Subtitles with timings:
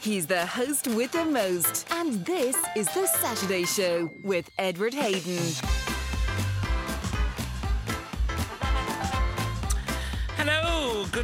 [0.00, 1.86] He's the host with the most.
[1.90, 5.79] And this is The Saturday Show with Edward Hayden.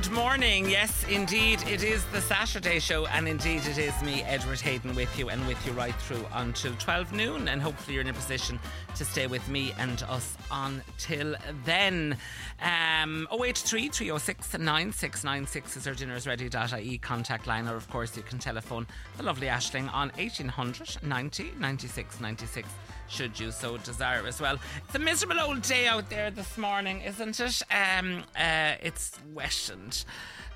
[0.07, 0.71] Good morning.
[0.71, 5.19] Yes, indeed, it is the Saturday show, and indeed, it is me, Edward Hayden, with
[5.19, 7.49] you and with you right through until 12 noon.
[7.49, 8.61] And hopefully, you're in a position
[8.95, 11.35] to stay with me and us until
[11.65, 12.17] then.
[12.63, 18.87] Um, 083 306 9696 is our dinnersready.ie contact line, or of course, you can telephone
[19.17, 22.69] the lovely Ashling on 1800 90 96 96
[23.09, 24.59] should you so desire as well.
[24.85, 27.63] It's a miserable old day out there this morning, isn't it?
[27.71, 30.05] Um, uh, it's wet and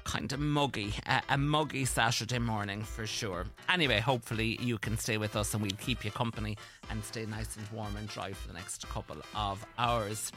[0.05, 0.95] kind of muggy.
[1.07, 3.47] Uh, a muggy Saturday morning for sure.
[3.69, 6.57] Anyway, hopefully you can stay with us and we'll keep you company
[6.91, 10.33] and stay nice and warm and dry for the next couple of hours.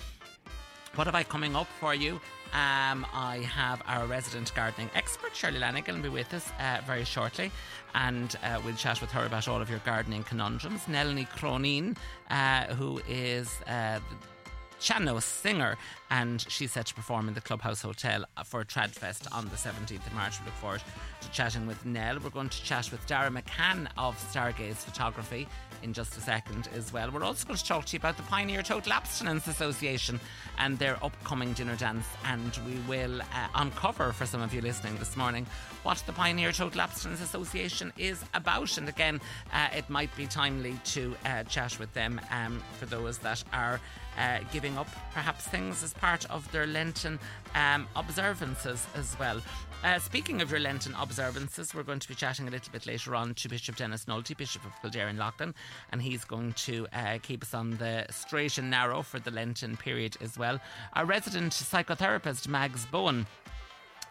[0.96, 2.22] What have I coming up for you?
[2.54, 7.04] Um, I have our resident gardening expert, Shirley Lanigan, will be with us uh, very
[7.04, 7.52] shortly,
[7.96, 10.88] and uh, we'll chat with her about all of your gardening conundrums.
[10.88, 11.98] Nelly Cronin,
[12.30, 14.28] uh, who is uh, the
[14.78, 15.78] sean-nós singer,
[16.12, 20.14] and she's set to perform in the Clubhouse Hotel for Tradfest on the 17th of
[20.14, 20.40] March.
[20.40, 20.84] We look forward
[21.22, 22.20] to chatting with Nell.
[22.24, 25.48] We're going to chat with Dara McCann of Stargaze Photography
[25.84, 27.12] in just a second as well.
[27.12, 30.20] We're also going to talk to you about the Pioneer Total Abstinence Association
[30.58, 34.98] and their upcoming dinner dance, and we will uh, uncover for some of you listening
[34.98, 35.46] this morning
[35.84, 38.78] what the Pioneer Total Abstinence Association is about.
[38.78, 39.20] And again,
[39.52, 43.80] uh, it might be timely to uh, chat with them um, for those that are
[44.18, 47.20] uh, giving up perhaps things as part of their Lenten
[47.56, 49.42] um, observances as well.
[49.84, 53.16] Uh, speaking of your Lenten observances, we're going to be chatting a little bit later
[53.16, 55.54] on to Bishop Denis Nulty, Bishop of Kildare and Leighlin,
[55.92, 59.76] and he's going to uh, keep us on the straight and narrow for the Lenten
[59.76, 60.58] period as well.
[60.94, 63.28] Our resident psychotherapist, Mags Bowen,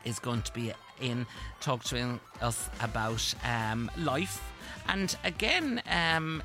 [0.05, 1.25] is going to be in
[1.62, 4.43] talk to us about um, life.
[4.89, 6.43] And again, um,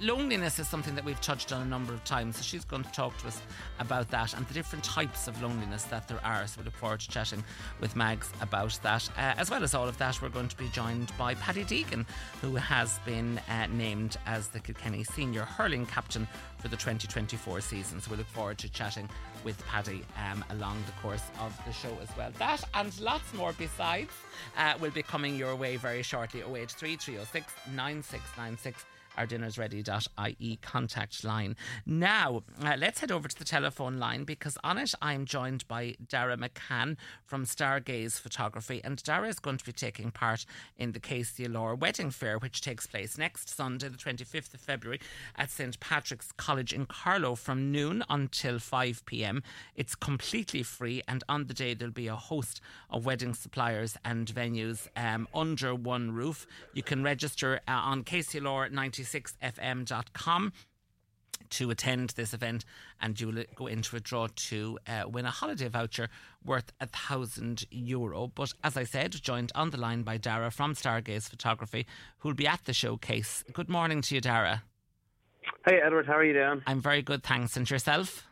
[0.00, 2.36] loneliness is something that we've touched on a number of times.
[2.36, 3.40] So she's going to talk to us
[3.78, 6.46] about that and the different types of loneliness that there are.
[6.46, 7.42] So we look forward to chatting
[7.80, 9.08] with Mags about that.
[9.16, 12.06] Uh, as well as all of that, we're going to be joined by Paddy Deegan,
[12.40, 18.00] who has been uh, named as the Kilkenny senior hurling captain for the 2024 season.
[18.00, 19.08] So we look forward to chatting
[19.44, 22.30] with Paddy um, along the course of the show as well.
[22.38, 24.12] That and lots more besides
[24.56, 26.40] uh, will be coming your way very shortly.
[26.40, 28.84] 083 306 9696
[29.16, 31.56] our dinnersready.ie contact line.
[31.84, 35.96] Now, uh, let's head over to the telephone line because on it I'm joined by
[36.08, 38.80] Dara McCann from Stargaze Photography.
[38.84, 40.44] And Dara is going to be taking part
[40.76, 45.00] in the KCLR Wedding Fair, which takes place next Sunday, the 25th of February,
[45.36, 45.78] at St.
[45.80, 49.42] Patrick's College in Carlow from noon until 5 pm.
[49.74, 52.60] It's completely free, and on the day there'll be a host
[52.90, 56.46] of wedding suppliers and venues um, under one roof.
[56.72, 58.70] You can register uh, on KCLR
[59.06, 60.52] 96fm.com
[61.50, 62.64] to attend this event
[63.00, 66.08] and you'll go into a draw to uh, win a holiday voucher
[66.44, 68.28] worth a thousand euro.
[68.34, 71.86] But as I said, joined on the line by Dara from Stargaze Photography,
[72.18, 73.44] who'll be at the showcase.
[73.52, 74.64] Good morning to you, Dara.
[75.64, 76.62] Hey Edward, how are you doing?
[76.66, 77.56] I'm very good, thanks.
[77.56, 78.26] And yourself?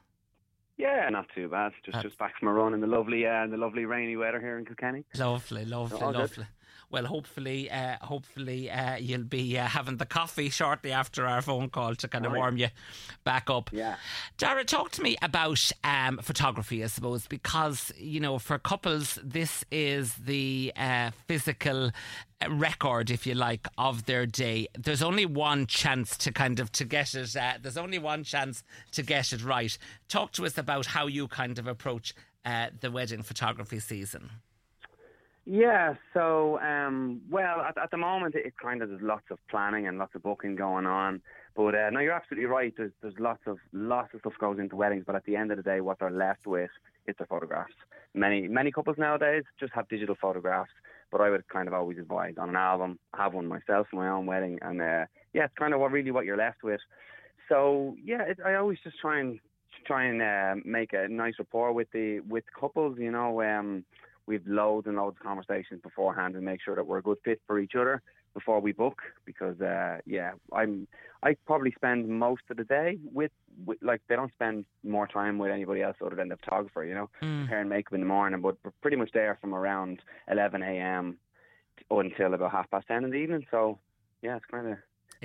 [0.77, 1.73] Yeah, not too bad.
[1.85, 4.41] Just just back from a run in the lovely uh, in the lovely rainy weather
[4.41, 5.05] here in Kilkenny.
[5.17, 6.47] Lovely, lovely, lovely.
[6.95, 11.69] Well, hopefully, uh, hopefully uh, you'll be uh, having the coffee shortly after our phone
[11.71, 12.39] call to kind of Right.
[12.39, 12.69] warm you
[13.25, 13.71] back up.
[13.73, 13.97] Yeah.
[14.39, 19.65] Dara, talk to me about um, photography, I suppose, because you know, for couples, this
[19.73, 21.91] is the uh, physical
[22.49, 24.69] record, if you like, of their day.
[24.79, 27.35] There's only one chance to kind of to get it.
[27.37, 28.63] Uh, there's only one chance
[28.93, 29.77] to get it right.
[30.09, 34.31] Talk to us about how you kind of approach uh, the wedding photography season.
[35.47, 39.87] Yeah, so um, well, at, at the moment it kind of there's lots of planning
[39.87, 41.21] and lots of booking going on.
[41.55, 42.73] But uh, no, you're absolutely right.
[42.77, 45.59] There's there's lots of lots of stuff goes into weddings, but at the end of
[45.59, 46.71] the day, what they're left with
[47.07, 47.75] is their photographs.
[48.15, 50.71] Many many couples nowadays just have digital photographs,
[51.13, 52.99] but I would kind of always advise on an album.
[53.15, 55.05] Have one myself for my own wedding, and uh,
[55.35, 56.81] yeah, it's kind of what really what you're left with.
[57.51, 59.39] So yeah, it, I always just try and
[59.87, 62.97] try and uh, make a nice rapport with the with couples.
[62.99, 63.85] You know, um,
[64.27, 67.41] we've loads and loads of conversations beforehand and make sure that we're a good fit
[67.47, 69.01] for each other before we book.
[69.25, 70.87] Because uh, yeah, I'm
[71.23, 73.33] I probably spend most of the day with,
[73.65, 76.85] with like they don't spend more time with anybody else other than the photographer.
[76.85, 77.11] You know,
[77.47, 80.01] hair and makeup in the morning, but we're pretty much there from around
[80.31, 81.17] 11 a.m.
[81.91, 83.47] until about half past ten in the evening.
[83.51, 83.79] So
[84.23, 84.79] yeah, it's kind of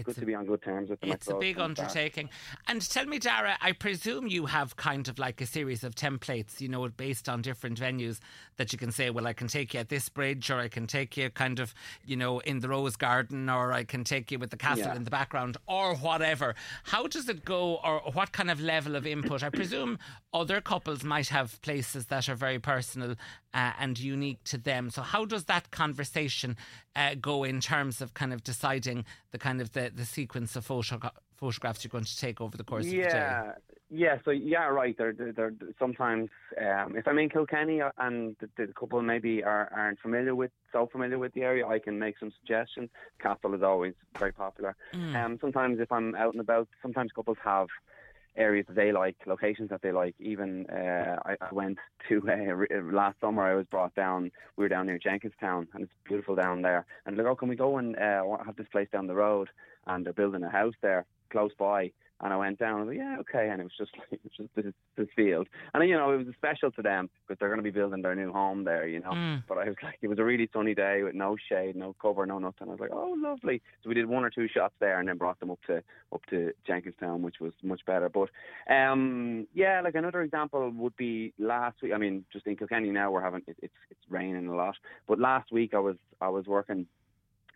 [0.08, 1.12] it's good to be on good terms with them.
[1.12, 2.30] It's a big undertaking.
[2.68, 6.62] And tell me, Dara, I presume you have kind of like a series of templates,
[6.62, 8.20] you know, based on different venues
[8.58, 10.88] that you can say, well, I can take you at this bridge, or I can
[10.88, 11.74] take you kind of,
[12.06, 14.96] you know, in the Rose Garden, or I can take you with the castle yeah.
[14.96, 16.56] in the background, or whatever.
[16.84, 19.44] How does it go, or what kind of level of input?
[19.44, 20.00] I presume
[20.34, 23.16] other couples might have places that are very personal
[23.54, 24.90] uh, and unique to them.
[24.90, 26.56] So, how does that conversation
[26.96, 30.66] uh, go in terms of kind of deciding the kind of the, the sequence of
[30.66, 31.00] photo-
[31.38, 33.02] photographs you're going to take over the course yeah.
[33.02, 33.52] of the day?
[33.92, 34.96] Yeah, so yeah, right.
[34.96, 36.30] They're, they're, they're sometimes
[36.62, 40.52] um, if I'm in Kilkenny uh, and the, the couple maybe are, aren't familiar with
[40.72, 42.90] so familiar with the area, I can make some suggestions.
[43.20, 44.76] Castle is always very popular.
[44.94, 45.16] Mm.
[45.16, 47.68] Um, sometimes if I'm out and about, sometimes couples have
[48.40, 50.16] areas that they like, locations that they like.
[50.20, 51.78] Even uh, I, I went
[52.08, 53.44] to uh, last summer.
[53.44, 54.32] I was brought down.
[54.56, 56.86] We were down near Jenkinstown, and it's beautiful down there.
[57.06, 59.50] And like, oh, can we go and uh, have this place down the road?
[59.86, 61.92] And they're building a house there close by.
[62.22, 62.76] And I went down.
[62.76, 63.50] I was like, yeah, okay.
[63.50, 66.26] And it was just like it was just this, this field, and you know it
[66.26, 69.00] was special to them because they're going to be building their new home there, you
[69.00, 69.12] know.
[69.12, 69.44] Mm.
[69.48, 72.26] But I was like, it was a really sunny day with no shade, no cover,
[72.26, 72.68] no nothing.
[72.68, 73.62] I was like, oh, lovely.
[73.84, 75.82] So we did one or two shots there, and then brought them up to
[76.14, 78.10] up to Jenkinstown, which was much better.
[78.10, 78.30] But
[78.74, 81.94] um, yeah, like another example would be last week.
[81.94, 84.76] I mean, just in Kilkenny now, we're having it, it's it's raining a lot.
[85.08, 86.88] But last week I was I was working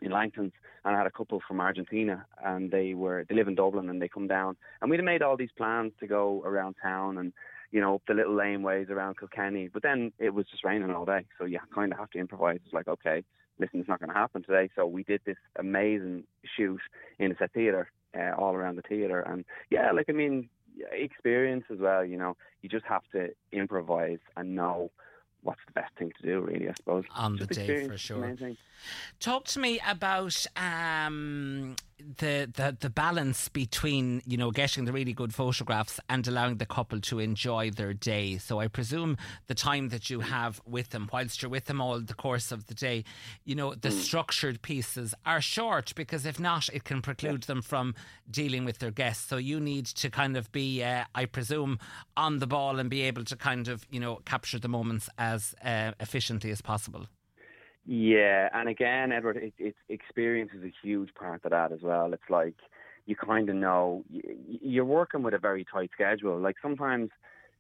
[0.04, 0.54] in Langton's,
[0.86, 4.02] and I had a couple from Argentina, and they were they live in Dublin, and
[4.02, 7.34] they come down, and we'd made all these plans to go around town and
[7.72, 11.06] you know up the little laneways around Kilkenny, but then it was just raining all
[11.06, 12.60] day, so you kind of have to improvise.
[12.66, 13.24] It's like okay,
[13.60, 16.82] listen, it's not going to happen today, so we did this amazing shoot
[17.20, 20.50] in a set theatre uh, all around the theatre, and yeah, like I mean,
[20.92, 22.04] experience as well.
[22.04, 24.92] You know, you just have to improvise and know
[25.44, 27.04] what's the best thing to do, really, I suppose.
[27.16, 28.36] On the day, for sure.
[29.20, 31.76] Talk to me about um,
[32.18, 36.66] the, the the balance between you know getting the really good photographs and allowing the
[36.66, 38.38] couple to enjoy their day.
[38.38, 39.18] So I presume
[39.48, 42.68] the time that you have with them, whilst you're with them all the course of
[42.68, 43.04] the day,
[43.46, 44.00] you know the mm.
[44.00, 47.96] structured pieces are short because if not, it can preclude them from
[48.30, 49.28] dealing with their guests.
[49.28, 51.80] So you need to kind of be, uh, I presume,
[52.18, 55.56] on the ball and be able to kind of you know capture the moments as
[55.64, 57.08] uh, efficiently as possible.
[57.86, 62.14] Yeah, and again, Edward, it, it, experience is a huge part of that as well.
[62.14, 62.56] It's like
[63.06, 66.40] you kind of know you're working with a very tight schedule.
[66.40, 67.10] Like sometimes,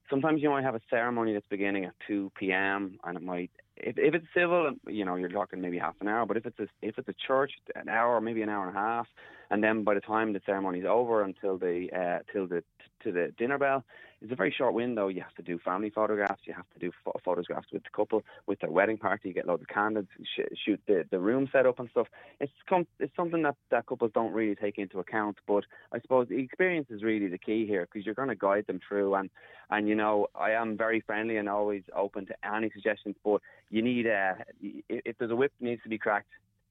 [0.09, 2.97] sometimes you might have a ceremony that's beginning at two p.m.
[3.03, 6.25] and it might, if, if it's civil, you know, you're talking maybe half an hour.
[6.25, 8.79] But if it's a, if it's a church, an hour, maybe an hour and a
[8.79, 9.07] half,
[9.49, 12.63] and then by the time the ceremony's over until the uh, till the
[13.03, 13.83] to the dinner bell,
[14.23, 15.09] it's a very short window.
[15.09, 16.43] You have to do family photographs.
[16.45, 16.91] You have to do
[17.25, 19.27] photographs with the couple, with their wedding party.
[19.27, 22.07] You get loads of candles, sh- shoot the, the room set up and stuff.
[22.39, 25.37] It's com- it's something that, that couples don't really take into account.
[25.45, 28.65] But I suppose the experience is really the key here because you're going to guide
[28.65, 29.13] them through.
[29.15, 29.29] And
[29.69, 33.17] and you know I am very friendly and always open to any suggestions.
[33.25, 36.29] But you need uh, a if there's a whip needs to be cracked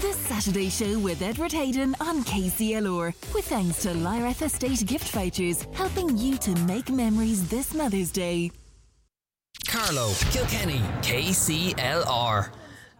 [0.00, 3.14] The Saturday Show with Edward Hayden on KCLR.
[3.34, 8.50] With thanks to Lyrath Estate Gift Vouchers, helping you to make memories this Mother's Day.
[9.66, 12.50] Carlow, Kilkenny, KCLR.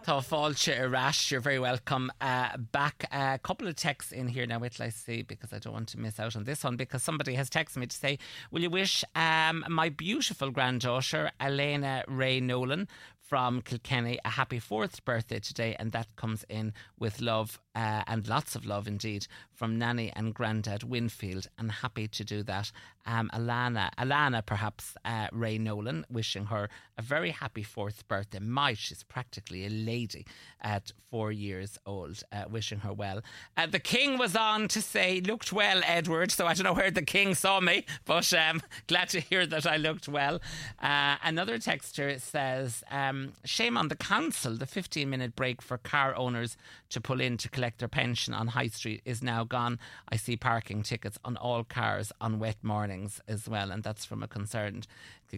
[0.09, 2.11] Tá fáilte rash, you're very welcome.
[2.19, 4.59] Uh, back a couple of texts in here now.
[4.59, 7.03] Wait, till I see because I don't want to miss out on this one because
[7.03, 8.19] somebody has texted me to say,
[8.51, 12.89] "Will you wish um, my beautiful granddaughter Elena Ray Nolan
[13.29, 14.19] from Kilkenny.
[14.25, 18.67] A happy fourth birthday today, and that comes in with love uh, and lots of
[18.67, 22.73] love indeed from Nanny and Grandad Winfield, and happy to do that.
[23.07, 26.69] Um, Alana, Alana, perhaps uh, Ray Nolan, wishing her
[26.99, 28.41] a very happy fourth birthday.
[28.41, 30.27] My, she's practically a lady
[30.61, 33.23] at four years old, uh, wishing her well.
[33.57, 36.33] Uh, the King was on to say, looked well, Edward.
[36.33, 39.67] So I don't know where the King saw me, but um, glad to hear that
[39.67, 40.41] I looked well.
[40.83, 44.57] Uh, another texter says, um, shame on the council.
[44.57, 46.57] The 15 minute break for car owners
[46.91, 49.79] to pull in to collect their pension on High Street is now gone.
[50.09, 53.71] I see parking tickets on all cars on wet mornings as well.
[53.71, 54.87] And that's from a concerned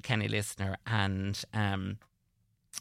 [0.03, 0.77] Kenny listener.
[0.87, 1.99] And um,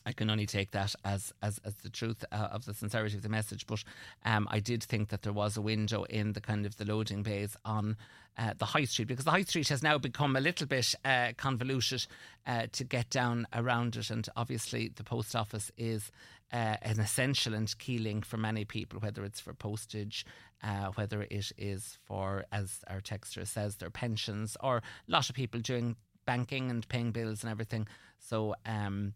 [0.05, 3.23] I can only take that as as, as the truth uh, of the sincerity of
[3.23, 3.65] the message.
[3.65, 3.83] But
[4.25, 7.23] um, I did think that there was a window in the kind of the loading
[7.23, 7.97] bays on
[8.37, 11.33] uh, the high street because the high street has now become a little bit uh,
[11.37, 12.05] convoluted
[12.47, 16.11] uh, to get down around it, and obviously the post office is.
[16.51, 20.25] Uh, an essential and key link for many people, whether it's for postage,
[20.63, 25.35] uh, whether it is for, as our texter says, their pensions, or a lot of
[25.35, 27.87] people doing banking and paying bills and everything.
[28.17, 29.13] So, um,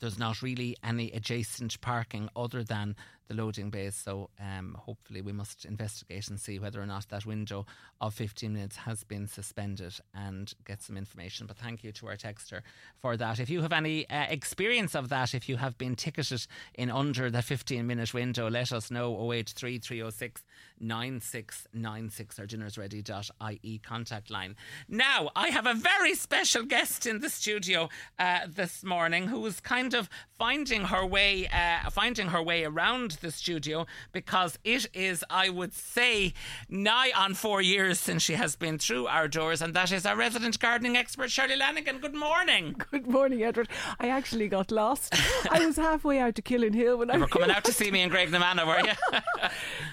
[0.00, 2.96] there's not really any adjacent parking other than
[3.28, 3.94] the loading bays.
[3.94, 7.66] So um, hopefully we must investigate and see whether or not that window
[8.00, 11.46] of 15 minutes has been suspended and get some information.
[11.46, 12.62] But thank you to our texter
[12.96, 13.38] for that.
[13.38, 17.30] If you have any uh, experience of that, if you have been ticketed in under
[17.30, 20.42] the 15 minute window, let us know 083 306
[20.80, 24.56] 9696 or dinnersready.ie contact line.
[24.88, 29.94] Now, I have a very special guest in the studio uh, this morning who's kind
[29.94, 30.08] of
[30.38, 35.72] finding her way uh, finding her way around the studio because it is, I would
[35.72, 36.32] say,
[36.68, 40.16] nigh on four years since she has been through our doors, and that is our
[40.16, 41.98] resident gardening expert, Shirley Lanigan.
[41.98, 42.76] Good morning.
[42.90, 43.68] Good morning, Edward.
[44.00, 45.14] I actually got lost.
[45.50, 47.90] I was halfway out to Killing Hill when you I were coming out to see
[47.90, 49.20] me in Graiguenamanagh, were you?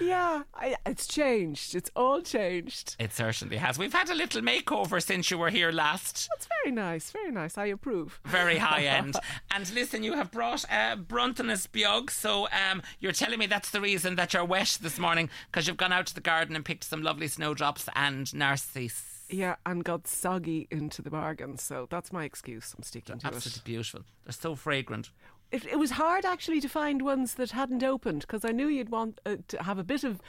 [0.08, 1.74] yeah, I, it's changed.
[1.74, 2.96] It's all changed.
[2.98, 3.78] It certainly has.
[3.78, 6.28] We've had a little makeover since you were here last.
[6.30, 7.10] That's very nice.
[7.10, 7.58] Very nice.
[7.58, 8.20] I approve.
[8.24, 9.16] Very high end.
[9.50, 13.80] and listen, you have brought uh, Bruntonus Biog, so um, you're telling me that's the
[13.80, 16.84] reason that you're wet this morning because you've gone out to the garden and picked
[16.84, 19.24] some lovely snowdrops and narcissus.
[19.28, 21.58] Yeah, and got soggy into the bargain.
[21.58, 22.74] So that's my excuse.
[22.76, 23.36] I'm sticking to Absolutely it.
[23.36, 24.00] Absolutely beautiful.
[24.24, 25.10] They're so fragrant.
[25.52, 28.90] It, it was hard actually to find ones that hadn't opened because I knew you'd
[28.90, 30.20] want uh, to have a bit of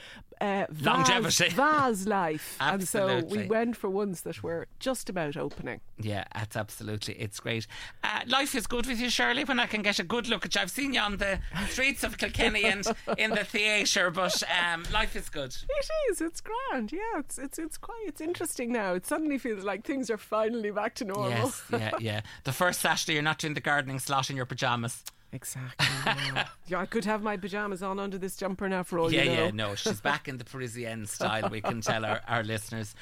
[0.41, 1.49] uh, vase, Longevity.
[1.49, 5.81] vase life, and so we went for ones that were just about opening.
[5.99, 7.15] Yeah, that's absolutely.
[7.15, 7.67] It's great.
[8.03, 10.55] Uh, life is good with you, Shirley, when I can get a good look at
[10.55, 10.61] you.
[10.61, 11.39] I've seen you on the
[11.69, 12.85] streets of Kilkenny and
[13.17, 15.55] in the theatre, but um, life is good.
[15.69, 16.21] It is.
[16.21, 16.91] It's grand.
[16.91, 18.03] Yeah, it's it's it's quite.
[18.07, 18.93] It's interesting now.
[18.93, 21.29] It suddenly feels like things are finally back to normal.
[21.29, 22.21] Yes, yeah, yeah.
[22.43, 25.03] The first Saturday, you're not doing the gardening slot in your pyjamas.
[25.31, 25.85] Exactly.
[26.05, 26.47] yeah.
[26.67, 29.29] Yeah, I could have my pajamas on under this jumper now for all Yeah, you
[29.35, 29.45] know.
[29.45, 32.93] yeah, no, she's back in the Parisienne style, we can tell our, our listeners.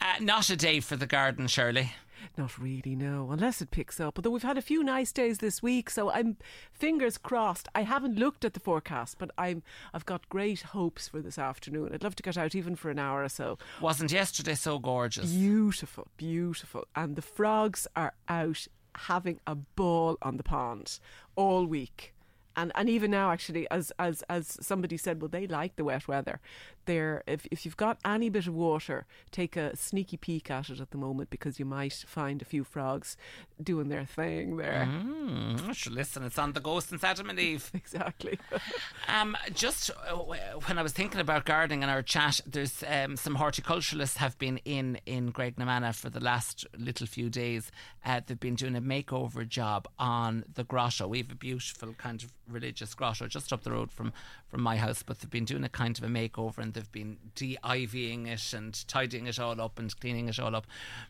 [0.00, 1.92] Uh, not a day for the garden, Shirley.
[2.38, 4.18] Not really, no, unless it picks up.
[4.18, 6.38] Although we've had a few nice days this week, so I'm
[6.72, 7.68] fingers crossed.
[7.74, 9.62] I haven't looked at the forecast, but I'm
[9.92, 11.90] I've got great hopes for this afternoon.
[11.92, 13.58] I'd love to get out even for an hour or so.
[13.80, 15.32] Wasn't yesterday so gorgeous?
[15.32, 18.66] Beautiful, beautiful, and the frogs are out
[18.96, 20.98] having a ball on the pond
[21.36, 22.14] all week.
[22.56, 26.06] And, and even now, actually, as, as as somebody said, well, they like the wet
[26.06, 26.38] weather.
[26.86, 30.80] They're if if you've got any bit of water, take a sneaky peek at it
[30.80, 33.16] at the moment because you might find a few frogs
[33.62, 34.88] doing their thing there.
[34.90, 37.70] Mm, listen, it's on the ghost and Adam and Eve.
[37.84, 38.38] Exactly.
[39.06, 43.36] Um, just uh, when I was thinking about gardening in our chat, there's um, some
[43.36, 47.70] horticulturalists have been in in Graiguenamanagh for the last little few days.
[48.04, 51.06] Uh, they've been doing a makeover job on the grotto.
[51.06, 54.12] We have a beautiful kind of religious grotto just up the road from
[54.48, 57.16] from my house, but they've been doing a kind of a makeover and they've been
[57.34, 60.66] de-ivying it and tidying it all up and cleaning it all up.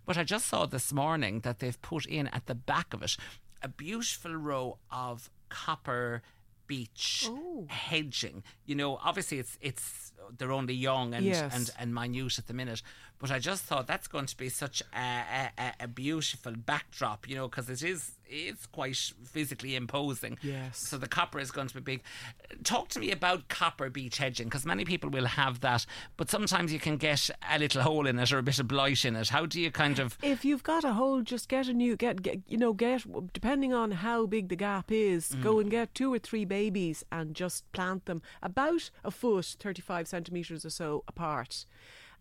[0.06, 3.16] But I just saw this morning that they've put in at the back of it
[3.62, 6.22] a beautiful row of copper
[6.66, 7.28] beech
[7.68, 8.42] hedging.
[8.66, 11.54] You know, obviously it's it's they're only young and Yes.
[11.54, 12.82] and and minute at the minute,
[13.18, 17.28] but I just thought that's going to be such a a, a- beautiful backdrop.
[17.28, 20.38] You know, because it is it's quite physically imposing.
[20.42, 20.78] Yes.
[20.78, 22.02] So the copper is going to be big.
[22.62, 26.72] Talk to me about copper beech hedging because many people will have that, but sometimes
[26.72, 29.28] you can get a little hole in it or a bit of blight in it.
[29.28, 32.22] How do you kind of if you've got a hole, just get a new get,
[32.22, 35.62] get you know get depending on how big the gap is, go mm.
[35.62, 40.08] and get two or three babies and just plant them about a foot, thirty five
[40.14, 41.66] centimeters or so apart.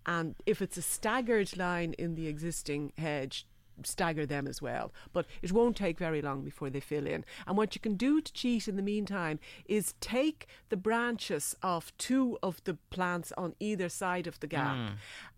[0.06, 3.46] And if it's a staggered line in the existing hedge,
[3.84, 4.92] stagger them as well.
[5.14, 7.24] But it won't take very long before they fill in.
[7.48, 11.96] And what you can do to cheat in the meantime is take the branches of
[11.98, 14.94] two of the plants on either side of the gap hmm.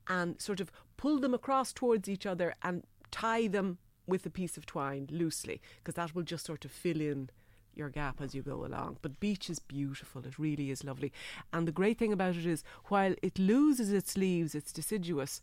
[0.08, 4.58] and sort of pull them across towards each other and tie them with a piece
[4.58, 7.30] of twine loosely because that will just sort of fill in
[7.78, 8.98] your gap as you go along.
[9.02, 10.26] But beech is beautiful.
[10.26, 11.12] It really is lovely.
[11.54, 15.42] And the great thing about it is while it loses its leaves, it's deciduous,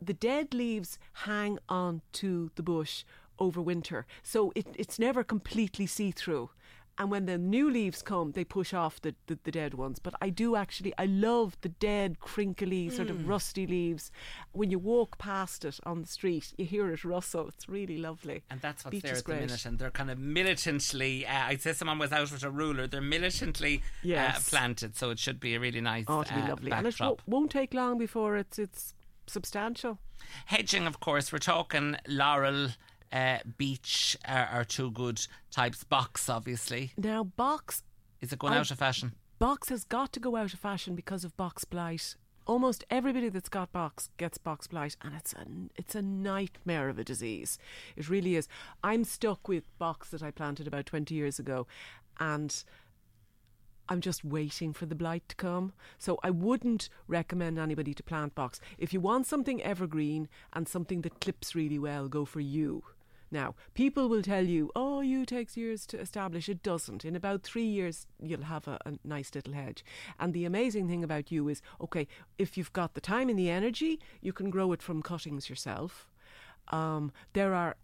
[0.00, 3.04] the dead leaves hang on to the bush
[3.38, 4.06] over winter.
[4.22, 6.50] So it, it's never completely see through.
[6.98, 9.98] And when the new leaves come, they push off the, the, the dead ones.
[9.98, 14.10] But I do actually, I love the dead, crinkly, sort of rusty leaves.
[14.52, 17.48] When you walk past it on the street, you hear it rustle.
[17.48, 18.42] It's really lovely.
[18.50, 21.26] And that's what's Beech there at the minute, and they're kind of militantly.
[21.26, 22.86] Uh, I'd say someone was out with a ruler.
[22.86, 23.82] They're militantly
[24.14, 26.04] uh, planted, so it should be a really nice.
[26.08, 26.72] Oh, it'll be uh, lovely.
[26.72, 27.22] And it backdrop.
[27.26, 28.94] won't take long before it's it's
[29.26, 29.98] substantial.
[30.46, 32.68] Hedging, of course, we're talking laurel,
[33.12, 35.84] uh, beech are, are two good types.
[35.84, 37.82] Box, obviously, Now, box
[38.20, 39.12] is it going I- out of fashion?
[39.38, 42.14] box has got to go out of fashion because of box blight.
[42.46, 45.44] Almost everybody that's got box gets box blight, and it's a
[45.76, 47.56] it's a nightmare of a disease.
[47.96, 48.48] It really is.
[48.82, 51.66] I'm stuck with box that I planted about twenty years ago,
[52.18, 52.64] and
[53.88, 55.72] I'm just waiting for the blight to come.
[55.98, 58.60] So I wouldn't recommend anybody to plant box.
[58.78, 62.82] If yew want something evergreen and something that clips really well, go for you.
[63.32, 66.50] Now, people will tell you, oh, yew takes years to establish.
[66.50, 67.02] It doesn't.
[67.02, 69.82] In about three years, you'll have a, a nice little hedge.
[70.20, 72.06] And the amazing thing about you is, okay,
[72.38, 76.10] if yew've got the time and the energy, you can grow it from cuttings yourself.
[76.68, 77.76] Um, there are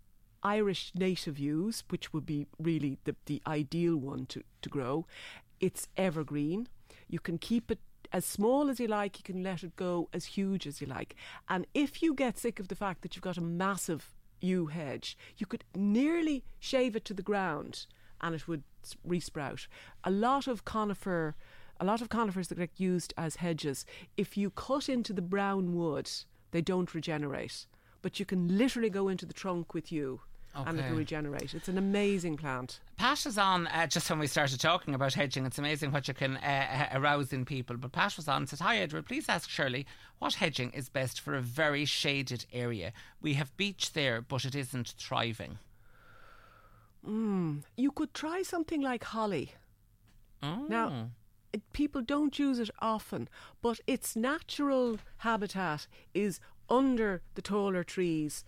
[0.43, 5.07] Irish native yews, which would be really the, the ideal one to, to grow.
[5.61, 6.69] It's evergreen.
[7.09, 7.81] You can keep it
[8.13, 11.15] as small as you like, you can let it go as huge as you like.
[11.49, 15.17] And if you get sick of the fact that you've got a massive yew hedge,
[15.37, 17.87] you could nearly shave it to the ground
[18.21, 18.63] and it would
[19.07, 19.67] resprout.
[20.05, 21.35] A lot of conifer
[21.81, 23.85] a lot of conifers that get used as hedges,
[24.17, 26.11] if yew cut into the brown wood,
[26.51, 27.67] they don't regenerate.
[28.03, 30.21] But you can literally go into the trunk with you
[30.67, 31.55] and it'll regenerate.
[31.55, 32.81] It's an amazing plant.
[32.97, 35.47] Pat was on uh, just when we started talking about hedging.
[35.47, 37.77] It's amazing what you can uh, uh, arouse in people.
[37.77, 39.87] But Pat was on and said, Hi, Edward, please ask Shirley
[40.19, 42.93] what hedging is best for a very shaded area.
[43.21, 45.59] We have beech there, but it isn't thriving.
[47.77, 49.53] You could try something like holly.
[50.43, 50.67] Oh.
[50.69, 51.11] Now,
[51.53, 53.29] it, people don't use it often,
[53.63, 58.45] but its natural habitat is under the taller trees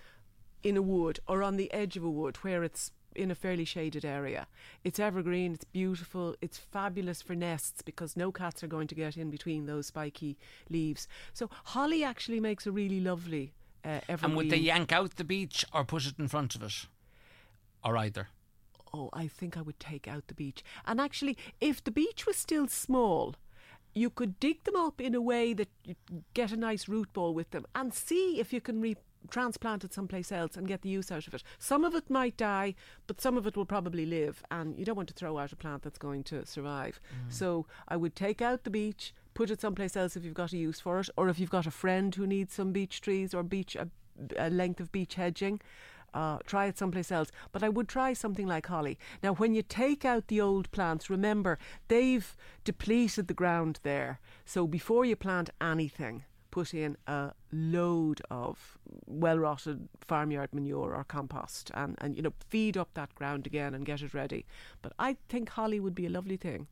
[0.62, 3.64] in a wood or on the edge of a wood where it's in a fairly
[3.64, 4.46] shaded area.
[4.84, 9.16] It's evergreen, it's beautiful, it's fabulous for nests because no cats are going to get
[9.16, 11.08] in between those spiky leaves.
[11.32, 13.52] So, holly actually makes a really lovely
[13.84, 14.24] uh, evergreen.
[14.24, 16.86] and would they yank out the beech or put it in front of it?
[17.82, 18.28] Or either?
[18.92, 20.64] oh, I think I would take out the beech.
[20.86, 23.34] And actually, if the beech was still small,
[23.94, 25.94] you could dig them up in a way that you
[26.34, 28.96] get a nice root ball with them and see if you can re-
[29.28, 31.42] transplant it someplace else and get the use out of it.
[31.58, 32.74] Some of it might die,
[33.06, 35.56] but some of it will probably live, and you don't want to throw out a
[35.56, 37.00] plant that's going to survive.
[37.28, 40.56] So I would take out the beech, put it someplace else if you've got a
[40.56, 43.42] use for it, or if you've got a friend who needs some beech trees or
[43.42, 43.88] beech a,
[44.38, 45.60] a length of beech hedging.
[46.12, 47.30] Uh, try it someplace else.
[47.52, 48.98] But I would try something like holly.
[49.22, 51.56] Now, when you take out the old plants, remember
[51.86, 54.18] they've depleted the ground there.
[54.44, 61.04] So before you plant anything, put in a load of well rotted farmyard manure or
[61.04, 64.44] compost and, and you know feed up that ground again and get it ready.
[64.82, 66.66] But I think holly would be a lovely thing.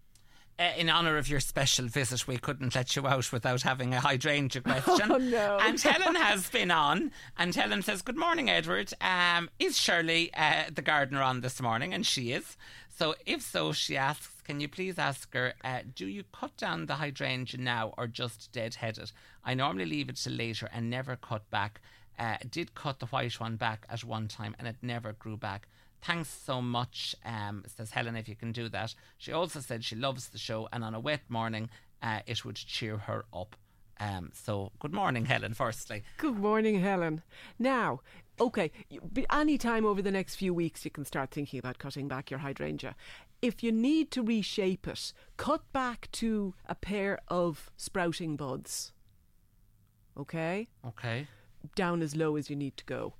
[0.61, 4.01] Uh, in honour of your special visit, we couldn't let you out without having a
[4.01, 5.12] hydrangea question.
[5.12, 5.57] Oh, no.
[5.62, 8.93] And Helen has been on, and Helen says, Good morning, Edward.
[9.01, 11.95] Um, is Shirley uh, the gardener on this morning?
[11.95, 12.57] And she is.
[12.88, 16.87] So if so, she asks, Can you please ask her, uh, do you cut down
[16.87, 19.12] the hydrangea now or just deadhead it?
[19.44, 21.82] I normally leave it till later and never cut back.
[22.18, 25.68] Uh, did cut the white one back at one time and it never grew back.
[26.00, 28.94] Thanks so much, um, says Helen, if you can do that.
[29.18, 31.68] She also said she loves the show and on a wet morning
[32.02, 33.54] uh, it would cheer her up.
[34.00, 36.04] Um, so, good morning, Helen, firstly.
[36.16, 37.22] Good morning, Helen.
[37.58, 38.00] Now,
[38.40, 38.70] okay,
[39.30, 42.40] any time over the next few weeks, you can start thinking about cutting back your
[42.40, 42.94] hydrangea.
[43.40, 48.92] If you need to reshape it, cut back to a pair of sprouting buds.
[50.16, 50.68] Okay?
[50.87, 51.29] Okay.
[51.77, 53.14] Down as low as you need to go.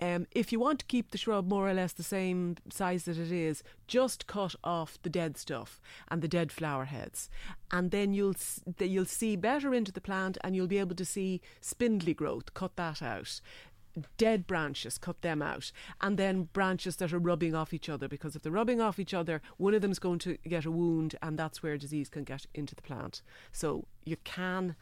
[0.00, 3.18] Um, if you want to keep the shrub more or less the same size that
[3.18, 7.28] it is, just cut off the dead stuff and the dead flower heads,
[7.72, 8.36] and then you'll
[8.78, 12.54] you'll see better into the plant, and you'll be able to see spindly growth.
[12.54, 13.40] Cut that out.
[14.16, 18.08] Dead branches, cut them out, and then branches that are rubbing off each other.
[18.08, 21.16] Because if they're rubbing off each other, one of them's going to get a wound,
[21.22, 23.22] and that's where disease can get into the plant.
[23.52, 24.76] So you can,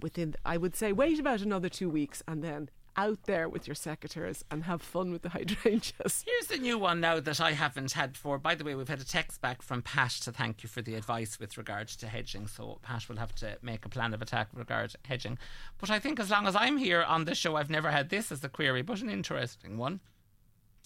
[0.00, 3.74] within, I would say, wait about another two weeks, and then out there with your
[3.74, 6.24] secateurs and have fun with the hydrangeas.
[6.26, 8.38] Here's a new one now that I haven't had before.
[8.38, 10.94] By the way, we've had a text back from Pat to thank you for the
[10.94, 12.46] advice with regard to hedging.
[12.46, 15.38] So Pat will have to make a plan of attack with regard to hedging.
[15.78, 18.30] But I think as long as I'm here on the show, I've never had this
[18.32, 20.00] as a query, but an interesting one.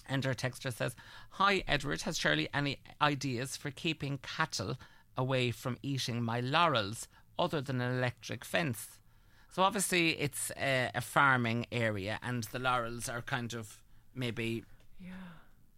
[0.08, 0.94] And our texter says,
[1.30, 4.76] Hi Edward, has Shirley any ideas for keeping cattle
[5.16, 8.98] away from eating my laurels other than an electric fence?
[9.54, 13.78] So obviously it's a, a farming area, and the laurels are kind of
[14.12, 14.64] maybe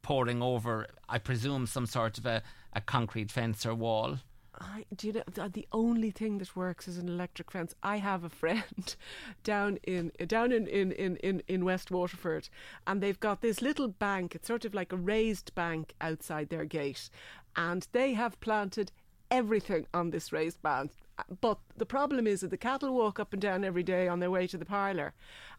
[0.00, 4.20] pouring over, I presume, some sort of a, a concrete fence or wall.
[4.58, 7.74] I, do you know the- the only thing that works is an electric fence?
[7.82, 8.96] I have a friend
[9.44, 12.48] down in down in, in, in, in, in West Waterford,
[12.86, 14.34] and they've got this little bank.
[14.34, 17.10] It's sort of like a raised bank outside their gate,
[17.54, 18.90] and they have planted
[19.30, 20.92] everything on this raised bank.
[21.40, 24.30] But the problem is that the cattle walk up and down every day on their
[24.30, 25.14] way to the parlour,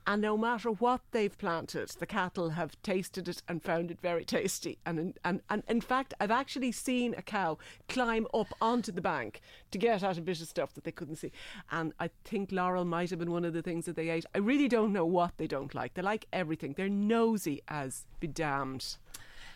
[0.06, 4.24] and no matter what they've planted, the cattle have tasted it and found it very
[4.24, 4.78] tasty.
[4.86, 7.58] And in, and, and in fact, I've actually seen a cow
[7.89, 9.41] climb up onto the bank
[9.72, 11.32] to get at a bit of stuff that they couldn't see.
[11.72, 14.26] And I think laurel might have been one of the things that they ate.
[14.34, 15.96] I really don't know what they don't like.
[15.96, 16.74] They like everything.
[16.78, 18.98] They're nosy as be damned.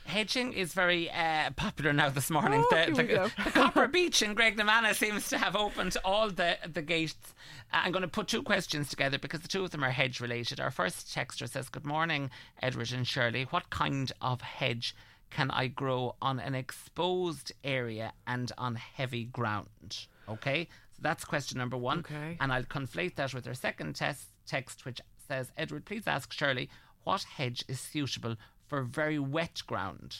[0.06, 2.64] Hedging is very uh, popular now this morning.
[2.72, 6.82] Oh, the, the, the Copper Beech in Graiguenamanagh seems to have opened all the, the
[6.82, 7.34] gates.
[7.72, 10.20] Uh, I'm going to put two questions together because the two of them are hedge
[10.20, 10.60] related.
[10.60, 12.30] Our first texter says, Good morning,
[12.62, 13.44] Edward and Shirley.
[13.44, 14.96] What kind of hedge
[15.30, 20.06] can I grow on an exposed area and on heavy ground?
[20.28, 22.00] Okay, so that's question number one.
[22.00, 22.38] Okay.
[22.40, 26.70] And I'll conflate that with our second test, text, which says, Edward, please ask Shirley,
[27.04, 28.36] what hedge is suitable
[28.72, 30.16] for very wet ground?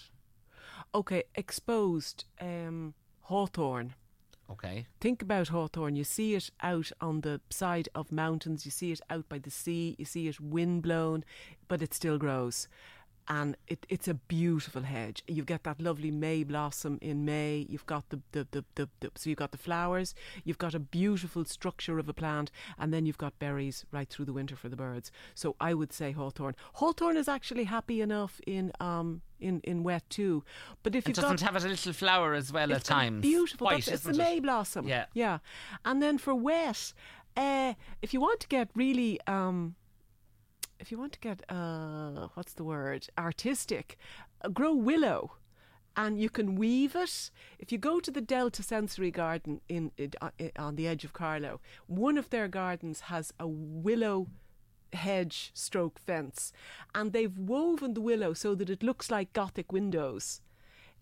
[0.94, 3.94] Okay, exposed um, hawthorn.
[4.50, 4.88] Okay.
[5.00, 5.96] Think about hawthorn.
[5.96, 9.50] You see it out on the side of mountains, you see it out by the
[9.50, 11.24] sea, you see it windblown,
[11.70, 12.68] but it still grows.
[13.28, 15.24] And it, it's a beautiful hedge.
[15.28, 17.66] You get that lovely May blossom in May.
[17.70, 20.14] You've got the, the, the, the, the so you've got the flowers.
[20.44, 24.26] You've got a beautiful structure of a plant, and then you've got berries right through
[24.26, 25.12] the winter for the birds.
[25.36, 26.56] So I would say hawthorn.
[26.74, 30.44] Hawthorn is actually happy enough in um in, in wet too.
[30.84, 33.22] But if you've doesn't got have a little flower as well at times.
[33.22, 33.66] Beautiful.
[33.66, 34.18] White, it's the it?
[34.18, 34.88] May blossom.
[34.88, 35.06] Yeah.
[35.14, 35.40] Yeah.
[35.84, 36.94] And then for wet,
[37.36, 39.76] uh, if you want to get really, um,
[40.82, 43.98] if you want to get, uh, what's the word, artistic,
[44.44, 45.34] uh, grow willow.
[45.96, 47.32] And you can weave it.
[47.60, 51.12] If you go to the Delta Sensory Garden in, in uh, on the edge of
[51.14, 54.28] Carlow, one of their gardens has a willow
[54.94, 56.54] hedge stroke fence,
[56.96, 60.42] and they've woven the willow so that it looks like Gothic windows.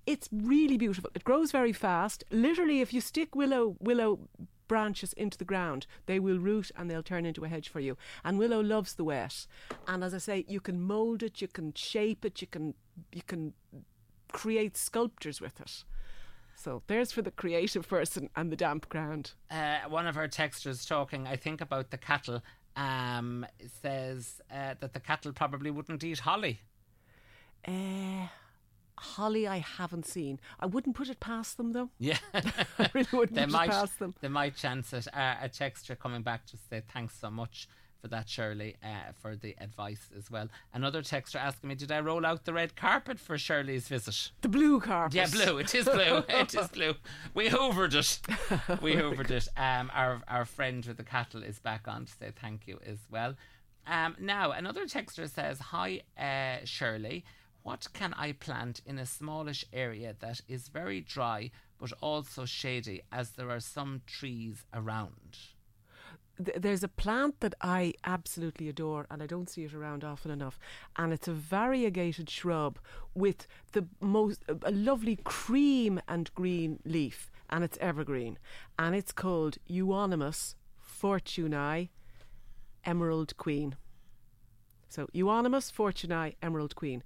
[0.08, 1.12] It's really beautiful.
[1.14, 2.24] It grows very fast.
[2.32, 4.28] Literally, if you stick willow willow
[4.70, 7.98] branches into the ground, they will root and they'll turn into a hedge for you.
[8.24, 9.46] And willow loves the wet.
[9.86, 12.74] And as I say, you can mold it, you can shape it, you can
[13.12, 13.54] you can
[14.32, 15.84] create sculptures with it.
[16.56, 19.32] So there's for the creative person and the damp ground.
[19.50, 22.42] Uh, one of our texters talking, I think, about the cattle,
[22.76, 23.46] um,
[23.82, 26.60] says uh, that the cattle probably wouldn't eat holly.
[27.66, 28.28] Uh,
[29.00, 30.40] holly, I haven't seen.
[30.60, 31.90] I wouldn't put it past them though.
[32.00, 32.18] Yeah.
[32.34, 34.16] I really wouldn't they put might it past them.
[34.22, 35.08] they might chance it.
[35.14, 37.68] Uh, a texture coming back to say thanks so much
[38.02, 40.48] for that, Shirley, uh, for the advice as well.
[40.74, 44.32] Another texture asking me, did I roll out the red carpet for Shirley's visit?
[44.40, 45.16] The blue carpet.
[45.16, 45.58] Yeah, blue.
[45.58, 46.24] It is blue.
[46.30, 46.94] it is blue.
[47.34, 48.20] We hoovered it.
[48.82, 49.48] We hoovered it.
[49.58, 53.00] Um, our our friend with the cattle is back on to say thank you as
[53.12, 53.36] well.
[53.86, 57.26] Um, now another texter says, "Hi, uh, Shirley.
[57.64, 63.04] What can I plant in a smallish area that is very dry but also shady,
[63.12, 65.38] as there are some trees around?"
[66.40, 70.58] there's a plant that I absolutely adore, and I don't see it around often enough.
[70.96, 72.80] And it's a variegated shrub
[73.14, 78.38] with the most a lovely cream and green leaf, and it's evergreen,
[78.78, 81.90] and it's called Euonymus fortunei
[82.86, 83.76] emerald queen.
[84.88, 87.04] So Euonymus fortunei emerald queen.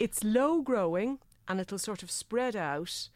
[0.00, 3.10] It's low growing and it'll sort of spread out.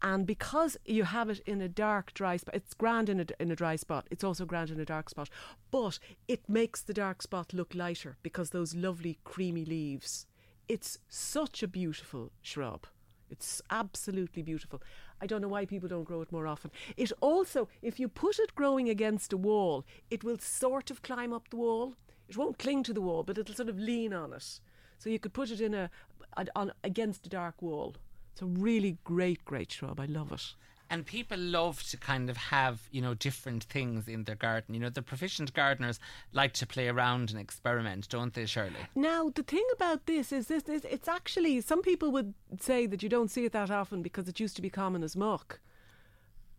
[0.00, 3.50] And because you have it in a dark, dry spot, it's grand in a, in
[3.50, 4.08] a dry spot.
[4.10, 5.28] It's also grand in a dark spot.
[5.70, 10.26] But it makes the dark spot look lighter because those lovely creamy leaves.
[10.68, 12.86] It's such a beautiful shrub.
[13.28, 14.82] It's absolutely beautiful.
[15.20, 16.70] I don't know why people don't grow it more often.
[16.96, 21.34] It also, if you put it growing against a wall, it will sort of climb
[21.34, 21.94] up the wall.
[22.26, 24.60] it won't cling to the wall, but it'll sort of lean on it.
[25.02, 26.11] So you could put it in a, a
[26.54, 27.94] on against a dark wall.
[28.32, 30.00] It's a really great, great shrub.
[30.00, 30.54] I love it.
[30.90, 34.74] And people love to kind of have, you know, different things in their garden.
[34.74, 35.98] You know, the proficient gardeners
[36.34, 38.76] like to play around and experiment, don't they, Shirley?
[38.94, 43.02] Now, the thing about this is this, is it's actually some people would say that
[43.02, 45.60] you don't see it that often because it used to be common as muck.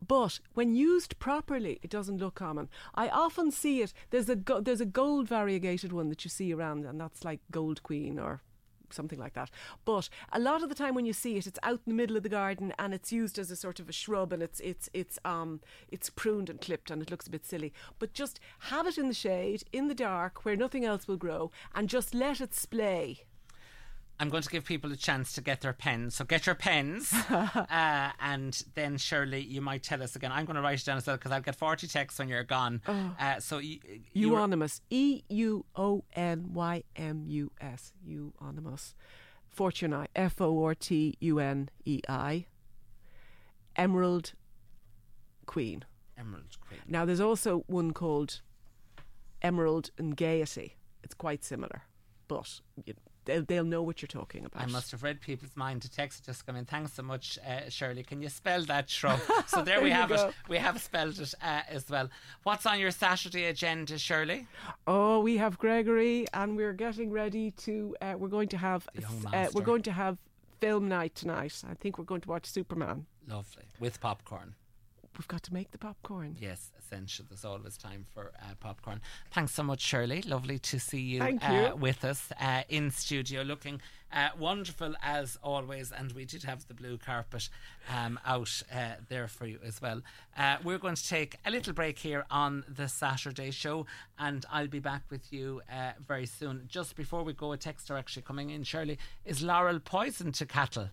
[0.08, 2.70] But when used properly, it doesn't look common.
[2.96, 3.94] I often see it.
[4.10, 7.40] There's a go- there's a gold variegated one that you see around, and that's like
[7.52, 8.42] Gold Queen or
[8.94, 9.50] something like that.
[9.86, 12.18] But a lot of the time when you see it, it's out in the middle
[12.18, 14.90] of the garden and it's used as a sort of a shrub and it's it's
[14.94, 17.74] it's um it's pruned and clipped and it looks a bit silly.
[18.00, 21.52] But just have it in the shade, in the dark, where nothing else will grow,
[21.76, 23.26] and just let it splay.
[24.24, 26.16] I'm going to give people a chance to get their pens.
[26.16, 30.32] So get your pens, uh, and then Shirley, you might tell us again.
[30.32, 32.46] I'm going to write it down as well because I'll get 40 texts when you're
[32.46, 32.82] gone.
[32.88, 33.80] Uh, so you,
[34.14, 34.80] you Euonymus.
[34.90, 37.92] E U O N Y M U S.
[38.08, 38.96] Euonymus.
[39.54, 40.08] Fortunei.
[40.16, 42.46] F O R T U N E I.
[43.76, 44.32] Emerald
[45.46, 45.84] Queen.
[46.18, 46.80] Emerald Queen.
[46.88, 48.40] Now, there's also one called
[49.42, 50.78] Emerald and Gaiety.
[51.04, 51.84] It's quite similar,
[52.30, 52.94] but you,
[53.26, 54.64] they'll, they'll know what you're talking about.
[54.64, 55.82] I must have read people's mind.
[55.82, 56.66] The text just come in.
[56.66, 58.04] Thanks so much, uh, Shirley.
[58.04, 59.20] Can you spell that shrub?
[59.48, 60.34] So there, we There you have it.
[60.50, 62.10] We have spelled it uh, as well.
[62.44, 64.48] What's on your Saturday agenda, Shirley?
[64.88, 67.96] Oh, we have Gregory, and we're getting ready to.
[68.02, 68.88] Uh, we're going to have.
[69.34, 70.18] Uh, we're going to have
[70.60, 71.62] film night tonight.
[71.70, 73.06] I think we're going to watch Superman.
[73.28, 73.64] Lovely.
[73.80, 74.56] With popcorn.
[75.17, 76.38] We've got to make the popcorn.
[76.39, 77.26] Yes, essential.
[77.30, 79.02] There's always time for uh, popcorn.
[79.32, 80.21] Thanks so much, Shirley.
[80.23, 81.76] Lovely to see you, Thank uh, you.
[81.76, 83.80] with us uh, in studio, looking
[84.12, 85.91] uh, wonderful as always.
[85.91, 87.49] And we did have the blue carpet
[87.89, 90.02] um, out uh, there for you as well.
[90.36, 93.86] Uh, we're going to take a little break here on the Saturday show,
[94.17, 96.63] and I'll be back with you uh, very soon.
[96.67, 98.63] Just before we go, a texter actually coming in.
[98.63, 100.89] Shirley, is laurel poison to cattle?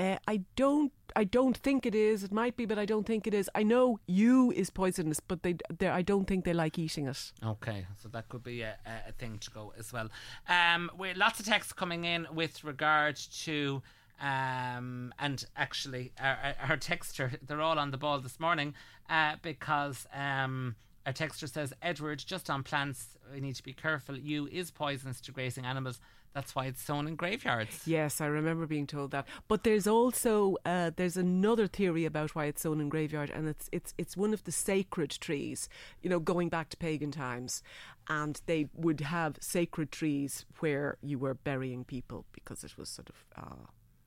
[0.00, 0.92] Uh, I don't.
[1.16, 2.22] I don't think it is.
[2.24, 3.50] It might be, but I don't think it is.
[3.54, 5.56] I know yew is poisonous, but they.
[5.86, 7.32] I don't think they like eating it.
[7.44, 10.08] Okay, so that could be a, a- thing to go as well.
[10.48, 13.82] Um, we lots of texts coming in with regard to.
[14.22, 18.74] Um, and actually, our, our- texter, they're all on the ball this morning
[19.08, 24.16] uh, because um, our texter says, Edward, just on plants, we need to be careful.
[24.18, 26.00] Yew is poisonous to grazing animals.
[26.32, 27.86] That's why it's sown in graveyards.
[27.86, 29.26] Yes, I remember being told that.
[29.48, 33.68] But there's also uh, there's another theory about why it's sown in graveyard, and it's
[33.72, 35.68] it's it's one of the sacred trees.
[36.02, 37.62] You know, going back to pagan times,
[38.08, 43.08] and they would have sacred trees where you were burying people because it was sort
[43.08, 43.66] of uh,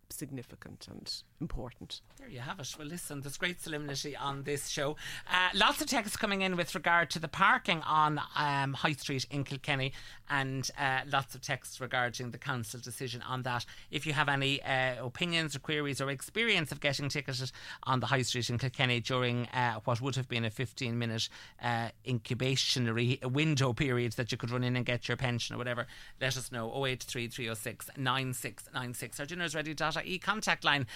[0.10, 2.00] significant and important.
[2.18, 2.74] There you have it.
[2.78, 4.96] Well, listen, there's great solemnity on this show.
[5.30, 9.26] Uh, lots of texts coming in with regard to the parking on um, High Street
[9.30, 9.92] in Kilkenny,
[10.30, 13.66] and uh, lots of texts regarding the council decision on that.
[13.92, 17.52] If you have any uh, opinions or queries or experience of getting ticketed
[17.84, 21.28] on the High Street in Kilkenny during uh, what would have been a 15 minute
[21.62, 25.88] uh, incubationary window period that you could run in and get your pension or whatever,
[26.22, 26.72] let us know.
[26.86, 29.20] 083 306 9696.
[29.20, 30.88] Our dinner's ready.ie contact line.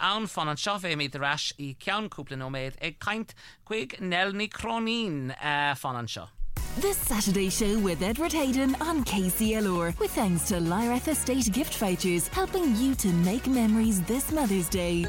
[0.00, 0.56] An fan an
[1.20, 2.98] ras i cean cúpla nóméid ag
[3.66, 6.28] chuig nel ní cronín uh, fan an seo.
[6.80, 9.98] The Saturday Show with Edward Hayden on KCLR.
[9.98, 15.06] With thanks to Lyrath Estate Gift Vouchers, helping you to make memories this Mother's Day.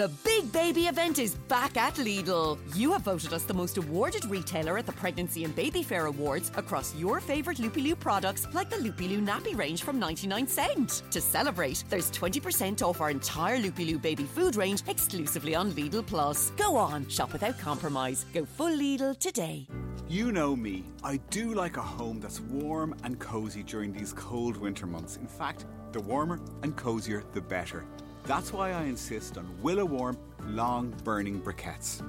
[0.00, 2.58] The big baby event is back at Lidl.
[2.74, 6.50] You have voted us the most awarded retailer at the Pregnancy and Baby Fair Awards
[6.56, 11.02] across your favourite Loopy Loo products like the Loopy Loo nappy range from 99 cent.
[11.10, 16.06] To celebrate, there's 20% off our entire Loopy Loo baby food range exclusively on Lidl
[16.06, 16.48] Plus.
[16.52, 18.24] Go on, shop without compromise.
[18.32, 19.66] Go full Lidl today.
[20.08, 20.82] You know me.
[21.04, 25.18] I do like a home that's warm and cozy during these cold winter months.
[25.18, 27.84] In fact, the warmer and cozier, the better.
[28.24, 32.02] That's why I insist on Willow Warm long burning briquettes.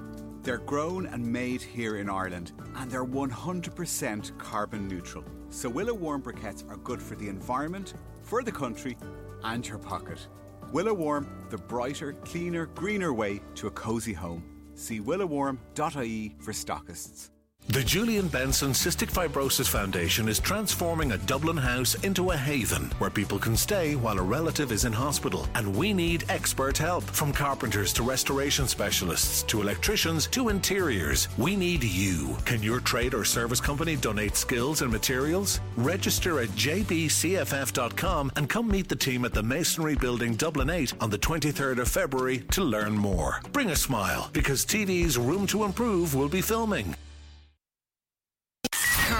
[0.43, 5.23] They're grown and made here in Ireland, and they're 100% carbon neutral.
[5.49, 8.97] So Willow Warm briquettes are good for the environment, for the country,
[9.43, 10.27] and your pocket.
[10.71, 14.43] Willow Warm, the brighter, cleaner, greener way to a cozy home.
[14.75, 17.29] See willowwarm.ie for stockists.
[17.71, 23.09] The Julian Benson Cystic Fibrosis Foundation is transforming a Dublin house into a haven where
[23.09, 25.47] people can stay while a relative is in hospital.
[25.55, 31.29] And we need expert help from carpenters to restoration specialists to electricians to interiors.
[31.37, 32.35] We need you.
[32.43, 35.61] Can your trade or service company donate skills and materials?
[35.77, 41.09] Register at jbcff.com and come meet the team at the Masonry Building Dublin 8 on
[41.09, 43.39] the 23rd of February to learn more.
[43.53, 46.95] Bring a smile because TV's Room to Improve will be filming.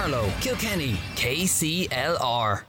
[0.02, 2.64] Carlow, Kilkenny, KCLR.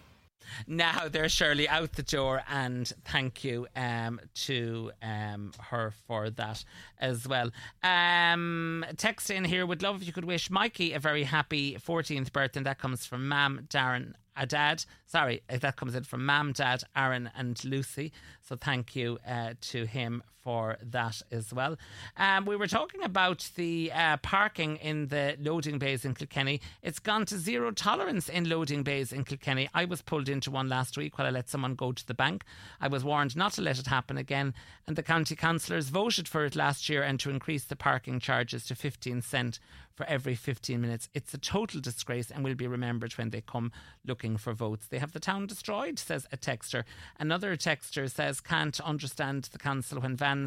[0.67, 6.63] Now they're surely out the door, and thank you um, to um, her for that
[6.99, 7.51] as well.
[7.83, 12.35] Um, text in here would love if you could wish Mikey a very happy 14th
[12.35, 14.85] birthday, and that comes from Mam, Darren, a dad.
[15.07, 18.13] Sorry, uh, that comes in from Mam, Dad, Aaron, and Lucy.
[18.43, 21.77] So thank you uh, to him for that as well.
[22.17, 26.61] Um, we were talking about the uh, parking in the loading bays in Kilkenny.
[26.83, 29.69] It's gone to zero tolerance in loading bays in Kilkenny.
[29.75, 32.45] I was pulled into one last week while I let someone go to the bank.
[32.81, 34.55] I was warned not to let it happen again,
[34.87, 38.67] and the county councillors voted for it last year and to increase the parking charges
[38.67, 39.59] to 15 cent
[39.95, 41.09] for every 15 minutes.
[41.15, 43.73] It's a total disgrace and will be remembered when they come
[44.07, 44.87] looking for votes.
[44.87, 46.85] They have the town destroyed, says a texter.
[47.19, 50.47] Another texter says, can't understand the council when uh,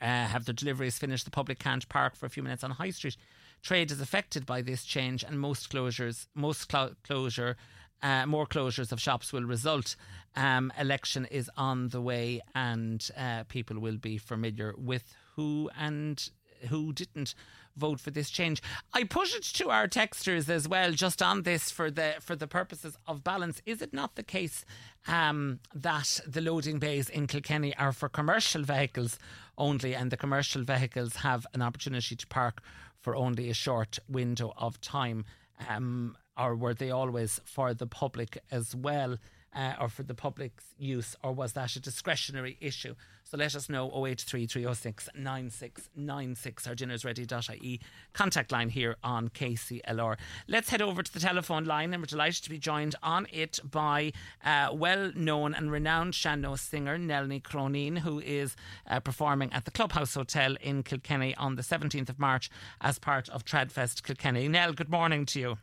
[0.00, 1.24] have their deliveries finished.
[1.24, 3.16] The public can't park for a few minutes on High Street.
[3.62, 7.56] Trade is affected by this change, and most closures, most clo- closure,
[8.02, 9.96] uh, more closures of shops will result.
[10.34, 16.30] Um, election is on the way, and uh, people will be familiar with who and
[16.68, 17.34] who didn't
[17.76, 18.62] vote for this change.
[18.92, 22.46] I put it to our texters as well, just on this for the for the
[22.46, 23.60] purposes of balance.
[23.66, 24.64] Is it not the case
[25.06, 29.18] um, that the loading bays in Kilkenny are for commercial vehicles
[29.58, 32.62] only, and the commercial vehicles have an opportunity to park
[32.98, 35.24] for only a short window of time?
[35.68, 39.16] Um, or were they always for the public as well?
[39.56, 42.94] Uh, or for the public's use, or was that a discretionary issue?
[43.28, 47.80] So let us know 083 306 9696 our dinnersready.ie
[48.12, 50.16] contact line here on KCLR.
[50.46, 53.58] Let's head over to the telephone line and we're delighted to be joined on it
[53.68, 54.12] by
[54.44, 58.54] uh, well known and renowned Sean-Nós singer Nell Ní Chróinín, who is
[58.88, 62.48] uh, performing at the Clubhouse Hotel in Kilkenny on the 17th of March
[62.80, 64.46] as part of Tradfest Kilkenny.
[64.46, 65.58] Nell, good morning to you.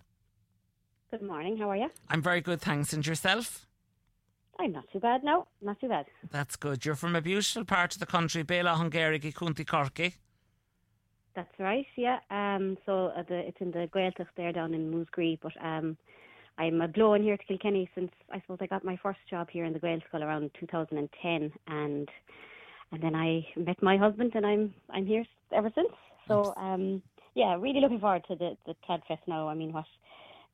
[1.12, 1.56] Good morning.
[1.56, 1.92] How are you?
[2.10, 2.92] I'm very good, thanks.
[2.92, 3.68] And yourself?
[4.60, 5.24] I'm not too bad.
[5.24, 6.06] No, not too bad.
[6.32, 6.86] That's good.
[6.86, 10.16] You're from a beautiful part of the country, Béal Átha an Ghaorthaidh, County Corky.
[11.36, 11.88] That's right.
[11.96, 12.20] Yeah.
[12.30, 12.78] Um.
[12.86, 15.98] So uh, the, it's in the Gaeltacht there down in Múscraí, but um,
[16.58, 19.66] I'm a blown here to Kilkenny since I suppose I got my first job here
[19.66, 22.10] in the Gaelscoil around 2010, and
[22.92, 25.90] and then I met my husband, and I'm I'm here ever since.
[26.28, 27.02] So um,
[27.34, 29.48] yeah, really looking forward to the the Tradfest now.
[29.48, 29.86] I mean, what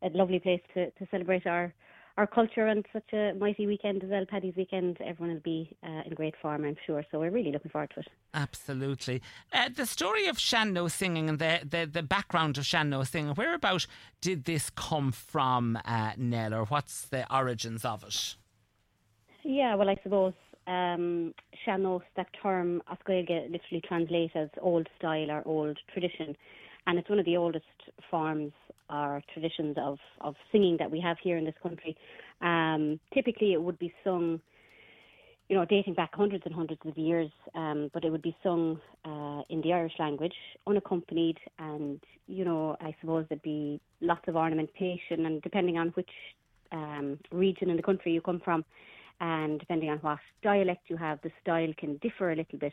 [0.02, 1.74] a lovely place to to celebrate our
[2.20, 4.98] our culture and such a mighty weekend as well, Paddy's weekend.
[5.00, 7.02] Everyone will be uh, in great form, I'm sure.
[7.10, 8.08] So we're really looking forward to it.
[8.34, 9.22] Absolutely.
[9.54, 13.88] Uh, the story of Sean-Nós singing and the, the, the background of Sean-Nós singing, whereabout
[14.20, 18.36] did this come from, uh, Nell, or what's the origins of it?
[19.44, 20.34] Yeah, well, I suppose
[20.68, 21.34] um,
[21.66, 26.36] that term, literally translates as old style or old tradition.
[26.88, 27.66] And it's one of the oldest
[28.10, 28.52] forms
[28.90, 31.96] or traditions of, of singing that we have here in this country.
[32.42, 34.42] Um, typically, it would be sung,
[35.48, 38.80] you know, dating back hundreds and hundreds of years, um, but it would be sung
[39.06, 40.34] uh, in the Irish language,
[40.66, 46.10] unaccompanied, and you know, I suppose there'd be lots of ornamentation, and depending on which
[46.72, 48.64] um, region in the country you come from.
[49.22, 52.72] And depending on what dialect you have, the style can differ a little bit.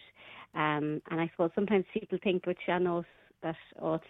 [0.55, 3.05] Um, and I suppose sometimes people think with Sean-Nós
[3.47, 4.05] that oh, it's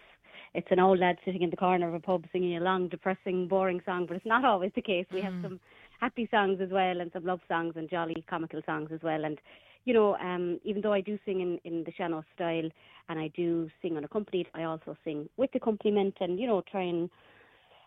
[0.55, 3.47] it's an old lad sitting in the corner of a pub singing a long, depressing,
[3.47, 5.07] boring song, but it's not always the case.
[5.13, 5.43] We have Mm.
[5.43, 5.61] some
[6.01, 9.25] happy songs as well, and some love songs and jolly comical songs as well.
[9.25, 9.39] And
[9.85, 12.69] you know, um, even though I do sing in, in the Sean-Nós style
[13.09, 17.09] and I do sing unaccompanied, I also sing with accompaniment and you know try and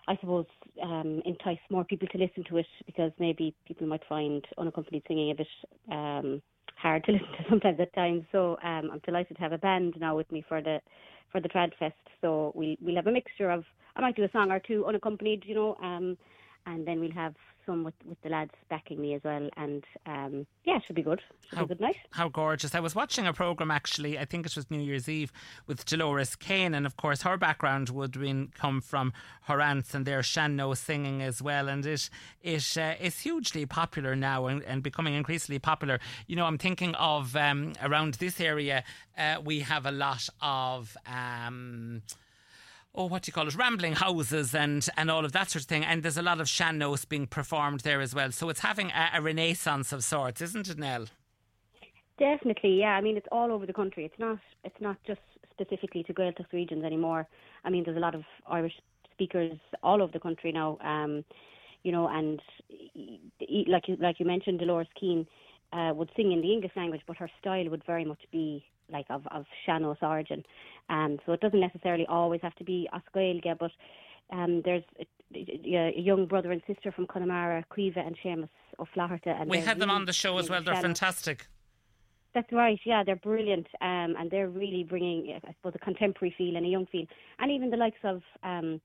[0.08, 0.48] I suppose
[0.82, 5.32] um, entice more people to listen to it because maybe people might find unaccompanied singing
[5.32, 5.48] a bit
[5.92, 6.42] um,
[6.76, 8.24] hard to listen to sometimes at times.
[8.32, 10.80] So um, I'm delighted to have a band now with me for the
[11.32, 11.96] for the Trad Fest.
[12.22, 13.64] So we we'll have a mixture of
[13.96, 16.18] I might do a song or two unaccompanied, you know, um,
[16.66, 17.36] and then we'll have
[17.70, 19.48] some with, with the lads backing me as well.
[19.56, 21.22] And um, yeah, it should be good.
[21.50, 21.96] Should How, be a good night.
[22.12, 22.74] how gorgeous.
[22.74, 25.32] I was watching a programme actually, I think it was New Year's Eve,
[25.68, 26.74] with Dolores Keane.
[26.74, 31.22] And of course, her background would been, come from her aunts and their Sean-Nós singing
[31.22, 31.70] as well.
[31.70, 32.10] And it,
[32.42, 36.00] it uh, is hugely popular now and, and becoming increasingly popular.
[36.28, 38.84] You know, I'm thinking of um, around this area,
[39.18, 40.98] uh, we have a lot of.
[41.06, 42.02] Um,
[42.96, 45.70] oh, what do you call it, rambling houses and, and all of that sort of
[45.70, 45.86] thing.
[45.86, 48.32] And there's a lot of sean-nós being performed there as well.
[48.32, 51.06] So it's having a, a renaissance of sorts, isn't it, Nell?
[52.18, 52.90] Definitely, yeah.
[52.98, 54.04] I mean, it's all over the country.
[54.04, 54.40] It's not.
[54.66, 55.22] It's not just
[55.52, 57.28] specifically to Gaeltacht regions anymore.
[57.64, 58.74] I mean, there's a lot of Irish
[59.12, 60.78] speakers all over the country now.
[60.84, 61.24] Um,
[61.84, 62.42] you know, and
[63.68, 65.26] like you like you mentioned, Dolores Keane
[65.72, 69.06] uh, would sing in the English language, but her style would very much be like
[69.10, 70.44] of of sean-nós origin.
[70.90, 73.72] Um, so it doesn't necessarily always have to be as Gaeilge, but
[74.32, 79.30] um, there's a, a, young brother and sister from Connemara, Caoimhe and Seamus O'Flaherty.
[79.30, 80.62] And we had them on the show as well.
[80.62, 81.48] They're fantastic.
[82.34, 82.80] That's right.
[82.86, 86.70] Yeah, they're brilliant, um, and they're really bringing, I suppose, a contemporary feel and a
[86.70, 87.06] young feel,
[87.40, 88.80] and even the likes of um,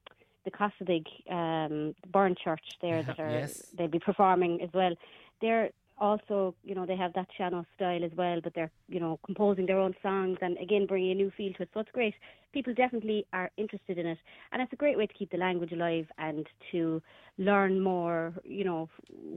[0.44, 3.66] the Cossadig, um, Burn Church there that are yes.
[3.76, 4.94] they'll be performing as well.
[5.42, 9.18] They're also, you know, they have that sean-nós style as well, but they're, you know,
[9.24, 11.70] composing their own songs and again bringing a new feel to it.
[11.72, 12.14] So it's great.
[12.52, 14.18] People definitely are interested in it,
[14.52, 17.02] and it's a great way to keep the language alive and to
[17.38, 18.32] learn more.
[18.44, 18.88] You know,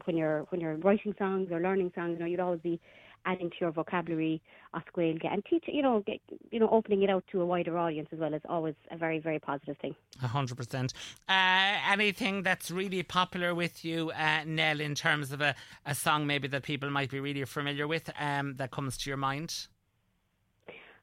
[0.06, 2.80] when you're when you're writing songs or learning songs, you know, you'd always be
[3.26, 4.42] adding to your vocabulary
[4.74, 6.20] as Gaeilge and teach you know get,
[6.52, 9.20] you know opening it out to a wider audience as well is always a very
[9.20, 9.96] very positive thing.
[10.24, 10.94] A hundred percent.
[11.30, 15.56] Uh, anything that's really popular with you, uh, Nell, in terms of a,
[15.86, 19.18] a song maybe that people might be really familiar with um, that comes to your
[19.18, 19.68] mind?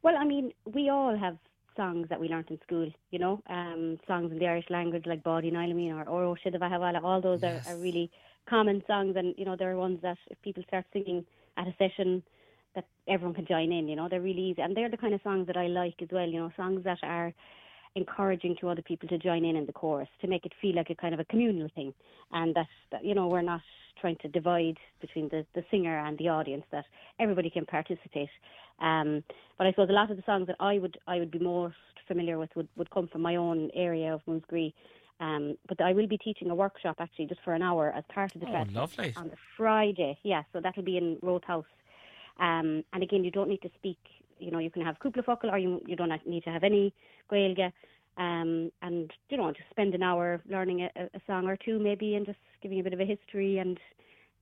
[0.03, 1.39] Well, I mean, we all have
[1.77, 5.23] songs that we learnt in school, you know, um, songs in the Irish language like
[5.23, 7.67] Báidín Fheilimí or Óró Sé do Bheatha 'Bhaile, all those Yes.
[7.67, 8.11] are, are really
[8.49, 11.25] common songs and, you know, they're ones that if people start singing
[11.57, 12.22] at a session
[12.74, 14.62] that everyone can join in, you know, they're really easy.
[14.62, 16.98] And they're the kind of songs that I like as well, you know, songs that
[17.02, 17.32] are
[17.96, 20.90] encouraging to other people to join in in the chorus, to make it feel like
[20.90, 21.94] a kind of a communal thing.
[22.32, 23.61] And that, that you know, we're not
[24.00, 26.84] trying to divide between the, the singer and the audience, that
[27.20, 28.28] everybody can participate.
[28.80, 29.22] Um,
[29.57, 31.76] but I suppose a lot of the songs that I would I would be most
[32.09, 34.72] familiar with would, would come from my own area of Múscraí.
[35.21, 38.35] Um, but I will be teaching a workshop actually just for an hour as part
[38.35, 39.12] of the Oh, lovely.
[39.17, 40.19] on the Friday.
[40.23, 41.65] Yeah, so that'll be in Roth House.
[42.41, 43.99] Um, and again, you don't need to speak.
[44.39, 46.93] You know, you can have cúpla focal or you you don't need to have any
[47.31, 47.73] Gaeilge.
[48.17, 52.15] Um, and you know, just spend an hour learning a, a song or two, maybe,
[52.17, 53.59] and just giving a bit of a history.
[53.59, 53.79] And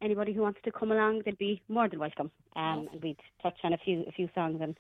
[0.01, 2.31] anybody who wants to come along, they'd be more than welcome.
[2.57, 4.75] Um, and we'd touch on a few a few songs and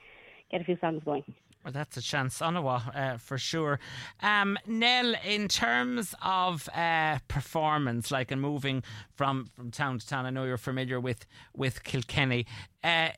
[0.51, 1.25] get a few songs going.
[1.65, 3.79] Well, that's a chance, Onawa, uh, for sure.
[4.21, 8.83] Um, Nell, in terms of uh, performance, like and moving
[9.15, 12.47] from, from town to town, I know you're familiar with with Kilkenny.
[12.83, 13.11] Uh,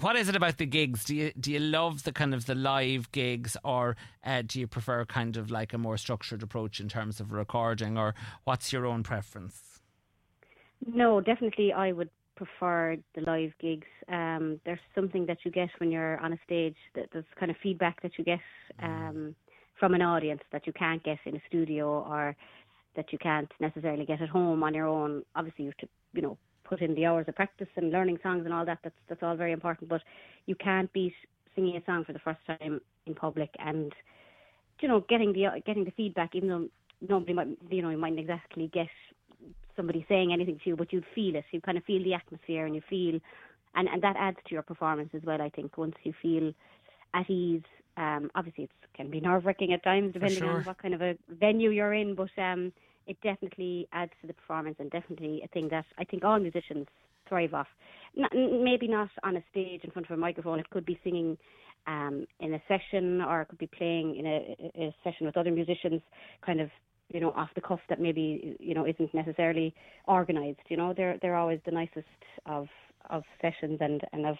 [0.00, 1.04] what is it about the gigs?
[1.04, 4.66] Do you do you love the kind of the live gigs, or uh, do you
[4.66, 8.84] prefer kind of like a more structured approach in terms of recording, or what's your
[8.84, 9.80] own preference?
[10.84, 13.86] No, definitely I would prefer the live gigs.
[14.08, 16.76] Um, there's something that you get when you're on a stage.
[16.94, 18.40] That there's kind of feedback that you get
[18.82, 19.34] um,
[19.78, 22.36] from an audience that you can't get in a studio or
[22.94, 25.22] that you can't necessarily get at home on your own.
[25.34, 28.44] Obviously, you have to, you know, put in the hours of practice and learning songs
[28.44, 28.78] and all that.
[28.84, 29.88] That's that's all very important.
[29.88, 30.02] But
[30.46, 31.14] you can't beat
[31.54, 33.92] singing a song for the first time in public and
[34.80, 36.68] you know getting the getting the feedback, even though
[37.06, 38.88] nobody might, you know, you mightn't exactly get
[39.76, 41.44] somebody saying anything to you, but you'd feel it.
[41.50, 43.20] You kind of feel the atmosphere, and you feel,
[43.74, 45.40] and and that adds to your performance as well.
[45.40, 46.52] I think once you feel
[47.14, 47.62] at ease.
[47.98, 50.58] Um, obviously, it can be nerve wracking at times, depending sure.
[50.58, 52.14] on what kind of a venue you're in.
[52.14, 52.72] But um,
[53.06, 56.86] it definitely adds to the performance, and definitely a thing that I think all musicians
[57.28, 57.68] thrive off.
[58.14, 60.58] Not, maybe not on a stage in front of a microphone.
[60.58, 61.38] It could be singing
[61.86, 65.50] um, in a session, or it could be playing in a, a session with other
[65.50, 66.02] musicians,
[66.44, 66.70] kind of
[67.12, 69.74] you know off the cuff that maybe you know isn't necessarily
[70.08, 70.60] organised.
[70.68, 72.06] You know, they're they're always the nicest
[72.46, 72.68] of
[73.10, 74.36] of sessions and and of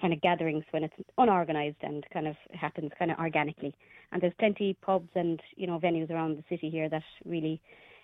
[0.00, 3.74] kind of gatherings when it's unorganised and kind of happens kind of organically.
[4.10, 7.60] And there's plenty pubs and you know venues around the city here that really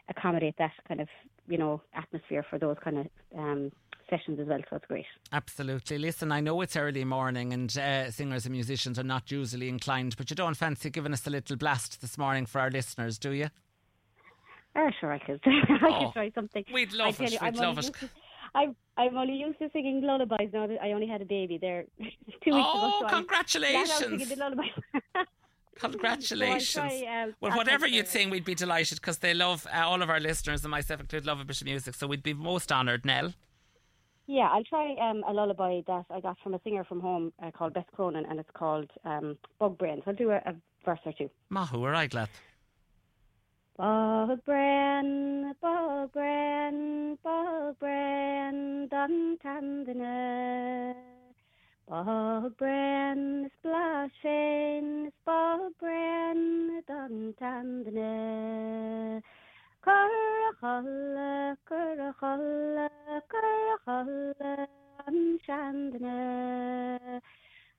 [0.08, 1.08] accommodate that kind of
[1.46, 3.06] you know atmosphere for those kind of
[3.36, 3.72] um,
[4.08, 4.60] sessions as well.
[4.70, 5.04] So it's great.
[5.32, 5.98] Absolutely.
[5.98, 10.16] Listen, I know it's early morning and uh, singers and musicians are not usually inclined,
[10.16, 13.32] but you don't fancy giving us a little blast this morning for our listeners, do
[13.32, 13.48] you?
[14.78, 15.40] Oh, sure, I could.
[15.46, 15.50] I
[15.82, 16.64] Oh, could try something.
[16.72, 17.84] we'd I love tell it, you, we'd I'm love only it.
[17.86, 18.10] used to-
[18.96, 20.66] I'm only used to singing lullabies now.
[20.66, 22.54] that I only had a baby there two weeks ago.
[22.56, 24.32] Oh, so flat out congratulations.
[25.78, 26.68] Congratulations.
[26.70, 29.78] So try, um, well, I'll whatever you'd sing, we'd be delighted because they love, uh,
[29.86, 31.94] all of our listeners and myself included, love a bit of music.
[31.94, 33.32] So we'd be most honoured, Nell.
[34.26, 37.50] Yeah, I'll try um, a lullaby that I got from a singer from home uh,
[37.52, 39.98] called Beth Cronin, and it's called um, Bog Braon.
[40.04, 40.54] So I'll do a, a
[40.84, 41.30] verse or two.
[41.48, 42.28] Mahu, all right, lad.
[43.78, 50.94] Bug Brain, Bug Brain, Bug Brain, Dun Tandina.
[51.88, 59.22] Bog bren splashin, bog bren dun tandne.
[59.80, 62.90] Currachalle, currachalle,
[63.32, 64.68] currachalle,
[65.06, 65.38] an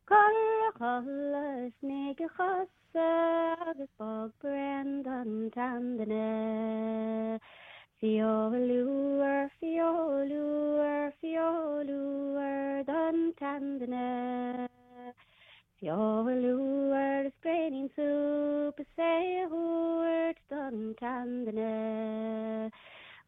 [0.10, 0.50] shandne.
[0.80, 7.40] Currachalle, snake chasse, agus bog bren dun tandne.
[8.02, 14.70] Fioluer, fioluer, fioluer, dun tandene.
[15.82, 22.72] Fioluer, spraining soup, say hoort, dun tandene.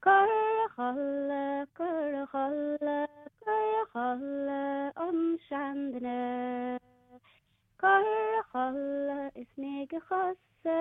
[0.01, 3.30] Currachalle, currachalle, currachalle,
[4.97, 6.79] on shandene.
[7.81, 10.77] Currachalle is nege chasse,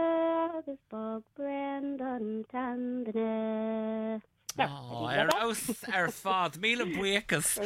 [0.59, 4.21] agus bog brand an tandene.
[4.59, 7.59] Oh, ar aus ar fád míle buchas.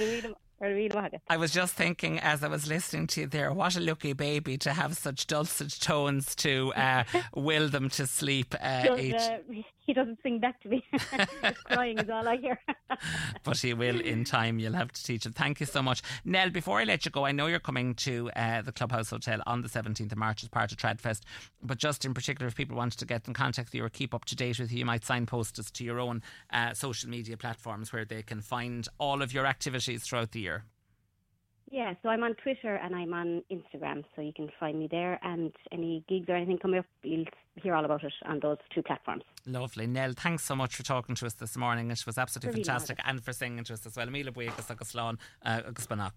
[1.28, 4.56] I was just thinking as I was listening to you there, what a lucky baby
[4.58, 8.54] to have such dulcet tones to uh, will them to sleep.
[8.60, 9.38] Uh, uh,
[9.86, 10.84] he doesn't sing back to me.
[11.64, 12.58] Crying is all I hear.
[13.44, 14.58] but he will in time.
[14.58, 15.32] You'll have to teach him.
[15.32, 16.02] Thank you so much.
[16.24, 19.42] Nell, before I let you go, I know you're coming to uh, the Clubhouse Hotel
[19.46, 21.20] on the 17th of March as part of Tradfest.
[21.62, 24.14] But just in particular, if people wanted to get in contact with you or keep
[24.14, 27.36] up to date with you, you might signpost us to your own uh, social media
[27.36, 30.53] platforms where they can find all of your activities throughout the year.
[31.74, 35.18] Yeah, so I'm on Twitter and I'm on Instagram, so you can find me there.
[35.24, 37.24] And any gigs or anything coming up, you'll
[37.56, 39.24] hear all about it on those two platforms.
[39.44, 39.88] Lovely.
[39.88, 41.90] Nell, thanks so much for talking to us this morning.
[41.90, 44.06] It was absolutely Really fantastic and for singing to us as well.
[44.06, 46.12] Míle buíochas agus slán uh, agus banach.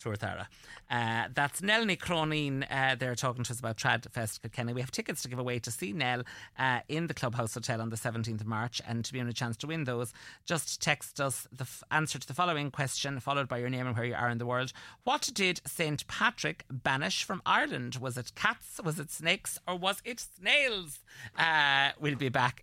[0.00, 0.46] For Tuairthara.
[0.90, 2.64] Uh, that's Nell Ní Chróinín.
[2.70, 4.72] Uh, they're talking to us about Trad Fest Kilkenny.
[4.72, 6.22] We have tickets to give away to see Nell
[6.58, 8.80] uh, in the Clubhouse Hotel on the 17th of March.
[8.86, 10.12] And to be on a chance to win those,
[10.44, 13.96] just text us the f- answer to the following question, followed by your name and
[13.96, 14.72] where you are in the world.
[15.04, 16.06] What did St.
[16.06, 17.96] Patrick banish from Ireland?
[17.96, 21.00] Was it cats, was it snakes, or was it snails?
[21.38, 22.62] Uh, we'll be back.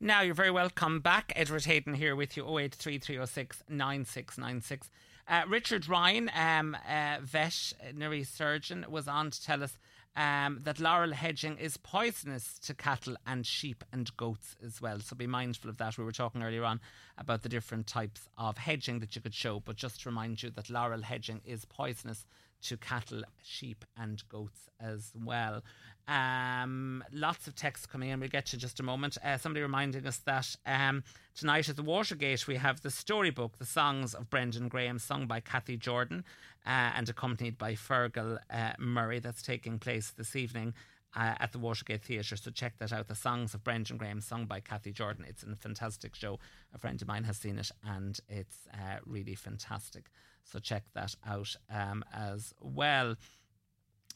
[0.00, 1.32] Now, you're very welcome back.
[1.34, 4.90] Edward Hayden here with you, 083 306 9696.
[5.28, 9.76] Uh, Richard Ryan, um, uh, veterinary surgeon, was on to tell us
[10.16, 15.00] um, that laurel hedging is poisonous to cattle and sheep and goats as well.
[15.00, 15.98] So be mindful of that.
[15.98, 16.80] We were talking earlier on
[17.18, 20.48] about the different types of hedging that you could show, but just to remind you
[20.50, 22.24] that laurel hedging is poisonous
[22.62, 25.62] to cattle, sheep, and goats as well.
[26.06, 28.20] Um, lots of texts coming in.
[28.20, 29.18] We'll get to just a moment.
[29.22, 31.04] Uh, somebody reminding us that um,
[31.34, 35.40] tonight at the Watergate we have the storybook, The Songs of Brendan Graham, sung by
[35.40, 36.24] Cathy Jordan
[36.66, 39.18] uh, and accompanied by Fergal uh, Murray.
[39.18, 40.74] That's taking place this evening.
[41.16, 43.08] Uh, at the Watergate Theatre, so check that out.
[43.08, 45.24] The songs of Brendan Graham, sung by Cathy Jordan.
[45.26, 46.38] It's a fantastic show.
[46.74, 50.10] A friend of mine has seen it, and it's uh, really fantastic.
[50.44, 53.16] So check that out um, as well.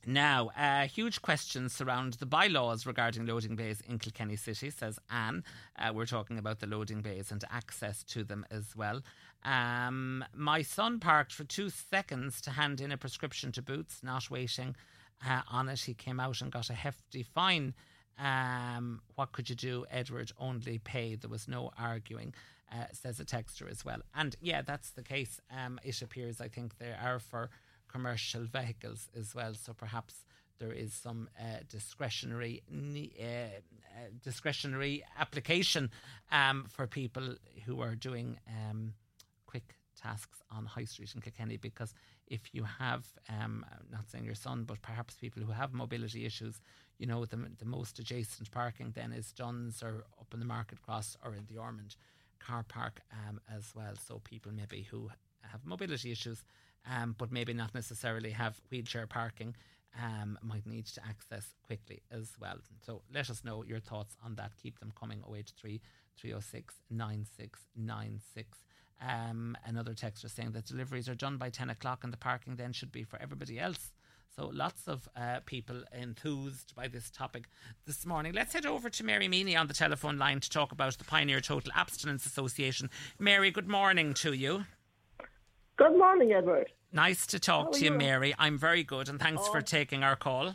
[0.05, 5.45] Now, uh, huge questions surround the bylaws regarding loading bays in Kilkenny City, says Anne.
[5.79, 9.03] Uh, we're talking about the loading bays and access to them as well.
[9.45, 14.29] Um, my son parked for two seconds to hand in a prescription to Boots, not
[14.29, 14.75] waiting
[15.27, 15.81] uh, on it.
[15.81, 17.75] He came out and got a hefty fine.
[18.19, 20.33] Um, what could you do, Edward?
[20.39, 21.15] Only pay.
[21.15, 22.35] There was no arguing,
[22.71, 24.01] uh, says a texter as well.
[24.15, 25.41] And yeah, that's the case.
[25.51, 27.51] Um, it appears, I think, they are for
[27.89, 29.55] commercial vehicles as well.
[29.55, 30.25] So perhaps
[30.59, 35.91] there is some uh, discretionary uh, uh, discretionary application
[36.31, 37.35] um, for people
[37.67, 38.95] who are doing um,
[39.47, 41.95] quick tasks on High Street in Kilkenny because
[42.33, 46.61] if you have, um, not saying your son, but perhaps people who have mobility issues,
[46.99, 50.81] you know, the, the most adjacent parking then is Dunnes or up in the Market
[50.81, 51.95] Cross or in the Ormond
[52.41, 53.95] car park um, as well.
[54.09, 55.11] So people maybe who
[55.43, 56.43] have mobility issues,
[56.91, 59.55] um, but maybe not necessarily have wheelchair parking,
[60.03, 62.57] um, might need to access quickly as well.
[62.87, 64.53] So let us know your thoughts on that.
[64.63, 65.83] Keep them coming 083
[66.17, 68.59] 306 9696.
[69.07, 72.73] Um, another texter saying that deliveries are done by 10 o'clock and the parking then
[72.73, 73.93] should be for everybody else.
[74.37, 77.49] So lots of uh, people enthused by this topic
[77.85, 78.33] this morning.
[78.33, 81.41] Let's head over to Mary Meany on the telephone line to talk about the Pioneer
[81.41, 82.89] Total Abstinence Association.
[83.19, 84.65] Mary, good morning to you.
[85.77, 86.69] Good morning, Edward.
[86.93, 87.99] Nice to talk to you, you?
[87.99, 88.35] Mary.
[88.39, 89.63] I'm very good, and thanks for Oh.
[89.63, 90.55] taking our call.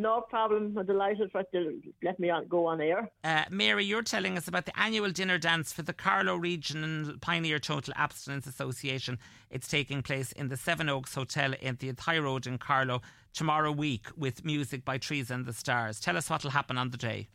[0.00, 0.78] No problem.
[0.78, 3.10] I'm delighted for to let me on, go on air.
[3.22, 7.58] Uh, Mary, you're telling us about the annual dinner dance for the Carlow Regional Pioneer
[7.58, 9.18] Total Abstinence Association.
[9.50, 13.02] It's taking place in the Seven Oaks Hotel in the High Road in Carlow
[13.34, 16.00] tomorrow week with music by Trees and the Stars.
[16.00, 17.28] Tell us what will happen on the day.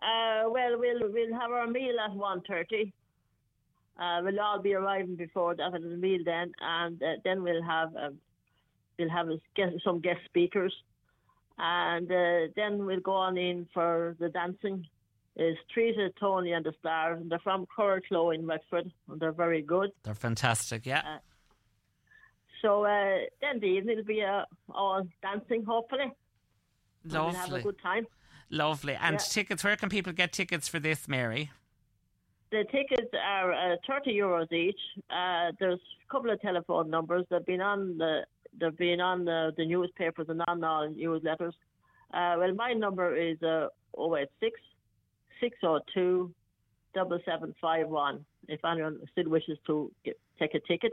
[0.00, 2.94] Uh, well, we'll we'll have our meal at one thirty,
[3.98, 7.62] Uh, we'll all be arriving before that at the meal then, and uh, then we'll
[7.62, 8.18] have um,
[8.98, 9.28] we'll have
[9.84, 10.74] some guest speakers,
[11.58, 14.86] and uh, then we'll go on in for the dancing.
[15.36, 19.62] Is Teresa, Tony, and the stars, and they're from Curracloe in Wexford, and they're very
[19.62, 19.90] good.
[20.04, 21.00] They're fantastic, yeah.
[21.00, 21.18] Uh,
[22.62, 26.12] so uh, then the evening will be uh, all dancing, hopefully.
[27.02, 27.62] And We'll have a Lovely.
[27.62, 28.06] good time.
[28.48, 28.94] Lovely.
[28.94, 29.18] And Yeah.
[29.18, 31.50] tickets, where can people get tickets for this, Mary?
[32.52, 34.78] The tickets are uh, 30 euros each.
[35.10, 37.26] Uh, there's a couple of telephone numbers.
[37.28, 38.24] They've been on the
[38.60, 41.52] they've been on the, the newspapers and on all newsletters.
[42.12, 44.60] Uh, well, my number is uh, 086
[45.40, 46.32] 602
[46.94, 48.24] 7751.
[48.48, 50.92] If anyone still wishes to get, take a ticket,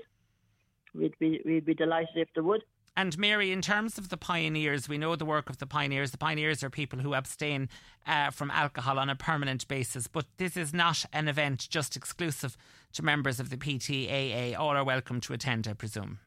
[0.95, 2.61] we'd be we'd be delighted if they would.
[2.95, 6.11] And Mary, in terms of the pioneers, we know the work of the pioneers.
[6.11, 7.69] The pioneers are people who abstain
[8.05, 12.57] uh, from alcohol on a permanent basis, but this is not an event just exclusive
[12.93, 14.59] to members of the PTAA.
[14.59, 16.19] All are welcome to attend, I presume.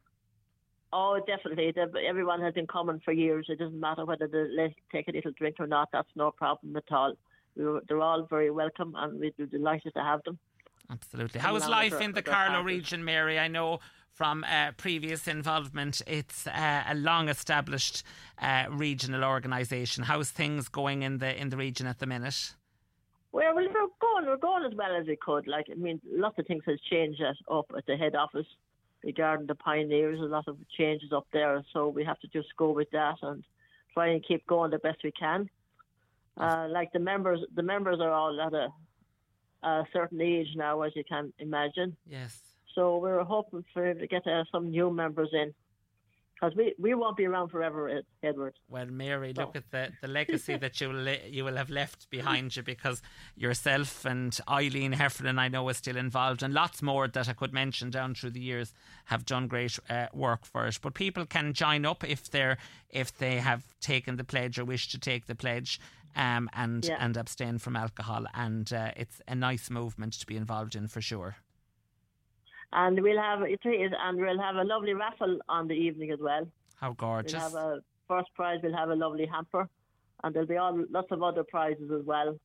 [0.97, 1.73] Oh, definitely.
[1.73, 3.47] The- Everyone has been coming for years.
[3.49, 5.89] It doesn't matter whether they take a little drink or not.
[5.93, 7.15] That's no problem at all.
[7.57, 10.39] We were, they're all very welcome, and we'd be delighted to have them.
[10.89, 11.41] Absolutely.
[11.41, 13.41] How is life in the Carlow region, Mary?
[13.41, 13.81] I know
[14.13, 18.05] from uh, previous involvement, it's uh, a long-established
[18.41, 20.05] uh, regional organisation.
[20.05, 22.55] How's things going in the in the region at the minute?
[23.33, 25.49] Well, we're going, we're going as well as we could.
[25.49, 27.21] Like, I mean, lots of things has changed
[27.51, 28.47] up at the head office
[29.05, 30.21] regarding the pioneers.
[30.21, 33.45] A lot of changes up there, so we have to just go with that and
[33.93, 35.49] try and keep going the best we can.
[36.37, 38.69] Uh, like the members, the members are all at a,
[39.67, 41.97] a certain age now, as you can imagine.
[42.09, 42.41] Yes.
[42.75, 45.55] So we're hoping for to get uh, some new members in,
[46.35, 48.55] because we, we won't be around forever, Ed, Edward.
[48.69, 52.11] Well, Mary, look at the, the legacy that you will le- you will have left
[52.11, 53.01] behind you because
[53.37, 57.53] yourself and Eileen Heffernan, I know, is still involved, and lots more that I could
[57.53, 58.75] mention down through the years
[59.07, 60.79] have done great uh, work for it.
[60.83, 62.59] But people can join up if they're
[62.91, 65.81] if they have taken the pledge or wish to take the pledge.
[66.17, 66.99] Um, and Yeah.
[67.01, 71.01] and abstain from alcohol, and uh, it's a nice movement to be involved in for
[71.01, 71.35] sure.
[72.75, 76.19] And we'll have it is, and we'll have a lovely raffle on the evening as
[76.21, 76.47] well.
[76.75, 77.33] How gorgeous!
[77.33, 78.59] We'll have a first prize.
[78.63, 79.69] We'll have a lovely hamper,
[80.23, 82.37] and there'll be all lots of other prizes as well.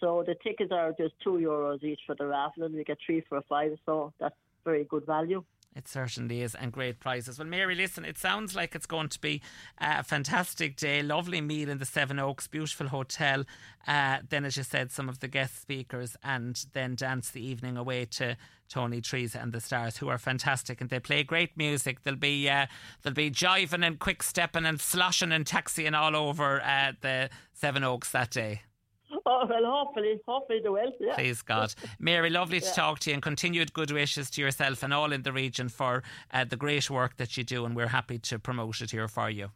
[0.00, 3.22] So the tickets are just two euros each for the raffle, and we get three
[3.28, 3.76] for a five.
[3.84, 4.34] So that's
[4.64, 5.44] very good value.
[5.76, 7.38] It certainly is, and great prizes.
[7.38, 9.42] Well, Mary, listen, it sounds like it's going to be
[9.78, 11.02] a fantastic day.
[11.02, 13.44] Lovely meal in the Seven Oaks, beautiful hotel.
[13.86, 17.76] Uh, then, as you said, some of the guest speakers, and then dance the evening
[17.76, 18.38] away to
[18.70, 22.04] Tony Teresa and the Stars, who are fantastic, and they play great music.
[22.04, 22.66] They'll be uh,
[23.02, 27.84] they'll be jiving and quick stepping and sloshing and taxiing all over uh, the Seven
[27.84, 28.62] Oaks that day.
[29.24, 30.92] Oh well, hopefully, hopefully they will.
[31.00, 31.14] Yeah.
[31.14, 31.74] Please God.
[31.98, 32.72] Mary, lovely to Yeah.
[32.72, 36.02] talk to you and continued good wishes to yourself and all in the region for
[36.32, 39.30] uh, the great work that you do, and we're happy to promote it here for
[39.30, 39.50] you.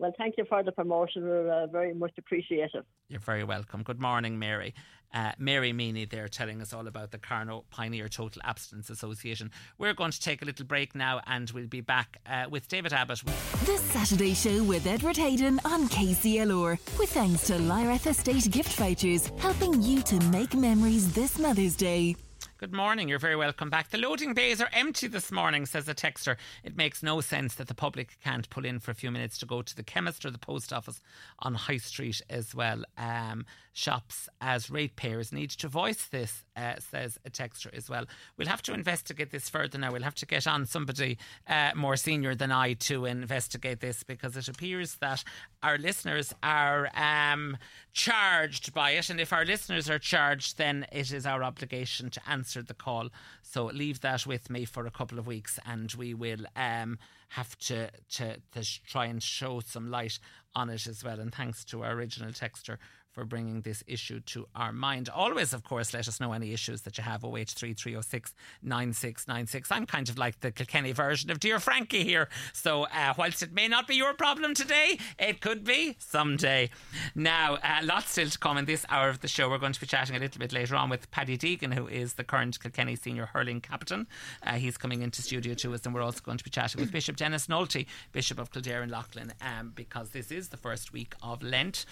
[0.00, 1.24] Well, thank you for the promotion.
[1.24, 2.84] We're uh, very much appreciative.
[3.08, 3.82] You're very welcome.
[3.82, 4.74] Good morning, Mary.
[5.12, 9.50] Uh, Mary Meany there telling us all about the Carlow Pioneer Total Abstinence Association.
[9.76, 12.94] We're going to take a little break now and we'll be back uh, with David
[12.94, 13.20] Abbott.
[13.66, 16.98] The Saturday Show with Edward Hayden on KCLR.
[16.98, 22.16] With thanks to Lyrath Estate gift vouchers, helping you to make memories this Mother's Day.
[22.60, 23.08] Good morning.
[23.08, 23.88] You're very welcome back.
[23.88, 26.36] The loading bays are empty this morning, says a texter.
[26.62, 29.46] It makes no sense that the public can't pull in for a few minutes to
[29.46, 31.00] go to the chemist or the post office
[31.38, 32.82] on High Street as well.
[32.98, 38.04] Um, shops as ratepayers need to voice this, uh, says a texter as well.
[38.36, 39.92] We'll have to investigate this further now.
[39.92, 41.16] We'll have to get on somebody
[41.48, 45.24] uh, more senior than I to investigate this because it appears that
[45.62, 47.56] our listeners are um,
[47.92, 49.10] charged by it.
[49.10, 53.08] And if our listeners are charged, then it is our obligation to answer the call.
[53.42, 56.98] So leave that with me for a couple of weeks and we will um,
[57.30, 60.18] have to, to, to try and show some light
[60.54, 61.20] on it as well.
[61.20, 62.78] And thanks to our original texter
[63.12, 65.08] for bringing this issue to our mind.
[65.08, 67.24] Always, of course, let us know any issues that you have.
[67.24, 69.72] 083 306 9696.
[69.72, 72.28] I'm kind of like the Kilkenny version of Dear Frankie here.
[72.52, 76.70] So, uh, whilst it may not be your problem today, it could be someday.
[77.14, 79.50] Now, uh, lots still to come in this hour of the show.
[79.50, 82.14] We're going to be chatting a little bit later on with Paddy Deegan, who is
[82.14, 84.06] the current Kilkenny senior hurling captain.
[84.42, 86.92] Uh, he's coming into studio to us, and we're also going to be chatting with
[86.92, 91.14] Bishop Denis Nulty, Bishop of Kildare and Leighlin, um, because this is the first week
[91.22, 91.84] of Lent.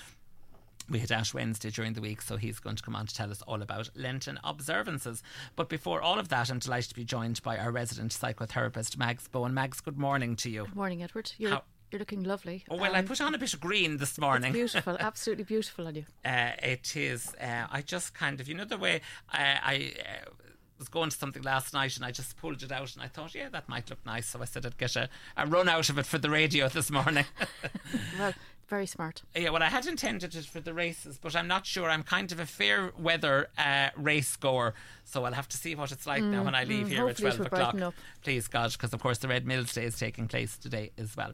[0.90, 3.30] We had Ash Wednesday during the week, so he's going to come on to tell
[3.30, 5.22] us all about Lenten observances.
[5.54, 9.28] But before all of that, I'm delighted to be joined by our resident psychotherapist, Mags
[9.28, 9.52] Bowen.
[9.52, 10.64] Mags, good morning to you.
[10.64, 11.32] Good morning, Edward.
[11.38, 12.64] You're How- you're looking lovely.
[12.70, 14.50] Oh, well, I Um, put on a bit of green this morning.
[14.50, 16.04] It's beautiful, absolutely beautiful on you.
[16.24, 17.34] Uh, it is.
[17.40, 19.94] Uh, I just kind of, you know, the way I, I
[20.26, 20.30] uh,
[20.78, 23.34] was going to something last night and I just pulled it out and I thought,
[23.34, 24.26] yeah, that might look nice.
[24.26, 26.90] So I said I'd get a, a run out of it for the radio this
[26.90, 27.24] morning.
[28.18, 28.34] well,
[28.68, 29.22] very smart.
[29.34, 31.88] Yeah, well, I had intended it for the races, but I'm not sure.
[31.88, 35.90] I'm kind of a fair weather uh, race goer, so I'll have to see what
[35.90, 37.94] it's like now Mm, when I leave mm, here at 12 o'clock.
[38.22, 41.32] Please, God, because of course the Red Mills Day is taking place today as well.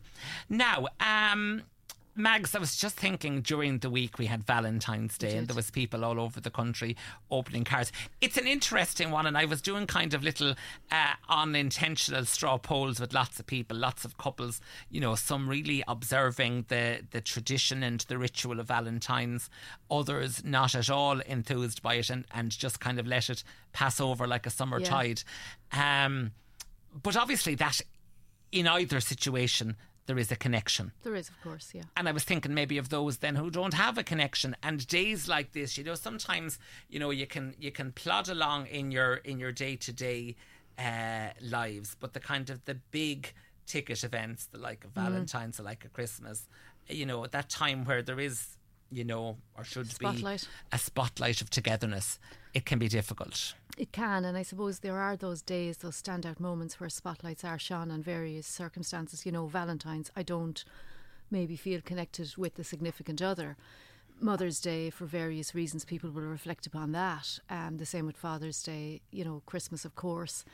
[0.48, 1.62] Now, um,
[2.16, 5.70] Mags, I was just thinking during the week we had Valentine's Day and there was
[5.72, 6.96] people all over the country
[7.28, 7.90] opening cards.
[8.20, 10.54] It's an interesting one and I was doing kind of little
[10.92, 14.60] uh, unintentional straw polls with lots of people, lots of couples,
[14.90, 19.50] you know, some really observing the, the tradition and the ritual of Valentine's,
[19.90, 23.42] others not at all enthused by it and, and just kind of let it
[23.72, 24.88] pass over like a summer Yeah.
[24.88, 25.22] tide.
[25.72, 26.30] Um,
[27.02, 27.80] but obviously that
[28.52, 29.74] in either situation
[30.06, 30.92] there is a connection.
[31.02, 31.82] There is, of course, yeah.
[31.96, 34.54] And I was thinking maybe of those then who don't have a connection.
[34.62, 38.66] And days like this, you know, sometimes you know you can you can plod along
[38.66, 40.36] in your in your day to day
[41.40, 43.32] lives, but the kind of the big
[43.66, 45.02] ticket events, the like of Mm.
[45.04, 46.48] Valentine's, the like of Christmas,
[46.88, 48.56] you know, that time where there is,
[48.92, 50.42] you know, or should Spotlight.
[50.42, 52.18] be a spotlight of togetherness,
[52.54, 53.54] it can be difficult.
[53.76, 57.58] It can, and I suppose there are those days, those standout moments where spotlights are
[57.58, 59.26] shone on various circumstances.
[59.26, 60.64] You know, Valentine's, I don't
[61.30, 63.56] maybe feel connected with the significant other.
[64.20, 67.40] Mother's Day, for various reasons, people will reflect upon that.
[67.50, 70.44] Um, the same with Father's Day, you know, Christmas, of course.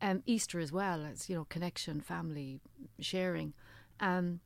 [0.00, 2.60] Um, Easter as well, as, you know, connection, family,
[2.98, 3.52] sharing.
[4.00, 4.40] Um,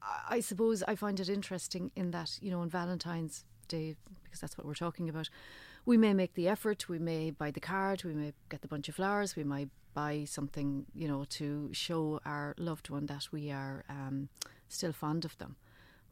[0.00, 4.40] I- I suppose I find it interesting in that, you know, on Valentine's Day, because
[4.40, 5.28] that's what we're talking about,
[5.86, 8.88] we may make the effort, we may buy the card, we may get the bunch
[8.88, 13.50] of flowers, we might buy something, you know, to show our loved one that we
[13.50, 14.28] are um,
[14.68, 15.56] still fond of them.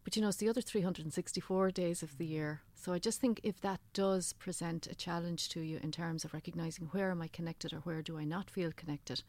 [0.05, 2.62] But you know, it's the other 364 days of the year.
[2.75, 6.35] So I just think if that does present a challenge to you in terms of
[6.35, 9.23] recognizing where am I connected or where do I not feel connected,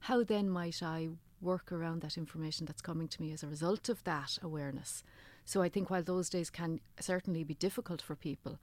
[0.00, 1.08] how then might I
[1.40, 5.02] work around that information that's coming to me as a result of that awareness?
[5.44, 8.58] So I think while those days can certainly be difficult for people,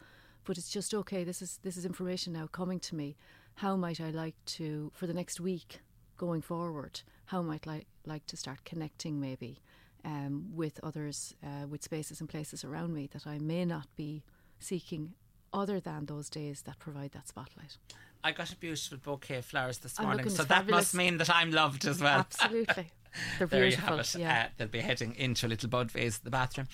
[0.45, 1.23] but it's just okay.
[1.23, 3.15] This is this is information now coming to me.
[3.55, 5.79] How might I like to for the next week
[6.17, 7.01] going forward?
[7.25, 9.61] How might I like to start connecting maybe
[10.05, 14.23] um, with others, uh, with spaces and places around me that I may not be
[14.59, 15.13] seeking,
[15.53, 17.77] other than those days that provide that spotlight.
[18.23, 21.17] I got a beautiful bouquet of flowers this I'm morning, looking so that must mean
[21.17, 22.19] that I'm loved as well.
[22.31, 22.91] Absolutely.
[23.37, 24.15] They're there you have it.
[24.15, 24.45] Yeah.
[24.45, 26.67] Uh, they'll be heading into a little bud vase in the bathroom.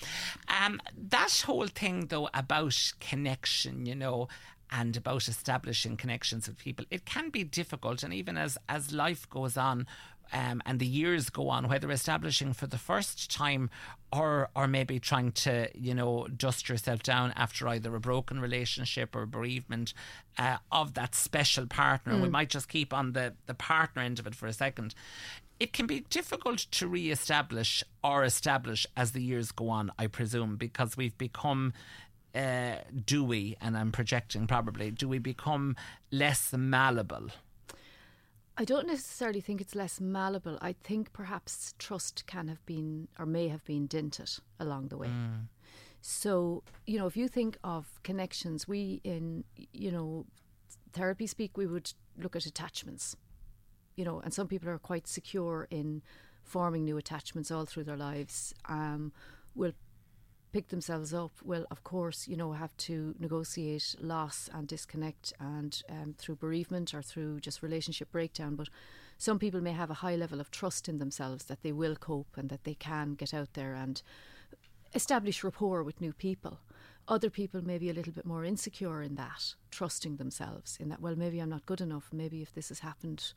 [0.48, 4.28] Um, that whole thing, though, about connection, you know,
[4.70, 8.02] and about establishing connections with people, it can be difficult.
[8.02, 9.86] And even as as life goes on.
[10.32, 13.68] Um, and the years go on, whether establishing for the first time
[14.12, 19.16] or or maybe trying to, you know, dust yourself down after either a broken relationship
[19.16, 19.92] or bereavement
[20.38, 22.14] uh, of that special partner.
[22.16, 22.30] We Mm.
[22.30, 24.94] might just keep on the, the partner end of it for a second
[25.60, 30.56] it can be difficult to re-establish or establish as the years go on, I presume,
[30.56, 31.72] because we've become.
[32.32, 35.74] Uh, do we, and I'm projecting probably, do we become
[36.12, 37.30] less malleable?
[38.56, 40.56] I don't necessarily think it's less malleable.
[40.60, 44.30] I think perhaps trust can have been or may have been dinted
[44.60, 45.08] along the way.
[45.08, 45.48] Mm.
[46.02, 49.42] So, you know, if you think of connections, we in,
[49.72, 50.24] you know,
[50.92, 53.16] therapy speak, we would look at attachments,
[53.96, 56.02] you know, and some people are quite secure in
[56.42, 58.54] forming new attachments all through their lives.
[58.68, 59.12] Um,
[59.54, 59.72] will
[60.52, 65.82] pick themselves up will of course you know have to negotiate loss and disconnect and
[65.88, 68.68] um, through bereavement or through just relationship breakdown but
[69.16, 72.36] some people may have a high level of trust in themselves that they will cope
[72.36, 74.02] and that they can get out there and
[74.94, 76.58] establish rapport with new people
[77.06, 81.00] other people may be a little bit more insecure in that trusting themselves in that
[81.00, 83.32] well maybe i'm not good enough maybe if this has happened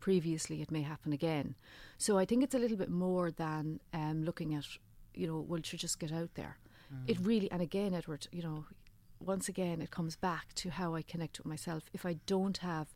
[0.00, 1.54] previously it may happen again.
[1.98, 4.64] So i think it's a little bit more than um, looking at
[5.14, 6.58] you know well should just get out there?
[7.06, 8.64] It really and again edward you know
[9.18, 11.84] once again it comes back to how i connect with myself.
[11.92, 12.88] If i don't have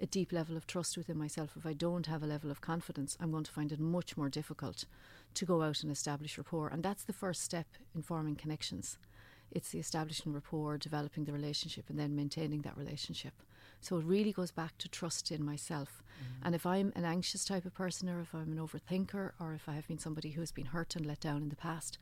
[0.00, 3.16] a deep level of trust within myself if i don't have a level of confidence
[3.20, 4.84] i'm going to find it much more difficult
[5.34, 6.68] to go out and establish rapport.
[6.68, 8.98] And that's the first step in forming connections.
[9.50, 13.34] It's the establishing rapport developing the relationship and then maintaining that relationship
[13.82, 16.02] so it really goes back to trust in myself
[16.44, 19.68] and if i'm an anxious type of person or if i'm an overthinker or if
[19.68, 21.98] i have been somebody who has been hurt and let down in the past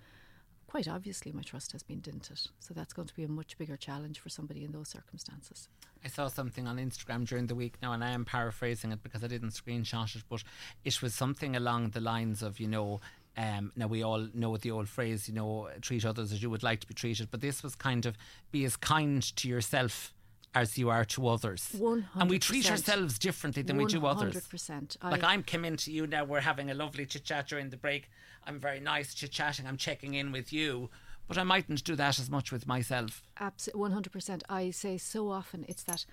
[0.70, 2.40] quite obviously my trust has been dinted.
[2.60, 5.68] So that's going to be a much bigger challenge for somebody in those circumstances.
[6.04, 9.24] I saw something on Instagram during the week now, and I am paraphrasing it because
[9.24, 10.44] I didn't screenshot it, but
[10.84, 13.00] it was something along the lines of, you know,
[13.36, 16.62] um, now we all know the old phrase, you know, treat others as you would
[16.62, 18.16] like to be treated, but this was kind of
[18.52, 20.14] be as kind to yourself
[20.54, 21.74] as you are to others.
[22.14, 24.34] And we treat ourselves differently than we do others.
[24.34, 24.96] 100%.
[25.02, 27.76] Like I- I'm coming to you now, we're having a lovely chit chat during the
[27.76, 28.10] break.
[28.46, 30.90] I'm very nice chit chatting, I'm checking in with you,
[31.28, 33.22] but I mightn't do that as much with myself.
[33.38, 34.42] Absolutely, one hundred percent.
[34.48, 36.04] I say so often it's that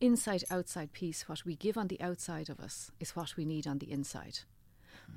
[0.00, 1.28] inside outside piece.
[1.28, 4.40] What we give on the outside of us is what we need on the inside.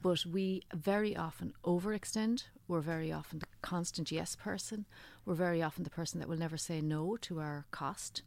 [0.04, 2.44] But we very often overextend.
[2.68, 4.86] We're very often the constant yes person.
[5.26, 8.22] We're very often the person that will never say no to our cost.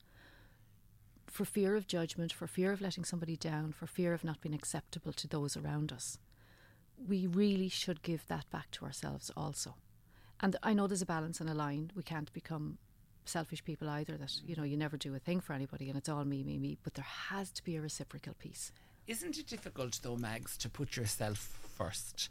[1.33, 4.55] For fear of judgment, for fear of letting somebody down, for fear of not being
[4.55, 6.19] acceptable to those around us.
[7.09, 9.77] We really should give that back to ourselves also.
[10.41, 11.91] And I know there's a balance and a line.
[11.97, 12.77] We can't become
[13.25, 16.11] selfish people either that, you know, you never do a thing for anybody and it's
[16.11, 16.77] all me, me, me.
[16.85, 18.71] But there has to be a reciprocal piece.
[19.07, 21.39] Isn't it difficult though, Mags, to put yourself
[21.79, 22.29] first?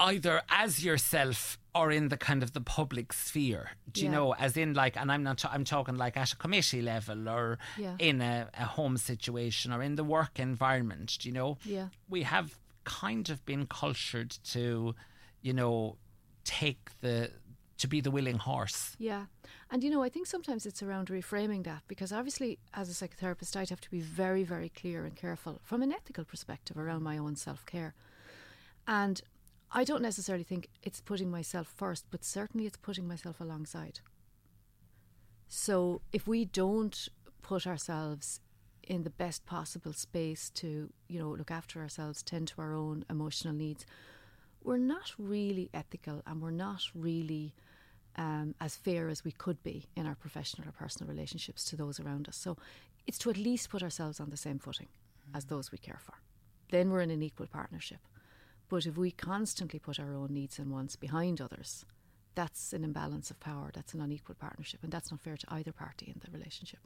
[0.00, 3.70] Either as yourself or in the kind of the public sphere.
[3.92, 6.82] Do you know, as in like, and I'm not, I'm talking like at a committee
[6.82, 7.94] level or Yeah.
[7.98, 11.18] in a, a home situation or in the work environment.
[11.20, 11.58] Do you know?
[11.64, 11.88] Yeah.
[12.08, 14.94] We have kind of been cultured to,
[15.42, 15.96] you know,
[16.44, 17.30] take the
[17.78, 18.94] to be the willing horse.
[18.98, 19.24] Yeah.
[19.70, 23.56] And, you know, I think sometimes it's around reframing that because obviously, as a psychotherapist,
[23.56, 27.16] I'd have to be very, very clear and careful from an ethical perspective around my
[27.16, 27.94] own self care.
[28.86, 29.22] And
[29.72, 34.00] I don't necessarily think it's putting myself first, but certainly it's putting myself alongside.
[35.48, 37.08] So if we don't
[37.42, 38.40] put ourselves
[38.82, 43.04] in the best possible space to, you know, look after ourselves, tend to our own
[43.08, 43.86] emotional needs,
[44.62, 47.54] we're not really ethical and we're not really
[48.16, 52.00] um, as fair as we could be in our professional or personal relationships to those
[52.00, 52.36] around us.
[52.36, 52.56] So
[53.06, 54.88] it's to at least put ourselves on the same footing
[55.32, 56.14] as those we care for.
[56.70, 58.00] Then we're in an equal partnership.
[58.70, 61.84] But if we constantly put our own needs and wants behind others,
[62.36, 63.70] that's an imbalance of power.
[63.74, 66.78] That's an unequal partnership, and that's not fair to either party in the relationship.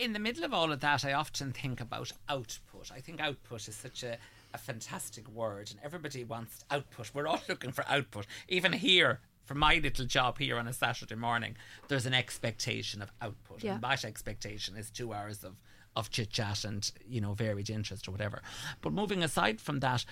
[0.00, 2.92] in the middle of all of that, I often think about output.
[2.94, 4.16] I think output is such a,
[4.54, 7.10] a fantastic word, and everybody wants output.
[7.12, 8.26] We're all looking for output.
[8.48, 11.56] Even here, for my little job here on a Saturday morning,
[11.88, 13.64] there's an expectation of output.
[13.64, 13.74] Yeah.
[13.74, 15.56] And that expectation is two hours of,
[15.96, 18.42] of chit chat and, you know, varied interest or whatever.
[18.80, 20.04] But moving aside from that,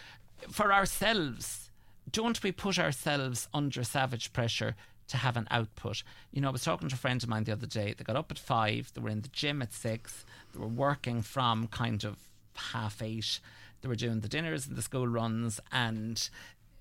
[0.50, 1.70] for ourselves,
[2.10, 4.74] don't we put ourselves under savage pressure
[5.08, 6.02] to have an output?
[6.32, 7.94] You know, I was talking to a friend of mine the other day.
[7.96, 11.22] They got up at five, they were in the gym at six, they were working
[11.22, 12.16] from kind of
[12.54, 13.40] half eight,
[13.80, 16.28] they were doing the dinners and the school runs and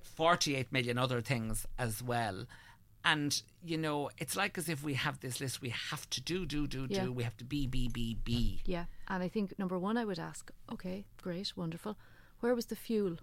[0.02, 2.46] 48 million other things as well.
[3.10, 6.46] And, you know, it's like as if we have this list we have to do,
[6.46, 7.06] do, do, Yeah.
[7.06, 7.14] do.
[7.14, 8.62] We have to be, be, be, be.
[8.66, 8.86] Yeah.
[9.08, 11.98] And I think number one, I would ask, okay, great, wonderful.
[12.42, 13.16] Where was the fuel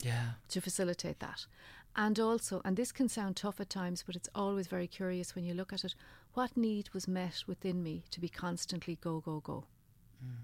[0.00, 0.30] Yeah.
[0.48, 1.46] to facilitate that?
[1.94, 5.44] And also, and this can sound tough at times, but it's always very curious when
[5.44, 5.94] you look at it,
[6.32, 9.66] what need was met within me to be constantly go, go, go?
[10.24, 10.36] Mm.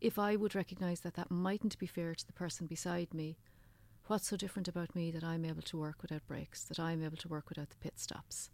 [0.00, 3.36] If I would recognise that that mightn't be fair to the person beside me,
[4.08, 7.16] what's so different about me that I'm able to work without breaks, that I'm able
[7.18, 8.50] to work without the pit stops?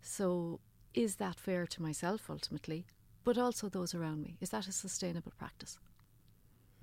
[0.00, 0.60] So,
[0.94, 2.84] is that fair to myself ultimately,
[3.24, 4.36] but also those around me?
[4.40, 5.78] Is that a sustainable practice?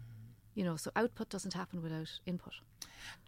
[0.01, 0.33] Mm.
[0.55, 2.53] You know, so output doesn't happen without input.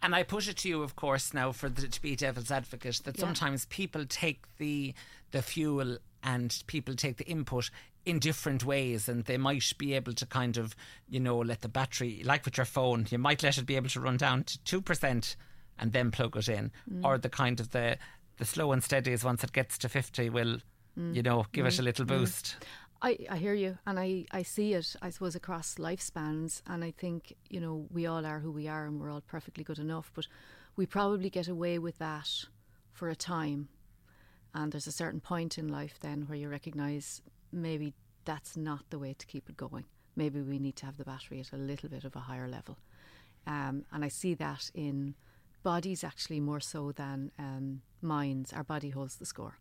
[0.02, 3.02] And I put it to you, of course, now for the, to be devil's advocate,
[3.04, 3.24] that Yeah.
[3.24, 4.94] sometimes people take the
[5.30, 7.70] the fuel and people take the input
[8.04, 10.74] in different ways, and they might be able to kind of,
[11.08, 13.88] you know, let the battery, like with your phone, you might let it be able
[13.90, 15.36] to run down to two percent
[15.78, 17.04] and then plug it in, Mm.
[17.04, 17.98] or the kind of the
[18.38, 20.58] the slow and steady is once it gets to fifty will,
[20.96, 21.24] you mm.
[21.24, 21.84] know, give it a mm.
[21.84, 22.08] little mm.
[22.08, 22.56] boost.
[23.04, 26.62] I, I hear you and I, I see it, I suppose, across lifespans.
[26.68, 29.64] And I think, you know, we all are who we are and we're all perfectly
[29.64, 30.12] good enough.
[30.14, 30.28] But
[30.76, 32.28] we probably get away with that
[32.92, 33.68] for a time.
[34.54, 37.22] And there's a certain point in life then where you recognise
[37.52, 37.94] maybe
[38.24, 39.84] that's not the way to keep it going.
[40.16, 42.78] Maybe we need to have the battery at a little bit of a higher level.
[43.46, 45.14] Um, and I see that in
[45.62, 48.52] bodies actually more so than um, minds.
[48.52, 49.58] Our body holds the score.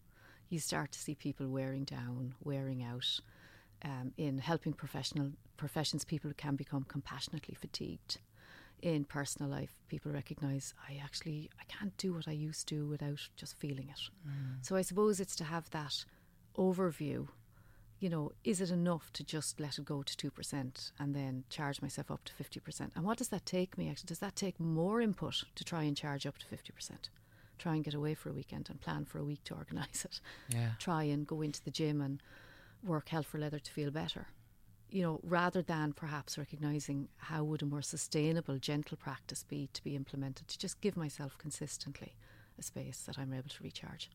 [0.49, 3.19] You start to see people wearing down, wearing out.
[3.83, 8.19] Um, in helping professional professions, people can become compassionately fatigued.
[8.81, 13.27] In personal life, people recognise I actually I can't do what I used to without
[13.35, 13.99] just feeling it.
[14.61, 16.05] So I suppose it's to have that
[16.57, 17.27] overview.
[18.01, 21.43] You know, is it enough to just let it go to two percent and then
[21.51, 22.91] charge myself up to fifty percent?
[22.95, 23.89] And what does that take me?
[23.89, 27.09] Actually, does that take more input to try and charge up to fifty percent?
[27.59, 30.19] Try and get away for a weekend and plan for a week to organise it.
[30.49, 30.71] Yeah.
[30.79, 32.23] Try and go into the gym and
[32.83, 34.29] work hell for leather to feel better.
[34.89, 39.83] You know, rather than perhaps recognising how would a more sustainable, gentle practice be to
[39.83, 42.15] be implemented to just give myself consistently
[42.57, 44.09] a space that I'm able to recharge.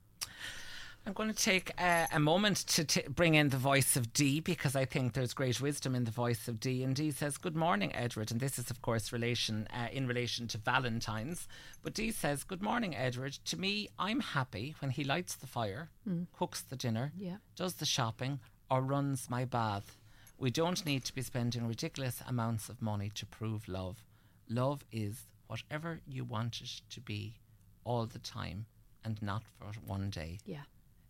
[1.06, 4.40] I'm going to take uh, a moment to t- bring in the voice of Dee
[4.40, 6.82] because I think there's great wisdom in the voice of Dee.
[6.82, 10.48] And Dee says, "Good morning, Edward." And this is, of course, relation uh, in relation
[10.48, 11.46] to Valentine's.
[11.82, 13.34] But Dee says, "Good morning, Edward.
[13.44, 16.26] To me, I'm happy when he lights the fire, Mm.
[16.32, 17.36] cooks the dinner, Yeah.
[17.54, 19.96] does the shopping, or runs my bath.
[20.38, 24.04] We don't need to be spending ridiculous amounts of money to prove love.
[24.48, 27.36] Love is whatever you want it to be,
[27.84, 28.66] all the time,
[29.04, 30.64] and not for one day." Yeah.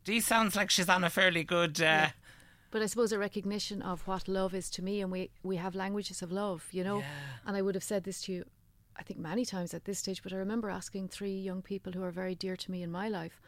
[0.06, 1.82] Dee sounds like she's on a fairly good.
[1.82, 2.10] Uh,
[2.70, 5.74] But I suppose a recognition of what love is to me, and we we have
[5.74, 7.02] languages of love, you know.
[7.44, 8.44] And I would have said this to you,
[8.96, 10.22] I think many times at this stage.
[10.22, 13.08] But I remember asking three young people who are very dear to me in my
[13.08, 13.40] life,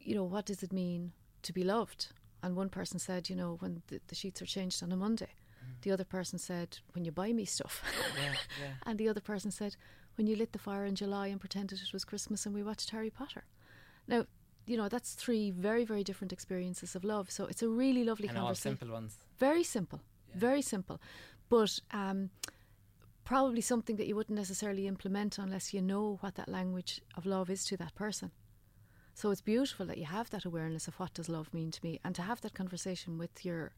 [0.00, 2.08] you know, what does it mean to be loved?
[2.42, 5.34] And one person said, you know, when the, the sheets are changed on a Monday.
[5.82, 7.82] The other person said, when you buy me stuff.
[8.16, 8.72] yeah, yeah.
[8.86, 9.76] And the other person said,
[10.16, 12.90] when you lit the fire in July and pretended it was Christmas and we watched
[12.90, 13.44] Harry Potter.
[14.08, 14.26] Now,
[14.66, 17.30] you know, that's three very, very different experiences of love.
[17.30, 18.78] So it's a really lovely and all conversation.
[18.78, 19.16] simple ones.
[19.38, 20.00] Very simple.
[20.34, 21.00] Very simple.
[21.48, 22.30] But um,
[23.24, 27.50] probably something that you wouldn't necessarily implement unless you know what that language of love
[27.50, 28.30] is to that person.
[29.14, 32.00] So it's beautiful that you have that awareness of what does love mean to me
[32.04, 33.72] and to have that conversation with your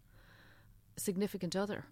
[0.97, 1.87] significant other.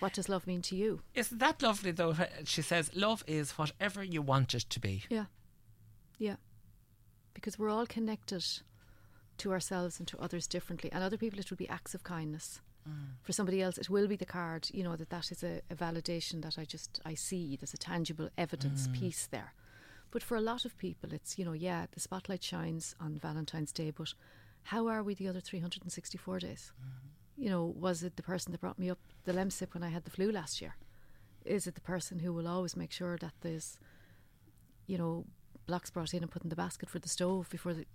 [0.00, 1.00] What does love mean to you?
[1.14, 2.14] Isn't that lovely though?
[2.44, 5.26] She says, "Love is whatever you want it to be." Yeah.
[6.18, 6.36] Yeah.
[7.34, 8.44] Because we're all connected
[9.38, 10.90] to ourselves and to others differently.
[10.92, 12.60] And other people, it will be acts of kindness.
[13.22, 15.76] For somebody else, it will be the card, you know, that that is a, a
[15.76, 17.56] validation that I just, I see.
[17.56, 18.92] There's a tangible evidence Mm.
[18.92, 19.54] piece there.
[20.10, 23.72] But for a lot of people, it's, you know, yeah, the spotlight shines on Valentine's
[23.72, 24.12] Day, but
[24.64, 26.72] how are we the other 364 days?
[27.36, 30.04] You know, was it the person that brought me up the Lemsip when I had
[30.04, 30.74] the flu last year?
[31.44, 33.78] Is it the person who will always make sure that there's,
[34.86, 35.24] you know,
[35.66, 37.86] blocks brought in and put in the basket for the stove before the.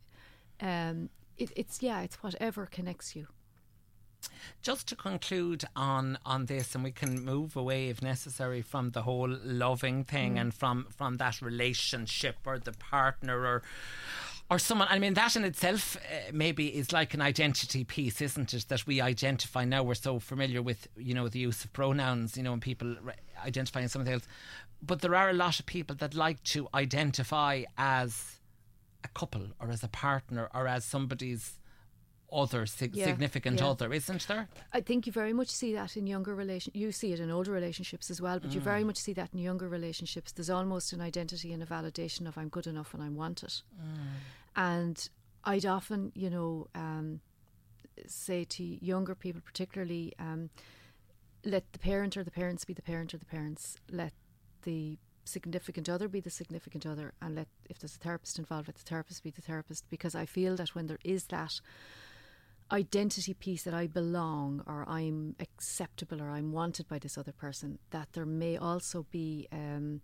[0.59, 3.27] Um, it, it's yeah, it's whatever connects you.
[4.61, 9.03] Just to conclude on on this, and we can move away if necessary from the
[9.03, 10.41] whole loving thing Mm.
[10.41, 13.61] and from from that relationship or the partner or
[14.49, 14.87] or someone.
[14.89, 18.65] I mean, that in itself uh, maybe is like an identity piece, isn't it?
[18.69, 19.83] That we identify now.
[19.83, 23.13] We're so familiar with you know the use of pronouns, you know, and people re-
[23.45, 24.27] identifying something else.
[24.81, 28.39] But there are a lot of people that like to identify as
[29.03, 31.59] a couple or as a partner or as somebody's
[32.31, 33.67] other sig- Yeah, significant yeah.
[33.69, 34.49] other, isn't there?
[34.73, 36.73] I think you very much see that in younger relation.
[36.75, 38.87] You see it in older relationships as well, but you very Mm.
[38.87, 40.31] much see that in younger relationships.
[40.33, 43.61] There's almost an identity and a validation of I'm good enough and I want it.
[44.55, 45.09] And
[45.45, 47.21] I'd often, you know, um,
[48.07, 50.49] say to younger people, particularly, um,
[51.45, 53.77] let the parent or the parents be the parent or the parents.
[53.89, 54.13] Let
[54.67, 58.75] the significant other be the significant other, and let if there's a therapist involved, let
[58.75, 59.89] the therapist be the therapist.
[59.89, 61.61] Because I feel that when there is that
[62.69, 67.79] identity piece that I belong or I'm acceptable or I'm wanted by this other person,
[67.91, 70.01] that there may also be um,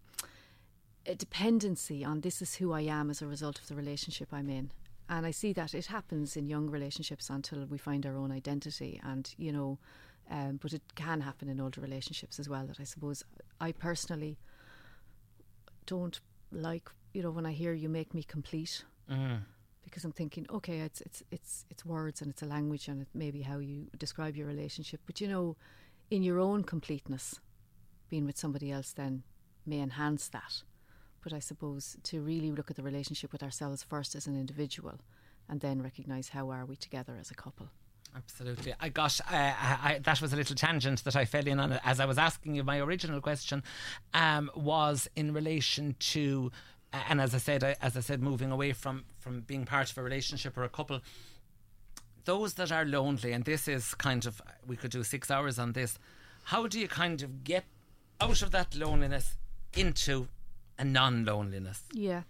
[1.06, 4.50] a dependency on this is who I am as a result of the relationship I'm
[4.50, 4.72] in.
[5.10, 9.02] And I see that it happens in young relationships until we find our own identity,
[9.04, 9.78] and you know,
[10.32, 12.66] um, but it can happen in older relationships as well.
[12.66, 13.26] That I suppose
[13.60, 14.38] I personally
[15.86, 16.20] don't
[16.52, 19.42] like, you know, when I hear you make me complete Mm.
[19.84, 23.10] because I'm thinking, okay, it's it's it's it's words and it's a language and it
[23.14, 25.58] may be how you describe your relationship, but you know,
[26.10, 27.40] in your own completeness,
[28.10, 29.24] being with somebody else then
[29.66, 30.64] may enhance that.
[31.22, 35.00] But I suppose to really look at the relationship with ourselves first as an individual,
[35.50, 37.68] and then recognise how are we together as a couple.
[38.16, 38.74] Absolutely.
[38.80, 42.00] I got uh, I, that was a little tangent that I fell in on as
[42.00, 42.64] I was asking you.
[42.64, 43.64] My original question
[44.14, 46.52] um, was in relation to,
[46.92, 49.98] and as I said, I, as I said, moving away from from being part of
[49.98, 51.02] a relationship or a couple.
[52.26, 55.74] Those that are lonely, and this is kind of we could do six hours on
[55.74, 55.98] this.
[56.46, 57.66] How do you kind of get
[58.22, 59.38] out of that loneliness
[59.76, 60.28] into
[60.78, 61.84] a non-loneliness?
[61.94, 62.24] Yeah.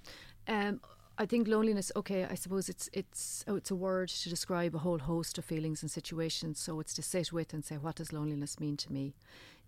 [0.47, 0.81] Um,
[1.15, 1.91] I think loneliness.
[1.95, 5.45] Okay, I suppose it's it's oh, it's a word to describe a whole host of
[5.45, 6.59] feelings and situations.
[6.59, 9.13] So it's to sit with and say, what does loneliness mean to me?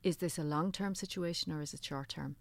[0.01, 2.35] Is this a long term situation or is it short term?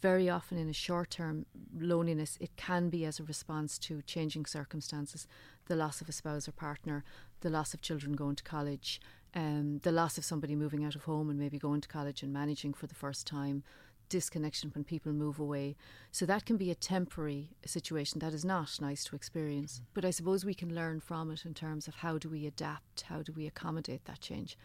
[0.00, 1.44] Very often, in a short term
[1.78, 5.26] loneliness, it can be as a response to changing circumstances,
[5.66, 7.04] the loss of a spouse or partner,
[7.40, 9.00] the loss of children going to college,
[9.34, 12.32] um, the loss of somebody moving out of home and maybe going to college and
[12.32, 13.62] managing for the first time,
[14.08, 15.76] disconnection when people move away.
[16.10, 19.80] So that can be a temporary situation that is not nice to experience.
[19.94, 23.02] But I suppose we can learn from it in terms of how do we adapt,
[23.02, 24.56] how do we accommodate that change.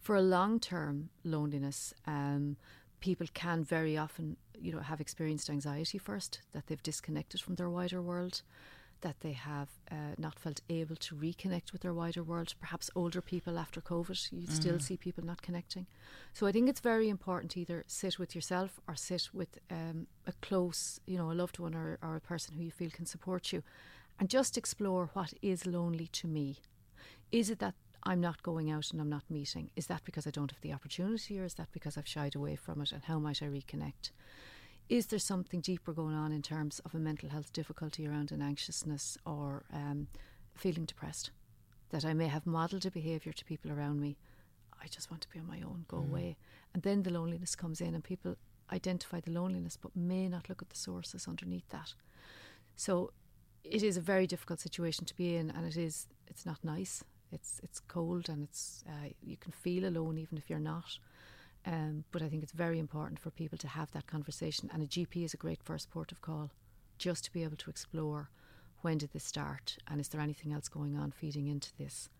[0.00, 2.56] For a long term loneliness, um,
[3.00, 7.70] people can very often, you know, have experienced anxiety first, that they've disconnected from their
[7.70, 8.42] wider world.
[9.00, 12.54] That they have uh, not felt able to reconnect with their wider world.
[12.60, 14.82] Perhaps older people after COVID, you still Mm.
[14.82, 15.86] see people not connecting.
[16.32, 20.06] So I think it's very important to either sit with yourself or sit with um,
[20.26, 23.06] a close, you know, a loved one or, or a person who you feel can
[23.06, 23.62] support you,
[24.18, 26.56] and just explore what is lonely to me.
[27.32, 27.74] Is it that
[28.04, 29.70] I'm not going out and I'm not meeting?
[29.76, 32.56] Is that because I don't have the opportunity, or is that because I've shied away
[32.56, 32.92] from it?
[32.92, 34.10] And how might I reconnect?
[34.88, 38.42] Is there something deeper going on in terms of a mental health difficulty around an
[38.42, 40.08] anxiousness or um,
[40.54, 41.30] feeling depressed?
[41.90, 44.16] That I may have modelled a behaviour to people around me.
[44.82, 46.08] I just want to be on my own, go Mm.
[46.10, 46.36] away.
[46.74, 48.36] And then the loneliness comes in, and people
[48.72, 51.94] identify the loneliness but may not look at the sources underneath that.
[52.76, 53.12] So
[53.62, 57.04] it is a very difficult situation to be in, and it is it's not nice.
[57.32, 60.98] It's it's cold, and it's uh, you can feel alone even if you're not.
[61.66, 64.86] Um, but I think it's very important for people to have that conversation, and a
[64.86, 66.50] GP is a great first port of call,
[66.98, 68.28] just to be able to explore
[68.82, 72.10] when did this start, and is there anything else going on feeding into this.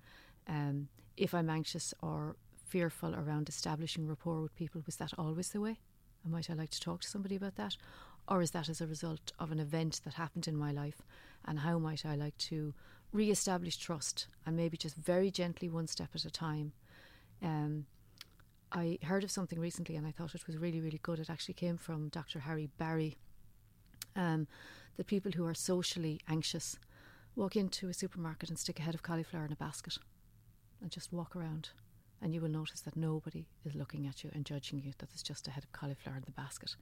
[0.48, 2.36] Um, if I'm anxious or
[2.66, 5.78] fearful around establishing rapport with people, was that always the way?
[6.22, 7.76] And might I like to talk to somebody about that?
[8.26, 11.02] Or is that as a result of an event that happened in my life?
[11.44, 12.72] And how might I like to
[13.12, 16.72] re establish trust and maybe just very gently, one step at a time?
[17.42, 17.84] Um,
[18.74, 21.20] I heard of something recently and I thought it was really, really good.
[21.20, 22.40] It actually came from Dr.
[22.40, 23.16] Harry Barry.
[24.16, 24.48] Um,
[24.96, 26.76] that people who are socially anxious
[27.36, 29.98] walk into a supermarket and stick a head of cauliflower in a basket
[30.80, 31.70] and just walk around.
[32.22, 35.48] And you will notice that nobody is looking at you and judging you, that just
[35.48, 36.76] a head of cauliflower in the basket.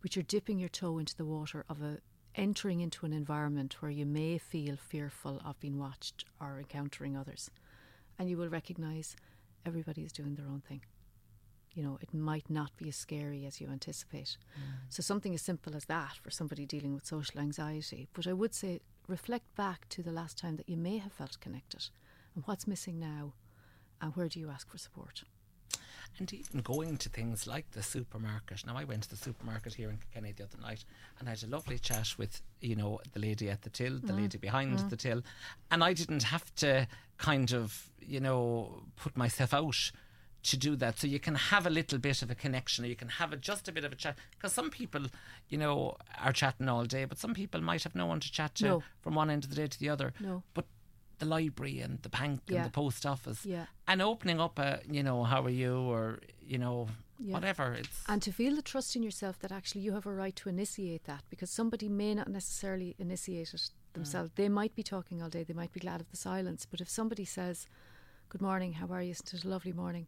[0.00, 1.98] But you're dipping your toe into the water of a
[2.34, 7.50] entering into an environment where you may feel fearful of being watched or encountering others.
[8.18, 9.16] And you will recognise
[9.66, 10.80] everybody is doing their own thing.
[11.74, 14.36] You know, it might not be as scary as you anticipate.
[14.88, 18.08] So, something as simple as that for somebody dealing with social anxiety.
[18.12, 21.40] But I would say reflect back to the last time that you may have felt
[21.40, 21.88] connected
[22.34, 23.32] and what's missing now
[24.00, 25.24] and where do you ask for support.
[26.18, 28.66] And even going to things like the supermarket.
[28.66, 30.84] Now, I went to the supermarket here in Kilkenny the other night
[31.18, 34.12] and I had a lovely chat with, you know, the lady at the till, the
[34.12, 34.16] Mm.
[34.16, 34.88] lady behind Mm.
[34.90, 35.22] the till.
[35.70, 39.90] And I didn't have to kind of, you know, put myself out
[40.44, 40.98] to do that.
[40.98, 43.36] So you can have a little bit of a connection or you can have a,
[43.36, 44.16] just a bit of a chat.
[44.32, 45.02] Because some people,
[45.48, 48.54] you know, are chatting all day, but some people might have no one to chat
[48.56, 48.82] to No.
[49.00, 50.12] from one end of the day to the other.
[50.20, 50.42] No.
[50.54, 50.66] But
[51.18, 52.56] the library and the bank Yeah.
[52.56, 53.66] and the post office Yeah.
[53.86, 56.88] and opening up a you know how are you or you know
[57.20, 57.34] Yeah.
[57.34, 60.34] whatever it's And to feel the trust in yourself that actually you have a right
[60.34, 64.30] to initiate that because somebody may not necessarily initiate it themselves.
[64.32, 64.34] Mm.
[64.34, 66.66] They might be talking all day, they might be glad of the silence.
[66.68, 67.68] But if somebody says,
[68.28, 69.10] Good morning, how are you?
[69.12, 70.06] Isn't it a lovely morning?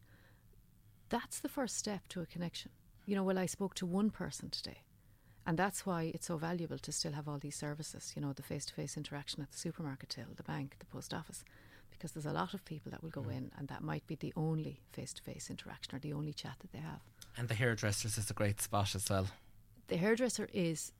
[1.14, 2.72] That's the first step to a connection.
[3.06, 4.78] You know, well, I spoke to one person today.
[5.46, 8.42] And that's why it's so valuable to still have all these services, you know, the
[8.42, 11.44] face to face interaction at the supermarket till, the bank, the post office,
[11.90, 13.36] because there's a lot of people that will go mm.
[13.36, 16.56] in and that might be the only face to face interaction or the only chat
[16.60, 17.00] that they have.
[17.36, 19.26] and the hairdressers is a great spot as well
[19.88, 20.92] The hairdresser is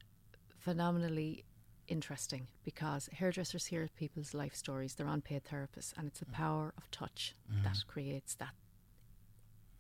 [0.59, 1.45] phenomenally
[1.89, 6.33] interesting because hairdressers hear people's life stories, they're unpaid therapists, and it's the mm.
[6.33, 7.65] power of touch mm-hmm.
[7.65, 8.55] that creates that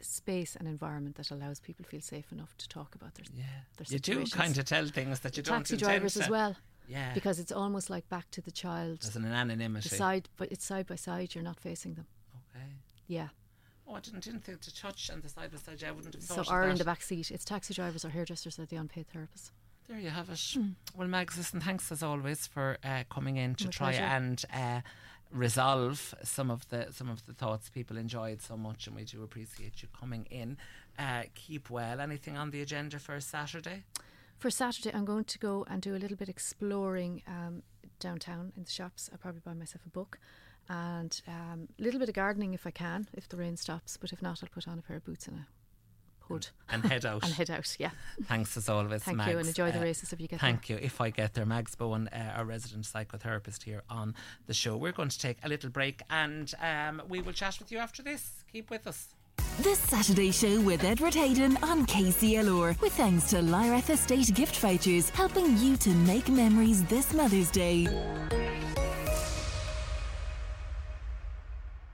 [0.04, 3.44] space and environment that allows people feel safe enough to talk about their, yeah
[3.76, 6.22] their you do kind of tell things that you don't taxi drivers to.
[6.22, 6.56] as well.
[6.88, 9.00] yeah Because it's almost like back to the child.
[9.02, 11.34] there's an anonymity side, but it's side by side.
[11.34, 12.06] You're not facing them.
[12.56, 12.66] okay
[13.06, 13.28] Yeah.
[13.88, 16.14] oh I didn't, didn't think to touch and the side by side yeah, I wouldn't
[16.14, 18.66] have So, thought or of in the back seat, it's taxi drivers or hairdressers or
[18.66, 19.50] the unpaid therapists.
[19.88, 20.36] There you have it.
[20.36, 20.76] Mm.
[20.96, 24.04] Well, Mags, listen, thanks as always for uh, coming in to My try pleasure.
[24.04, 24.80] and uh,
[25.34, 29.22] resolve some of the some of the thoughts people enjoyed so much, and we do
[29.22, 30.56] appreciate you coming in.
[30.98, 32.00] Uh, keep well.
[32.00, 33.82] Anything on the agenda for Saturday?
[34.38, 37.62] For Saturday, I'm going to go and do a little bit exploring um,
[37.98, 39.10] downtown in the shops.
[39.12, 40.18] I'll probably buy myself a book
[40.68, 43.96] and um, a little bit of gardening if I can, if the rain stops.
[43.96, 45.46] But if not, I'll put on a pair of boots and a
[46.28, 47.22] hood And head out.
[47.24, 47.76] and head out.
[47.78, 47.90] Yeah.
[48.24, 49.30] Thanks as always, Thank Mags.
[49.32, 50.78] you, and enjoy the Uh, races if you get Thank you.
[50.80, 54.14] If I get there, Mags Bowen, uh, our resident psychotherapist here on
[54.46, 54.76] the show.
[54.76, 58.02] We're going to take a little break, and um, we will chat with you after
[58.02, 58.44] this.
[58.52, 59.08] Keep with us.
[59.60, 62.80] This Saturday Show with Edward Hayden on KCLR.
[62.80, 67.86] With thanks to Lyrath Estate gift vouchers, helping you to make memories this Mother's Day.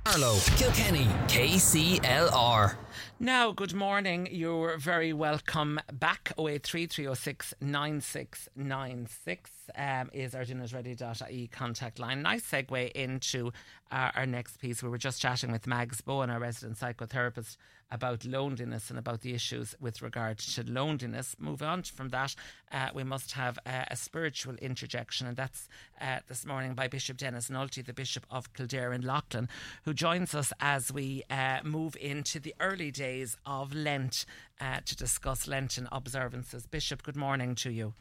[0.05, 2.77] Carlow, Kilkenny, KCLR.
[3.23, 4.29] Now, good morning.
[4.31, 6.33] You're very welcome back.
[6.39, 9.51] 083 306 9696.
[9.77, 12.23] Um, is our dinnersready.ie contact line.
[12.23, 13.53] Nice segue into
[13.91, 14.83] uh, our next piece.
[14.83, 17.57] We were just chatting with Mags Bowen, our resident psychotherapist,
[17.91, 21.35] about loneliness and about the issues with regard to loneliness.
[21.39, 22.35] Move on from that,
[22.73, 25.69] uh, we must have uh, a spiritual interjection, and that's
[26.01, 29.49] uh, this morning by Bishop Denis Nulty, the Bishop of Kildare and Leighlin,
[29.85, 34.25] who joins us as we uh, move into the early days of Lent
[34.61, 36.67] uh, to discuss Lenten observances.
[36.67, 37.95] Bishop, good morning to you.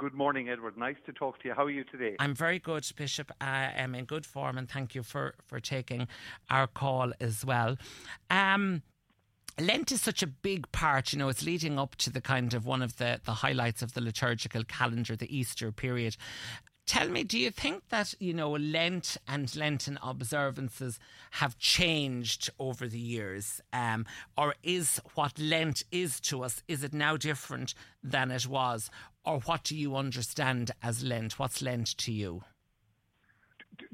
[0.00, 0.78] Good morning, Edward.
[0.78, 1.52] Nice to talk to you.
[1.52, 2.16] How are you today?
[2.18, 3.30] I'm very good, Bishop.
[3.38, 6.08] I am in good form, and thank you for, for taking
[6.48, 7.76] our call as well.
[8.30, 8.80] Um,
[9.58, 12.64] Lent is such a big part, you know, it's leading up to the kind of
[12.64, 16.16] one of the, the highlights of the liturgical calendar, the Easter period.
[16.86, 20.98] Tell me, do you think that, you know, Lent and Lenten observances
[21.32, 23.60] have changed over the years?
[23.72, 24.06] Um,
[24.36, 28.90] or is what Lent is to us, is it now different than it was?
[29.24, 31.38] Or what do you understand as Lent?
[31.38, 32.42] What's Lent to you?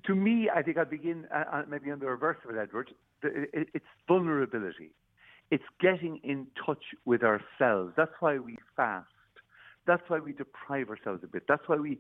[0.05, 2.93] To me, I think I'd begin uh, uh maybe on the reverse of it, Edward.
[3.23, 4.93] It's vulnerability.
[5.51, 7.95] It's getting in touch with ourselves.
[7.97, 9.07] That's why we fast.
[9.87, 11.45] That's why we deprive ourselves a bit.
[11.49, 11.99] That's why we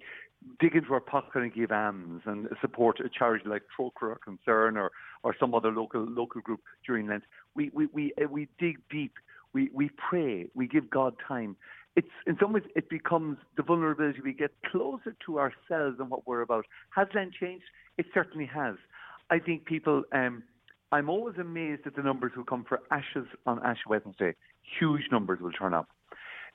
[0.58, 4.76] dig into our pocket and give alms and support a charity like Trócaire or Concern
[4.76, 4.90] or,
[5.22, 7.24] or some other local local group during Lent.
[7.54, 9.14] We we we, uh, we dig deep.
[9.52, 10.48] We we pray.
[10.54, 11.56] We give God time.
[11.96, 14.20] It's in some ways it becomes the vulnerability.
[14.22, 16.66] We get closer to ourselves and what we're about.
[16.94, 17.64] Has Lent changed?
[17.96, 18.76] It certainly has.
[19.30, 20.04] I think people.
[20.12, 20.42] Um,
[20.92, 24.34] I'm always amazed at the numbers who come for ashes on Ash Wednesday.
[24.78, 25.88] Huge numbers will turn up.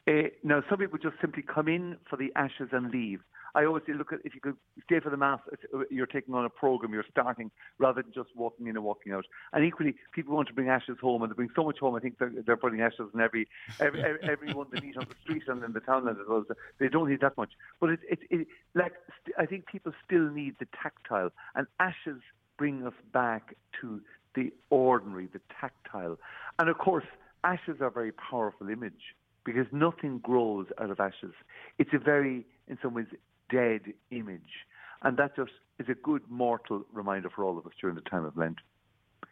[0.07, 3.19] Uh, now, some people just simply come in for the ashes and leave.
[3.55, 5.39] I always say, look, at if you could stay for the mass,
[5.73, 9.13] uh, you're taking on a program, you're starting rather than just walking in and walking
[9.13, 9.25] out.
[9.53, 11.95] And equally, people want to bring ashes home, and they bring so much home.
[11.95, 13.47] I think they're, they're putting ashes in every,
[13.79, 16.43] every everyone they meet on the street and in the townland as well.
[16.79, 18.93] They don't need that much, but it, it, it like
[19.37, 22.21] I think people still need the tactile, and ashes
[22.57, 24.01] bring us back to
[24.35, 26.17] the ordinary, the tactile,
[26.59, 27.05] and of course,
[27.43, 31.33] ashes are a very powerful image because nothing grows out of ashes.
[31.79, 33.07] It's a very, in some ways,
[33.51, 34.65] dead image.
[35.03, 38.25] And that just is a good mortal reminder for all of us during the time
[38.25, 38.57] of Lent.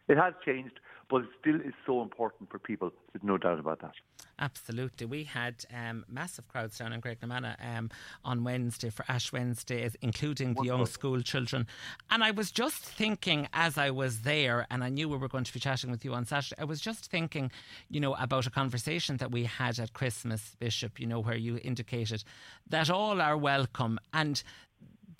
[0.08, 2.92] It has changed, but it still is so important for people.
[3.12, 3.94] There's no doubt about that.
[4.40, 5.06] Absolutely.
[5.06, 7.90] We had um, massive crowds down in Graiguenamanagh um,
[8.24, 11.66] on Wednesday for Ash Wednesday, including the young school children.
[12.10, 15.44] And I was just thinking as I was there, and I knew we were going
[15.44, 17.50] to be chatting with you on Saturday, I was just thinking,
[17.90, 21.60] you know, about a conversation that we had at Christmas, Bishop, you know, where you
[21.62, 22.24] indicated
[22.70, 24.00] that all are welcome.
[24.14, 24.42] And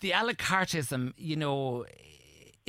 [0.01, 1.84] the a la cartism, you know,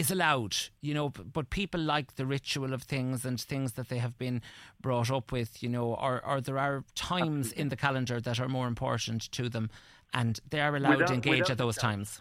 [0.02, 4.00] is allowed, you know, but people like the ritual of things and things that they
[4.00, 4.42] have been
[4.82, 8.50] brought up with, you know, or, or there are times in the calendar that are
[8.50, 9.70] more important to them
[10.12, 12.20] and they are allowed without, to engage at those times.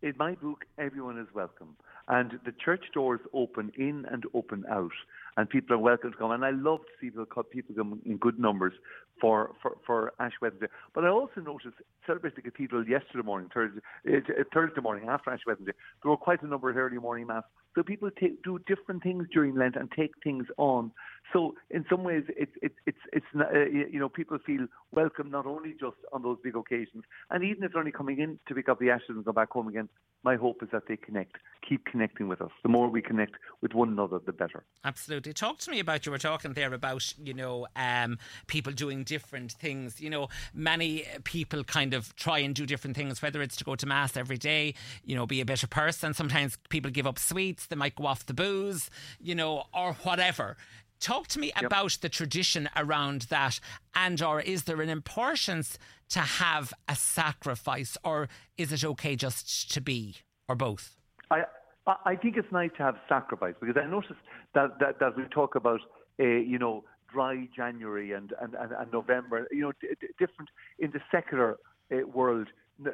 [0.00, 1.76] In my book, everyone is welcome.
[2.08, 4.92] And the church doors open in and open out
[5.36, 6.30] and people are welcome to come.
[6.30, 8.74] And I love to see people, people come in good numbers
[9.20, 10.66] for, for, for Ash Wednesday.
[10.94, 15.40] But I also noticed, celebrating the cathedral yesterday morning, Thursday, uh, Thursday morning after Ash
[15.46, 17.44] Wednesday, there were quite a number of early morning mass.
[17.74, 20.92] So people take, do different things during Lent and take things on.
[21.34, 25.46] So in some ways, it's it's it's it's uh, you know people feel welcome not
[25.46, 28.68] only just on those big occasions, and even if they're only coming in to pick
[28.68, 29.88] up the ashes and go back home again.
[30.22, 31.36] My hope is that they connect,
[31.68, 32.50] keep connecting with us.
[32.62, 34.64] The more we connect with one another, the better.
[34.82, 35.34] Absolutely.
[35.34, 38.16] Talk to me about you were talking there about you know um,
[38.46, 40.00] people doing different things.
[40.00, 43.74] You know, many people kind of try and do different things, whether it's to go
[43.74, 44.74] to mass every day,
[45.04, 46.14] you know, be a better person.
[46.14, 48.88] Sometimes people give up sweets, they might go off the booze,
[49.20, 50.56] you know, or whatever.
[51.04, 51.66] Talk to me yep.
[51.66, 53.60] about the tradition around that,
[53.94, 55.78] and or is there an importance
[56.08, 58.26] to have a sacrifice, or
[58.56, 60.16] is it okay just to be,
[60.48, 60.96] or both?
[61.30, 61.42] I
[61.86, 64.16] I think it's nice to have sacrifice because I notice
[64.54, 65.80] that that, that we talk about,
[66.18, 70.48] uh, you know, dry January and and, and, and November, you know, d- d- different
[70.78, 71.58] in the secular
[71.92, 72.48] uh, world.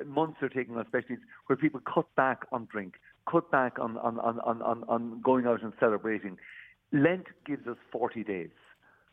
[0.04, 2.94] Months are taken on especially where people cut back on drink,
[3.30, 6.38] cut back on on, on, on, on going out and celebrating.
[6.92, 8.50] Lent gives us 40 days.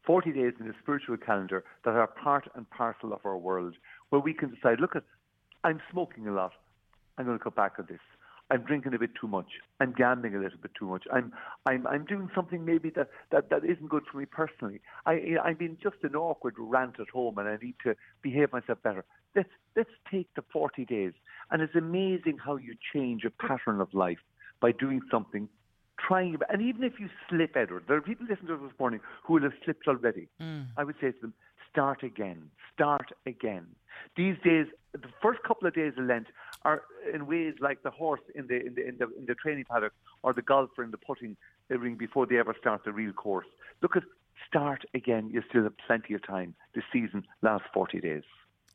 [0.05, 3.75] 40 days in the spiritual calendar that are part and parcel of our world,
[4.09, 5.03] where we can decide, look, at,
[5.63, 6.53] I'm smoking a lot.
[7.17, 7.99] I'm going to cut back on this.
[8.49, 9.47] I'm drinking a bit too much.
[9.81, 11.03] I'm gambling a little bit too much.
[11.11, 11.33] I'm
[11.65, 14.79] I'm I'm doing something maybe that, that, that isn't good for me personally.
[15.05, 18.81] I I'm being just an awkward rant at home and I need to behave myself
[18.83, 19.03] better.
[19.35, 21.11] Let's let's take the forty days.
[21.51, 24.23] And it's amazing how you change a pattern of life
[24.61, 25.49] by doing something
[25.99, 28.99] trying, and even if you slip, Edward, there are people listening to us this morning
[29.23, 30.27] who will have slipped already.
[30.41, 30.67] Mm.
[30.77, 31.33] I would say to them,
[31.71, 33.67] start again, start again.
[34.15, 36.27] These days, the first couple of days of Lent
[36.63, 36.83] are
[37.13, 39.93] in ways like the horse in the in the in the, in the training paddock
[40.23, 41.35] or the golfer in the putting
[41.69, 43.47] ring before they ever start the real course.
[43.81, 44.03] Look at
[44.47, 45.29] start again.
[45.31, 46.55] You still have plenty of time.
[46.73, 48.23] The season lasts forty days.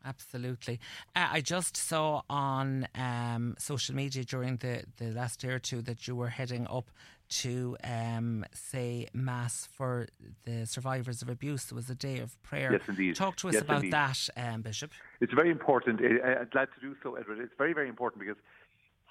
[0.05, 0.81] Absolutely.
[1.15, 5.83] Uh, I just saw on um, social media during the, the last day or two
[5.83, 6.91] that you were heading up
[7.29, 10.07] to um, say mass for
[10.45, 11.65] the survivors of abuse.
[11.65, 12.73] There was a day of prayer.
[12.73, 13.17] Yes, indeed.
[13.17, 13.93] Talk to us yes, about indeed.
[13.95, 14.91] that, um, Bishop.
[15.21, 16.01] It's very important.
[16.03, 17.39] I, I'm glad to do so, Edward.
[17.39, 18.37] It's very, very important because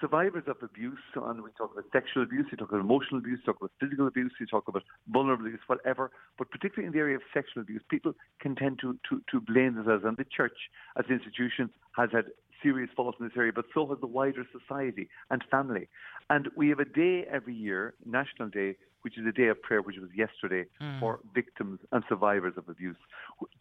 [0.01, 3.45] survivors of abuse, and we talk about sexual abuse, we talk about emotional abuse, we
[3.53, 6.11] talk about physical abuse, we talk about vulnerable abuse, whatever.
[6.37, 9.75] But particularly in the area of sexual abuse, people can tend to, to, to blame
[9.75, 10.03] themselves.
[10.03, 10.57] And the church,
[10.97, 12.25] as an institution, has had
[12.63, 15.87] serious faults in this area, but so has the wider society and family.
[16.29, 19.81] And we have a day every year, National Day, which is a day of prayer,
[19.81, 20.99] which was yesterday, Mm.
[20.99, 22.97] for victims and survivors of abuse.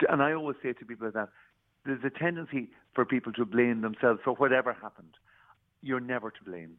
[0.08, 1.30] And I always say to people like that,
[1.86, 5.14] there's a tendency for people to blame themselves for whatever happened.
[5.82, 6.76] You're never to blame.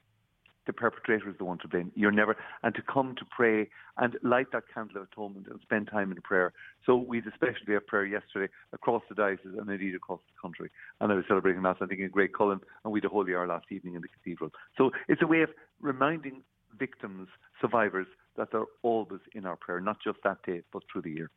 [0.67, 1.91] The perpetrator is the one to blame.
[1.95, 5.89] You're never, and to come to pray and light that candle of atonement and spend
[5.91, 6.53] time in prayer.
[6.85, 10.19] So we had a special day of prayer yesterday across the diocese and indeed across
[10.27, 10.69] the country.
[10.99, 13.47] And I was celebrating Mass, I think, in Graiguecullen, and we had a holy hour
[13.47, 14.51] last evening in the cathedral.
[14.77, 15.49] So it's a way of
[15.79, 16.43] reminding
[16.77, 17.27] victims,
[17.59, 18.07] survivors,
[18.37, 21.31] that they're always in our prayer, not just that day, but through the year.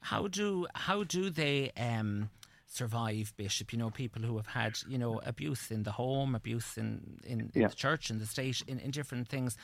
[0.00, 2.30] How do how do they um,
[2.66, 3.72] survive, Bishop?
[3.72, 7.40] You know, people who have had you know abuse in the home, abuse in in,
[7.54, 7.68] in Yeah.
[7.68, 9.56] the church, in the state, in, in different things.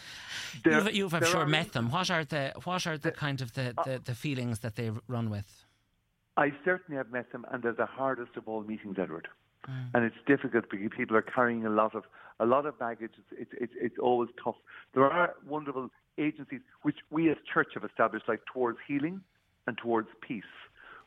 [0.64, 1.90] There- you've, you've I'm sure are- met them.
[1.90, 4.90] What are the what are the kind of the, uh the, the feelings that they
[5.08, 5.64] run with?
[6.36, 9.28] I certainly have met them, and they're the hardest of all meetings, Edward.
[9.68, 9.90] Mm.
[9.94, 12.04] And it's difficult because people are carrying a lot of
[12.40, 13.12] a lot of baggage.
[13.18, 14.56] It's, it's it's it's always tough.
[14.94, 19.20] There are wonderful agencies which we as church have established, like towards healing
[19.66, 20.52] and towards peace,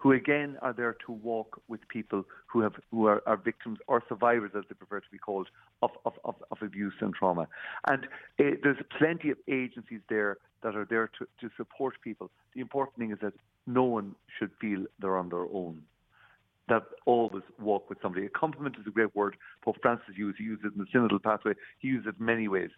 [0.06, 4.04] who again are there to walk with people who have who are, are victims or
[4.08, 5.48] survivors, as they prefer to be called,
[5.82, 7.48] of of, of, of abuse and trauma.
[7.88, 8.06] And
[8.40, 12.30] uh, there's plenty of agencies there that are there to, to support people.
[12.54, 13.34] The important thing is that
[13.66, 15.82] no one should feel they're on their own
[16.70, 18.28] that always walk with somebody.
[18.28, 19.36] A compliment is a great word.
[19.64, 20.38] Pope Francis used.
[20.38, 21.54] He used it in the synodal pathway.
[21.80, 22.70] He used it in many ways.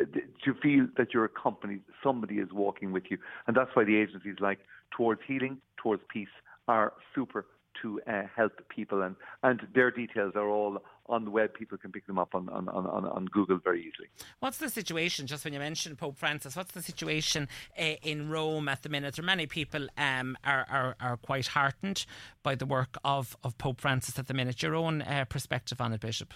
[0.00, 0.06] Uh,
[0.46, 4.38] To feel that you're accompanied, somebody is walking with you, and that's why the agencies
[4.40, 4.60] like
[4.96, 6.34] Towards Healing, Towards Peace
[6.68, 7.46] are super
[7.80, 11.54] to uh, help people, and and their details are all on the web.
[11.54, 14.08] People can pick them up on on, on, on Google very easily.
[14.40, 15.26] What's the situation?
[15.26, 17.48] Just when you mentioned Pope Francis, what's the situation
[17.78, 19.16] uh, in Rome at the minute?
[19.16, 22.06] There are many people um, are, are are quite heartened
[22.42, 24.62] by the work of, of Pope Francis at the minute.
[24.62, 26.34] Your own uh, perspective on it, Bishop?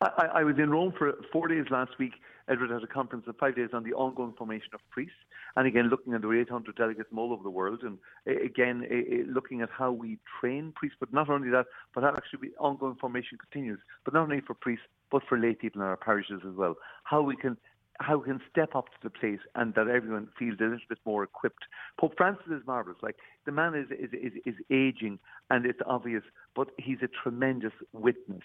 [0.00, 2.12] I I was in Rome for four days last week.
[2.48, 5.18] Edward had a conference of five days on the ongoing formation of priests,
[5.56, 8.86] and again looking at the 800 delegates from all over the world, and again
[9.28, 10.96] looking at how we train priests.
[11.00, 13.80] But not only that, but how actually ongoing formation continues.
[14.04, 16.76] But not only for priests, but for lay people in our parishes as well.
[17.04, 17.56] How we can
[18.00, 20.98] how we can step up to the plate and that everyone feels a little bit
[21.04, 21.64] more equipped.
[21.98, 22.98] Pope Francis is marvelous.
[23.02, 25.18] Like the man is is is, is aging,
[25.50, 26.22] and it's obvious,
[26.54, 28.44] but he's a tremendous witness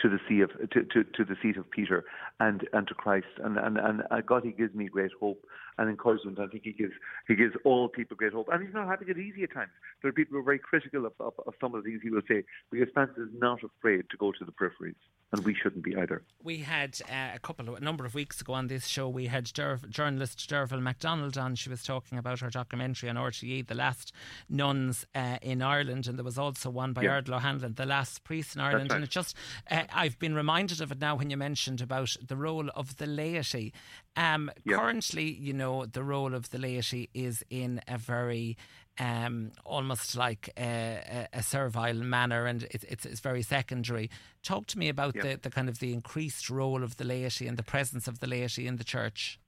[0.00, 2.04] to the sea of to, to, to the seat of Peter
[2.40, 5.44] and and to Christ and and and God he gives me great hope
[5.78, 6.38] and encouragement.
[6.38, 6.92] I think he gives
[7.26, 9.70] he gives all people great hope, and he's not having it easy at times.
[10.02, 12.10] There are people who are very critical of, of, of some of the things he
[12.10, 14.94] will say because Francis is not afraid to go to the peripheries,
[15.32, 16.22] and we shouldn't be either.
[16.42, 19.08] We had uh, a couple of a number of weeks ago on this show.
[19.08, 21.54] We had Derv, journalist Derval MacDonald on.
[21.54, 24.12] She was talking about her documentary on RTE, The Last
[24.48, 27.20] Nuns uh, in Ireland, and there was also one by Yeah.
[27.20, 28.90] Ardal O'Hanlon, The Last Priests in Ireland.
[28.90, 28.96] right.
[28.96, 29.36] And it just
[29.70, 33.06] uh, I've been reminded of it now when you mentioned about the role of the
[33.06, 33.72] laity.
[34.16, 34.76] Um, Yeah.
[34.78, 38.56] Currently, you know, the role of the laity is in a very
[38.98, 44.10] um, almost like a, a, servile manner, and it's, it's it's very secondary.
[44.42, 45.22] Talk to me about Yeah.
[45.22, 48.26] the, the kind of the increased role of the laity and the presence of the
[48.26, 49.38] laity in the church.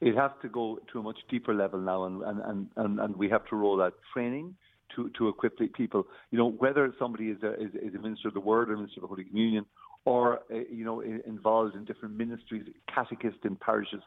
[0.00, 3.28] It has to go to a much deeper level now, and and, and, and, we
[3.28, 4.54] have to roll out training
[4.94, 6.06] to, to equip people.
[6.30, 8.76] You know, whether somebody is a, is, is a minister of the Word or a
[8.76, 9.66] minister of the Holy Communion,
[10.04, 12.64] or uh, you know, involved in different ministries,
[12.94, 14.02] catechist in parishes,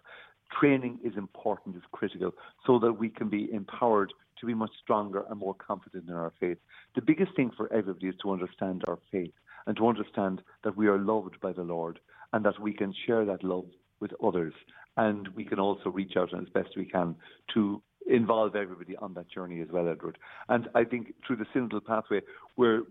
[0.59, 2.31] training is important, is critical,
[2.65, 6.33] so that we can be empowered to be much stronger and more confident in our
[6.39, 6.57] faith.
[6.95, 9.33] The biggest thing for everybody is to understand our faith
[9.67, 11.99] and to understand that we are loved by the Lord
[12.33, 13.65] and that we can share that love
[13.99, 14.53] with others.
[14.97, 17.15] And we can also reach out as best we can
[17.53, 20.17] to involve everybody on that journey as well, Edward.
[20.49, 22.21] And I think through the synodal pathway,
[22.57, 22.83] we're,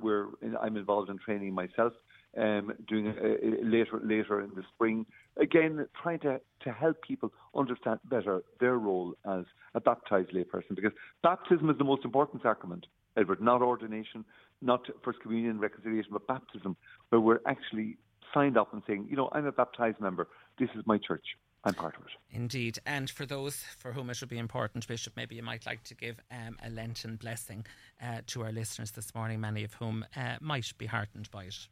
[0.60, 1.92] I'm involved in training myself.
[2.38, 5.04] Um, doing uh, later later in the spring,
[5.36, 9.44] again, trying to, to help people understand better their role as
[9.74, 10.92] a baptized layperson, because
[11.22, 12.86] baptism is the most important sacrament,
[13.16, 14.24] Edward, not ordination,
[14.62, 16.76] not First Communion, reconciliation, but baptism,
[17.08, 17.96] where we're actually
[18.32, 20.28] signed up and saying, you know, I'm a baptized member,
[20.58, 21.24] this is my church.
[21.62, 22.12] I'm part of it.
[22.30, 22.78] Indeed.
[22.86, 25.94] And for those for whom it would be important, Bishop, maybe you might like to
[25.94, 27.66] give um, a Lenten blessing
[28.02, 31.68] uh, to our listeners this morning, many of whom uh, might be heartened by it.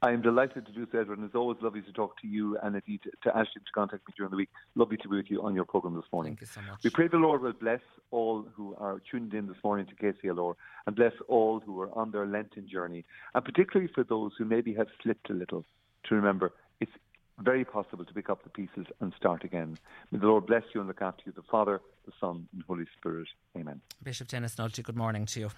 [0.00, 2.56] I am delighted to do so, Edward, and it's always lovely to talk to you
[2.62, 4.50] and indeed to Ashley to contact me during the week.
[4.76, 6.36] Lovely to be with you on your programme this morning.
[6.36, 6.84] Thank you so much.
[6.84, 7.80] We pray the Lord will bless
[8.12, 10.54] all who are tuned in this morning to KCLR
[10.86, 13.04] and bless all who are on their Lenten journey,
[13.34, 15.64] and particularly for those who maybe have slipped a little,
[16.04, 16.92] to remember it's
[17.40, 19.78] very possible to pick up the pieces and start again.
[20.12, 22.84] May the Lord bless you and look after you, the Father, the Son, and Holy
[22.96, 23.26] Spirit.
[23.56, 23.80] Amen.
[24.02, 25.50] Bishop Denis Nulty, good morning to you.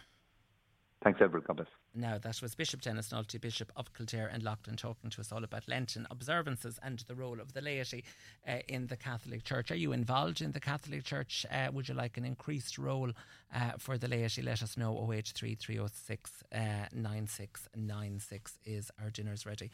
[1.05, 1.45] Thanks, Edward.
[1.45, 1.69] God bless.
[1.95, 5.43] Now, that was Bishop Denis Nulty, Bishop of Kildare and Leighlin, talking to us all
[5.43, 8.05] about Lenten observances and the role of the laity
[8.47, 9.73] uh, in the Catholic Church.
[9.73, 11.45] Are you involved in the Catholic Church?
[11.51, 13.11] Uh, would you like an increased role
[13.53, 14.41] uh, for the laity?
[14.41, 14.97] Let us know.
[15.13, 19.73] 083 306 9696 is our Dinners Ready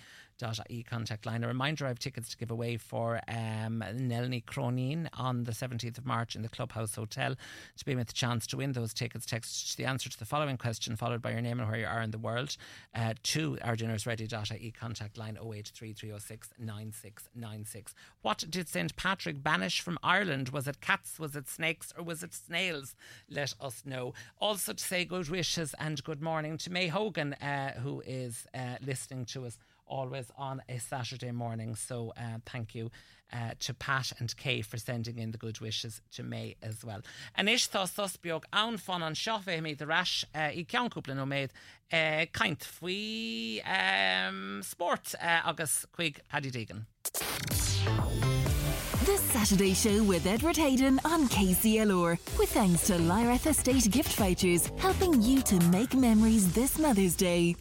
[0.68, 1.44] e contact line.
[1.44, 5.52] A reminder I have tickets to give away for um, Nell Ní Chróinín on the
[5.52, 7.34] 17th of March in the Clubhouse Hotel.
[7.76, 10.56] To be with the chance to win those tickets, text the answer to the following
[10.56, 12.56] question, followed by your name and where you are in the world,
[12.94, 17.94] uh, to our Dinners Ready.ie contact line 083 306 9696.
[18.22, 18.96] What did St.
[18.96, 20.50] Patrick banish from Ireland?
[20.50, 22.94] Was it cats, was it snakes, or was it snails?
[23.28, 24.14] Let us know.
[24.40, 28.76] Also, to say good wishes and good morning to May Hogan, uh, who is uh,
[28.80, 31.74] listening to us always on a Saturday morning.
[31.74, 32.90] So uh, thank you
[33.32, 37.00] uh, to Pat and Kay for sending in the good wishes to May as well.
[37.38, 41.26] Anish tá sus beag an fan an seo fé mí de uh, i ceanúpla nó
[41.26, 41.50] méid
[41.92, 46.86] uh, kaint faoi um, sport uh, agus chuig Paddy Deegan.
[49.06, 52.18] The Saturday Show with Edward Hayden on KCLR.
[52.38, 57.54] With thanks to Lyrath Estate Gift Vouchers, helping you to make memories this Mother's Day.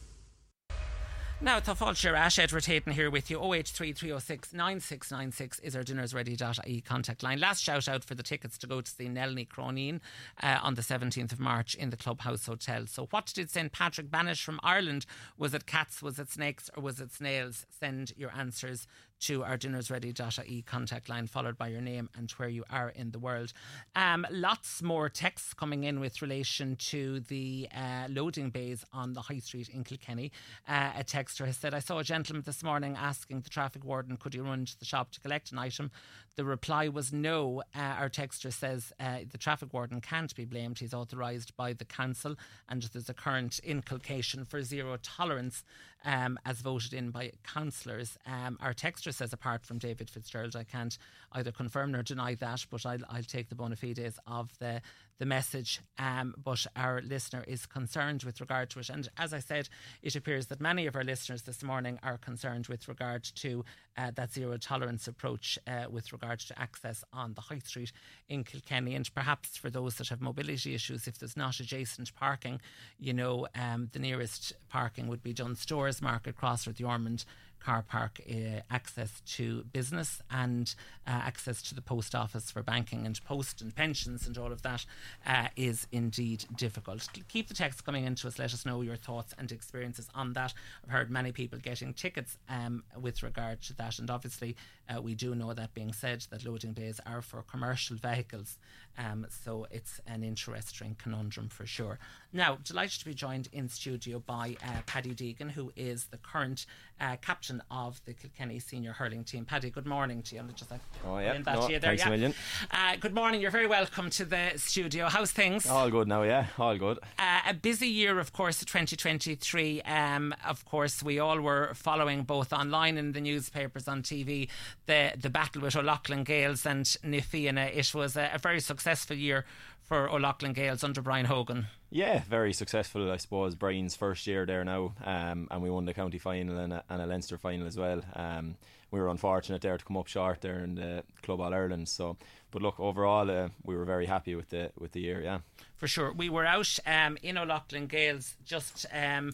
[1.46, 3.38] Now, tá fáil sé as Edward Hayden here with you.
[3.40, 7.40] 083 9696 is our ready.ie contact line.
[7.40, 10.00] Last shout out for the tickets to go to see Nell Ní Chróinín
[10.42, 12.88] uh, on the 17th of March in the Clubhouse Hotel.
[12.88, 13.72] So, what did St.
[13.72, 15.06] Patrick banish from Ireland?
[15.38, 17.68] Was it cats, was it snakes, or was it snails?
[17.70, 18.88] Send your answers
[19.26, 23.10] to our dinners ready.ie contact line, followed by your name and where you are in
[23.10, 23.54] the world.
[23.96, 29.22] Um, lots more texts coming in with relation to the uh, loading bays on the
[29.22, 30.32] High Street in Kilkenny.
[30.68, 34.16] Uh, a texter has said, I saw a gentleman this morning asking the traffic warden,
[34.16, 35.90] could he run to the shop to collect an item?
[36.36, 37.64] The reply was no.
[37.74, 40.80] Uh, our texter says uh, the traffic warden can't be blamed.
[40.80, 42.36] He's authorised by the council,
[42.68, 45.64] and there's a current inculcation for zero tolerance
[46.04, 48.18] um, as voted in by councillors.
[48.26, 50.98] Um, our texter says, apart from David Fitzgerald, I can't
[51.32, 54.82] either confirm nor deny that, but I'll, I'll take the bona fides of the
[55.18, 58.90] the message, um, but our listener is concerned with regard to it.
[58.90, 59.70] And as I said,
[60.02, 63.64] it appears that many of our listeners this morning are concerned with regard to
[63.98, 67.94] uh, that zero tolerance approach uh, with regard to access on the high street
[68.28, 68.94] in Kilkenny.
[68.94, 72.60] And perhaps for those that have mobility issues, if there's not adjacent parking,
[73.00, 77.24] you know, um, the nearest parking would be Dunnes Stores, Market Cross, or the Ormond
[77.66, 80.76] car park uh, access to business and
[81.08, 84.62] uh, access to the post office for banking and post and pensions and all of
[84.62, 84.86] that
[85.26, 87.08] uh, is indeed difficult.
[87.28, 88.38] Keep the text coming into us.
[88.38, 90.54] Let us know your thoughts and experiences on that.
[90.84, 94.56] I've heard many people getting tickets um, with regard to that, and obviously
[94.88, 98.60] uh, we do know that being said that loading bays are for commercial vehicles,
[98.98, 102.00] um, so it's an interesting conundrum for sure.
[102.32, 106.66] Now, delighted to be joined in studio by uh, Paddy Deegan, who is the current
[107.00, 109.46] uh, captain of the Kilkenny senior hurling team.
[109.46, 110.42] Paddy, good morning to you.
[110.42, 112.08] I'm just like, oh yeah, that no, to you there, thanks yeah.
[112.08, 112.34] a million.
[112.72, 113.42] Uh, good morning.
[113.42, 115.08] You're very welcome to the studio.
[115.08, 115.68] How's things?
[115.68, 117.00] All good now, yeah, all good.
[117.20, 119.82] Uh, a busy year, of course, 2023.
[119.82, 124.48] Um, of course, we all were following both online and the newspapers on TV
[124.86, 127.66] the the battle with O'Loughlin Gaels and Na Fianna.
[127.74, 129.46] It was a, a very successful year
[129.82, 131.68] for O'Loughlin Gaels under Brian Hogan.
[131.92, 133.56] Yeah, very successful, I suppose.
[133.56, 137.02] Brian's first year there now, um, and we won the county final and a, and
[137.02, 138.02] a Leinster final as well.
[138.16, 138.56] Um,
[138.92, 141.88] we were unfortunate there to come up short there in the Club All Ireland.
[141.88, 142.18] So,
[142.52, 145.22] but look, overall, uh, we were very happy with the with the year.
[145.22, 145.40] Yeah,
[145.78, 146.12] for sure.
[146.12, 149.34] We were out um, in O'Loughlin Gaels just um,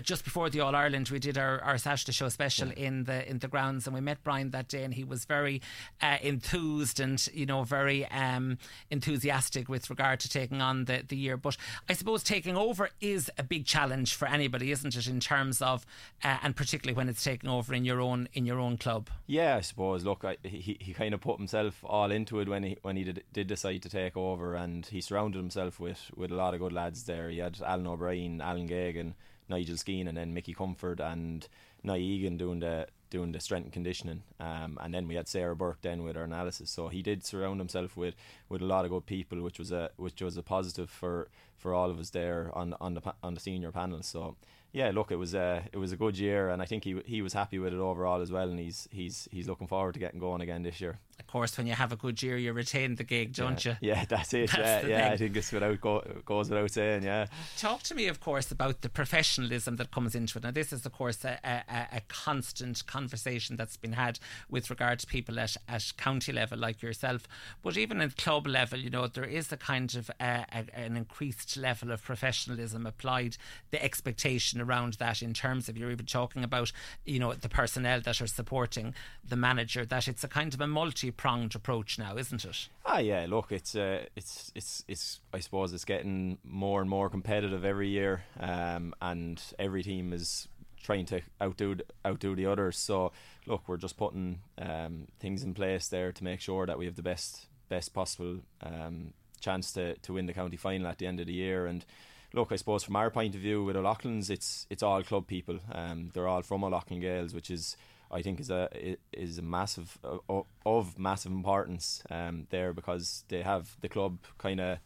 [0.00, 2.86] just before the All Ireland, we did our, our Saturday show special yeah.
[2.86, 5.60] in the in the grounds, and we met Brian that day, and he was very
[6.00, 8.58] uh, enthused and you know very um,
[8.90, 11.36] enthusiastic with regard to taking on the, the year.
[11.36, 11.56] But
[11.88, 15.06] I suppose taking over is a big challenge for anybody, isn't it?
[15.06, 15.84] In terms of,
[16.24, 19.10] uh, and particularly when it's taking over in your own in your own club.
[19.26, 20.04] Yeah, I suppose.
[20.04, 23.04] Look, I, he he kind of put himself all into it when he when he
[23.04, 26.60] did, did decide to take over, and he surrounded himself with with a lot of
[26.60, 27.28] good lads there.
[27.28, 29.14] He had Alan O'Brien, Alan Geoghegan,
[29.48, 31.46] Nigel Skeen, and then Mickey Comfort and
[31.82, 34.22] Nye Egan doing the doing the strength and conditioning.
[34.40, 36.70] Um, and then we had Sarah Burke then with her analysis.
[36.70, 38.14] So he did surround himself with,
[38.48, 41.28] with a lot of good people, which was a which was a positive for,
[41.58, 44.02] for all of us there on on the on the senior panel.
[44.02, 44.36] So
[44.72, 47.20] yeah, look, it was a it was a good year, and I think he he
[47.20, 50.18] was happy with it overall as well, and he's he's he's looking forward to getting
[50.18, 50.98] going again this year.
[51.18, 53.76] Of course, when you have a good year, you retain the gig, don't yeah.
[53.80, 53.88] you?
[53.88, 54.50] Yeah, that's it.
[54.56, 55.04] That's yeah, yeah.
[55.04, 55.12] thing.
[55.12, 57.04] I think it's without go, goes without saying.
[57.04, 57.26] Yeah.
[57.58, 60.44] Talk to me, of course, about the professionalism that comes into it.
[60.44, 64.18] Now, this is, of course, a, a, a constant conversation that's been had
[64.50, 67.26] with regard to people at, at county level like yourself,
[67.62, 70.96] but even at club level, you know, there is a kind of uh, a, an
[70.96, 73.36] increased level of professionalism applied.
[73.70, 76.72] The expectation around that, in terms of you're even talking about,
[77.04, 78.94] you know, the personnel that are supporting
[79.26, 80.66] the manager, that it's a kind of a
[81.02, 82.68] multi-pronged approach now, isn't it?
[82.84, 83.26] Ah, yeah.
[83.28, 85.20] Look, it's uh, it's it's it's.
[85.32, 90.48] I suppose it's getting more and more competitive every year, um, and every team is
[90.82, 91.76] trying to outdo
[92.06, 92.78] outdo the others.
[92.78, 93.12] So,
[93.46, 96.96] look, we're just putting um, things in place there to make sure that we have
[96.96, 101.20] the best best possible um, chance to to win the county final at the end
[101.20, 101.66] of the year.
[101.66, 101.84] And
[102.32, 105.58] look, I suppose from our point of view with O'Loughlin's, it's it's all club people.
[105.72, 107.76] Um, they're all from O'Loughlin Gaels, which is
[108.12, 108.68] I think is a
[109.12, 114.60] is a massive of, of massive importance um, there because they have the club kind
[114.60, 114.78] of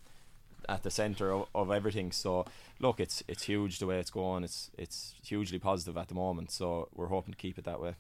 [0.69, 2.13] at the centre of, of everything.
[2.13, 2.45] So
[2.81, 4.45] look, it's it's huge the way it's going.
[4.45, 6.51] It's it's hugely positive at the moment.
[6.51, 7.95] So we're hoping to keep it that way.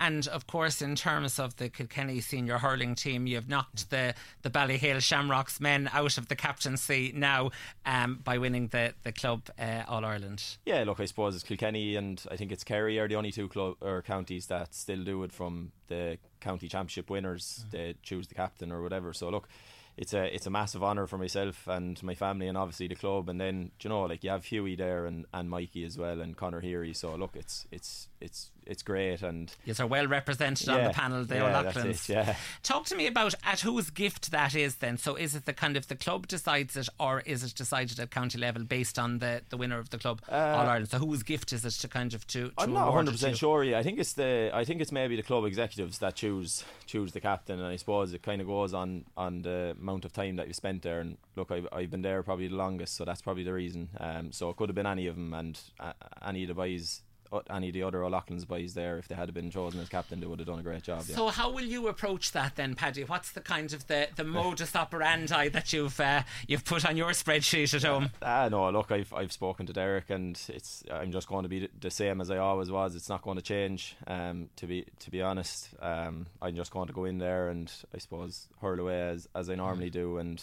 [0.00, 4.50] And of course, in terms of the Kilkenny senior hurling team, you've knocked the, the
[4.50, 7.52] Ballyhale Shamrocks men out of the captaincy now
[7.86, 10.56] um, by winning the, the club uh, All Ireland.
[10.66, 13.46] Yeah, look, I suppose it's Kilkenny and I think it's Kerry are the only two
[13.46, 17.64] club or counties that still do it from the county championship winners.
[17.70, 19.12] They choose the captain or whatever.
[19.12, 19.48] So look,
[19.96, 23.28] it's a it's a massive honour for myself and my family and obviously the club.
[23.28, 26.36] And then you know like you have Huey there and, and Mikey as well and
[26.36, 26.94] Conor Heary.
[26.94, 31.24] So look it's it's it's it's great and Yes, are well represented on the panel,
[31.24, 32.36] the yeah, it, yeah.
[32.62, 34.96] Talk to me about at whose gift that is then.
[34.96, 38.10] So is it the kind of the club decides it or is it decided at
[38.10, 40.90] county level based on the, the winner of the club Uh, All Ireland?
[40.90, 43.64] So whose gift is it to kind of to, to I'm not 100% sure.
[43.64, 47.12] Yeah, I think it's the I think it's maybe the club executives that choose choose
[47.12, 50.36] the captain, and I suppose it kind of goes on on the amount of time
[50.36, 51.00] that you spent there.
[51.00, 53.88] And look, I've, I've been there probably the longest, so that's probably the reason.
[53.98, 55.92] Um, so it could have been any of them, and uh,
[56.26, 57.00] any of the boys,
[57.50, 60.26] any of the other O'Loughlin's boys there, if they had been chosen as captain, they
[60.26, 61.04] would have done a great job.
[61.06, 61.16] Yeah.
[61.16, 63.04] So how will you approach that then, Paddy?
[63.04, 67.10] What's the kind of the, the modus operandi that you've uh, you've put on your
[67.10, 68.10] spreadsheet at home?
[68.22, 71.68] Ah, no, look, I've I've spoken to Derek, and it's I'm just going to be
[71.80, 72.94] the same as I always was.
[72.94, 73.96] It's not going to change.
[74.06, 77.72] Um, to be to be honest, um, I'm just going to go in there and
[77.94, 80.42] I suppose hurl away as as I normally do, and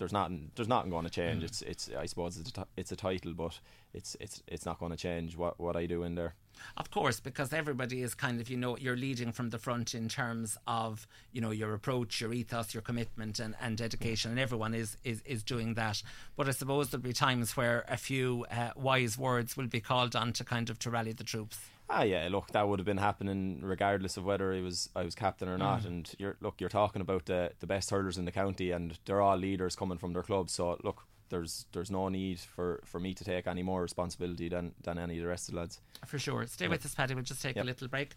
[0.00, 1.42] there's nothing there's nothing going to change.
[1.42, 1.46] Mm.
[1.46, 3.60] It's it's I suppose it's a, it's a title, but
[3.94, 6.34] it's it's it's not going to change what what I do in there.
[6.76, 10.08] Of course, because everybody is kind of, you know, you're leading from the front in
[10.10, 14.74] terms of, you know, your approach, your ethos, your commitment and, and dedication, and everyone
[14.74, 16.02] is, is, is doing that.
[16.36, 20.14] But I suppose there'll be times where a few uh, wise words will be called
[20.14, 21.58] on to kind of to rally the troops.
[21.92, 22.28] Ah, yeah.
[22.30, 25.58] Look, that would have been happening regardless of whether I was I was captain or
[25.58, 25.82] not.
[25.82, 25.86] Mm.
[25.86, 29.20] And you're look, you're talking about the the best hurlers in the county, and they're
[29.20, 30.52] all leaders coming from their clubs.
[30.52, 34.72] So look, there's there's no need for, for me to take any more responsibility than
[34.82, 35.80] than any of the rest of the lads.
[36.06, 36.46] For sure.
[36.46, 37.14] Stay with us, Paddy.
[37.14, 38.14] We'll just take a little break.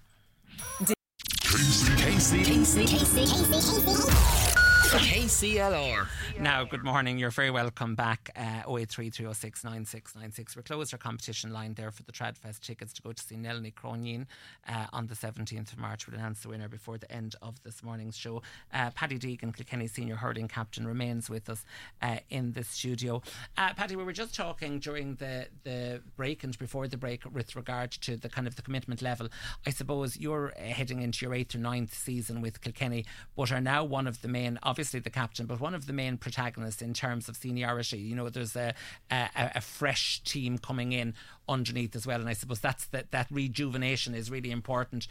[4.94, 6.08] KCLR.
[6.40, 7.18] Now, good morning.
[7.18, 8.30] You're very welcome back.
[8.36, 10.56] Uh, 083 9696.
[10.56, 13.58] We're closed our competition line there for the Tradfest tickets to go to see Nell
[13.58, 14.28] Ní Chróinín
[14.70, 16.06] uh, on the 17th of March.
[16.06, 18.44] We'll announce the winner before the end of this morning's show.
[18.72, 21.66] Uh, Paddy Deegan, Kilkenny senior hurling captain, remains with us
[22.04, 23.24] uh, in the studio.
[23.58, 27.56] Uh, Paddy, we were just talking during the, the break and before the break with
[27.56, 29.28] regard to the kind of the commitment level.
[29.66, 33.06] I suppose you're uh, heading into your eighth or ninth season with Kilkenny,
[33.36, 36.18] but are now one of the main, obviously the captain, but one of the main
[36.18, 37.98] protagonists in terms of seniority.
[37.98, 38.74] You know, there's a
[39.12, 41.14] a, a fresh team coming in
[41.48, 45.08] underneath as well, and I suppose that's that that rejuvenation is really important.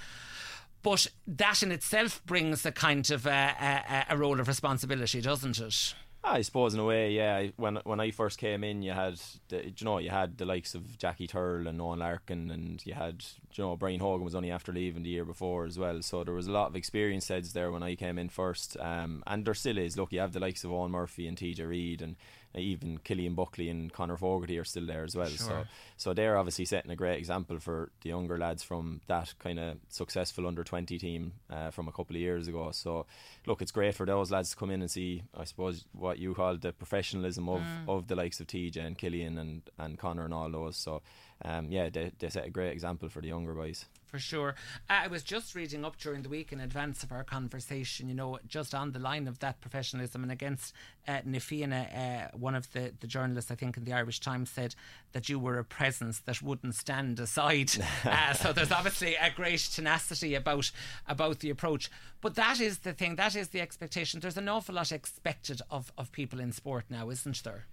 [0.83, 5.61] But that in itself brings a kind of a, a, a role of responsibility, doesn't
[5.61, 5.95] it?
[6.25, 7.49] I suppose in a way, yeah.
[7.57, 10.75] When when I first came in, you had the, you know you had the likes
[10.75, 13.25] of Jackie Tyrrell and Eoin Larkin, and you had
[13.55, 16.01] you know Brian Hogan was only after leaving the year before as well.
[16.01, 19.25] So there was a lot of experienced heads there when I came in first, um,
[19.27, 19.97] and there still is.
[19.97, 22.15] Look, you have the likes of Eoin Murphy and TJ Reid, and
[22.55, 25.29] even Cillian Buckley and Conor Fogarty are still there as well.
[25.29, 25.69] So Sure.
[25.97, 29.79] so they're obviously setting a great example for the younger lads from that kind of
[29.89, 32.71] successful under 20 team uh, from a couple of years ago.
[32.73, 33.07] So,
[33.47, 36.35] look, it's great for those lads to come in and see, I suppose, what you
[36.35, 37.89] call the professionalism of, Mm.
[37.89, 40.77] of the likes of TJ and Cillian and, and Connor and all those.
[40.77, 41.03] So,
[41.45, 43.87] um, yeah, they, they set a great example for the younger boys.
[44.13, 44.55] For sure.
[44.91, 48.15] Uh, I was just reading up during the week in advance of our conversation, you
[48.15, 50.75] know, just on the line of that professionalism and against
[51.09, 54.51] uh, Na Fianna, uh, one of the, the journalists, I think, in the Irish Times
[54.51, 54.75] said
[55.13, 57.71] that you were a presence that wouldn't stand aside.
[58.05, 60.71] uh, so there's obviously a great tenacity about
[61.09, 61.91] about the approach.
[62.21, 64.21] But that is the thing, that is the expectation.
[64.21, 67.65] There's an awful lot expected of, of people in sport now, isn't there?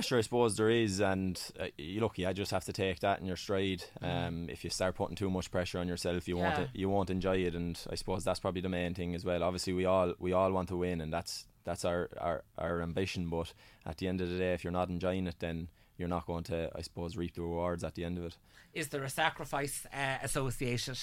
[0.00, 2.24] Sure, I suppose there is, and uh, you lucky.
[2.24, 3.84] I just have to take that in your stride.
[4.00, 7.38] Um, if you start putting too much pressure on yourself, you won't you won't enjoy
[7.38, 7.54] it.
[7.54, 9.42] And I suppose that's probably the main thing as well.
[9.42, 13.28] Obviously, we all we all want to win, and that's that's our, our, our ambition.
[13.28, 13.52] But
[13.84, 15.68] at the end of the day, if you're not enjoying it, then
[15.98, 18.36] you're not going to, I suppose, reap the rewards at the end of it.
[18.74, 20.98] Is there a sacrifice uh, associated?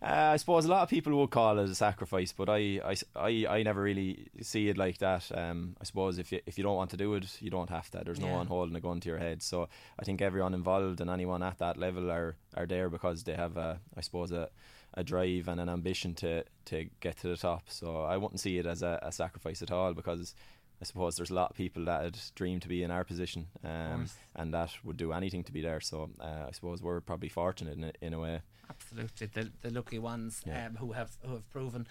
[0.00, 2.96] Uh, I suppose a lot of people would call it a sacrifice, but I, I,
[3.16, 5.30] I, I never really see it like that.
[5.34, 7.90] Um, I suppose if you, if you don't want to do it, you don't have
[7.90, 8.02] to.
[8.04, 8.36] There's no Yeah.
[8.36, 9.42] one holding a gun to your head.
[9.42, 9.68] So
[9.98, 13.56] I think everyone involved and anyone at that level are, are there because they have,
[13.56, 14.48] a, I suppose, a,
[14.94, 17.64] a drive and an ambition to, to get to the top.
[17.68, 20.34] So I wouldn't see it as a, a sacrifice at all because
[20.80, 23.46] I suppose there's a lot of people that had dreamed to be in our position
[23.64, 24.06] um,
[24.36, 25.80] and that would do anything to be there.
[25.80, 28.40] So uh, I suppose we're probably fortunate in a, in a way.
[28.70, 30.66] Absolutely, the the lucky ones Yeah.
[30.66, 31.86] um, who have who have proven.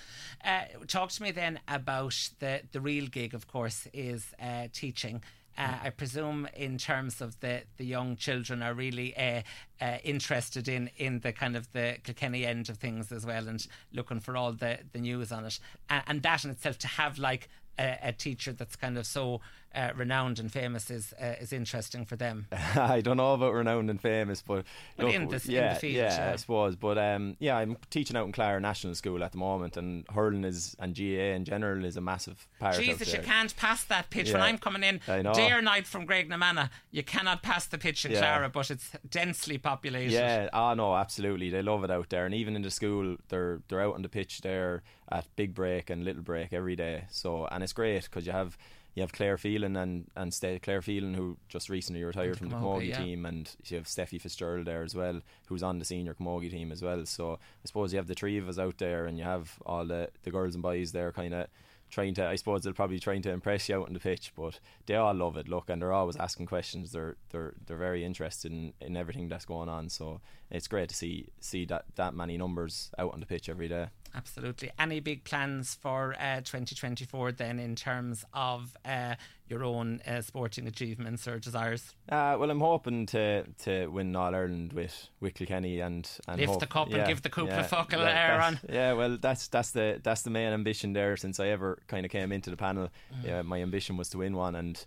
[0.45, 3.33] Uh, talk to me then about the the real gig.
[3.33, 5.23] Of course, is uh, teaching.
[5.57, 9.41] Uh, I presume, in terms of the, the young children, are really uh,
[9.81, 13.65] uh, interested in, in the kind of the Kilkenny end of things as well, and
[13.91, 15.59] looking for all the, the news on it.
[15.89, 19.41] And, and that in itself, to have like a, a teacher that's kind of so
[19.75, 22.47] uh, renowned and famous is uh, is interesting for them.
[22.75, 24.65] I don't know about renowned and famous, but
[24.97, 26.33] Well, look, in the- in the yeah, field, yeah, yeah.
[26.33, 26.75] I suppose.
[26.75, 30.43] But um, yeah, I'm teaching out in Clara National School at the moment, and hurling
[30.43, 32.75] is and GA in general is a massive part.
[32.75, 34.31] Jesus, you can't pass that pitch.
[34.33, 35.33] When I'm coming in I know.
[35.33, 38.19] day or night from Graiguenamanagh, you cannot pass the pitch in Yeah.
[38.19, 40.11] Clara, but it's densely populated.
[40.13, 41.49] Yeah, oh no, absolutely.
[41.49, 44.09] They love it out there, and even in the school, they're they're out on the
[44.09, 47.05] pitch there at big break and little break every day.
[47.09, 48.57] So and it's great because you have
[48.97, 52.55] you have Claire Phelan and and Ste- Claire Phelan who just recently retired from the
[52.55, 52.97] Camogie, yeah.
[52.97, 56.71] team, and you have Steffi Fitzgerald there as well, who's on the senior Camogie team
[56.71, 57.05] as well.
[57.05, 59.85] So I suppose you have the three of us out there, and you have all
[59.85, 61.45] the the girls and boys there, kind of.
[61.89, 64.59] Trying to, I suppose they're probably trying to impress you out on the pitch, but
[64.87, 65.47] they all love it.
[65.47, 66.91] Look, and they're always asking questions.
[66.91, 69.87] They're they're they're very interested in, in everything that's going on.
[69.87, 70.19] So
[70.51, 73.87] it's great to see see that that many numbers out on the pitch every day.
[74.15, 74.71] Absolutely.
[74.79, 79.15] Any big plans for uh, 2024 then in terms of uh,
[79.47, 81.93] your own uh, sporting achievements or desires?
[82.09, 86.51] Uh, well, I'm hoping to to win All Ireland with with Kilkenny and, and Lift
[86.51, 88.59] hope- the cup and give the couple yeah, of yeah, air on.
[88.69, 92.11] Yeah, well, that's that's the that's the main ambition there since I ever kind of
[92.11, 92.89] came into the panel.
[93.13, 93.27] Mm.
[93.27, 94.83] Yeah, my ambition was to win one, and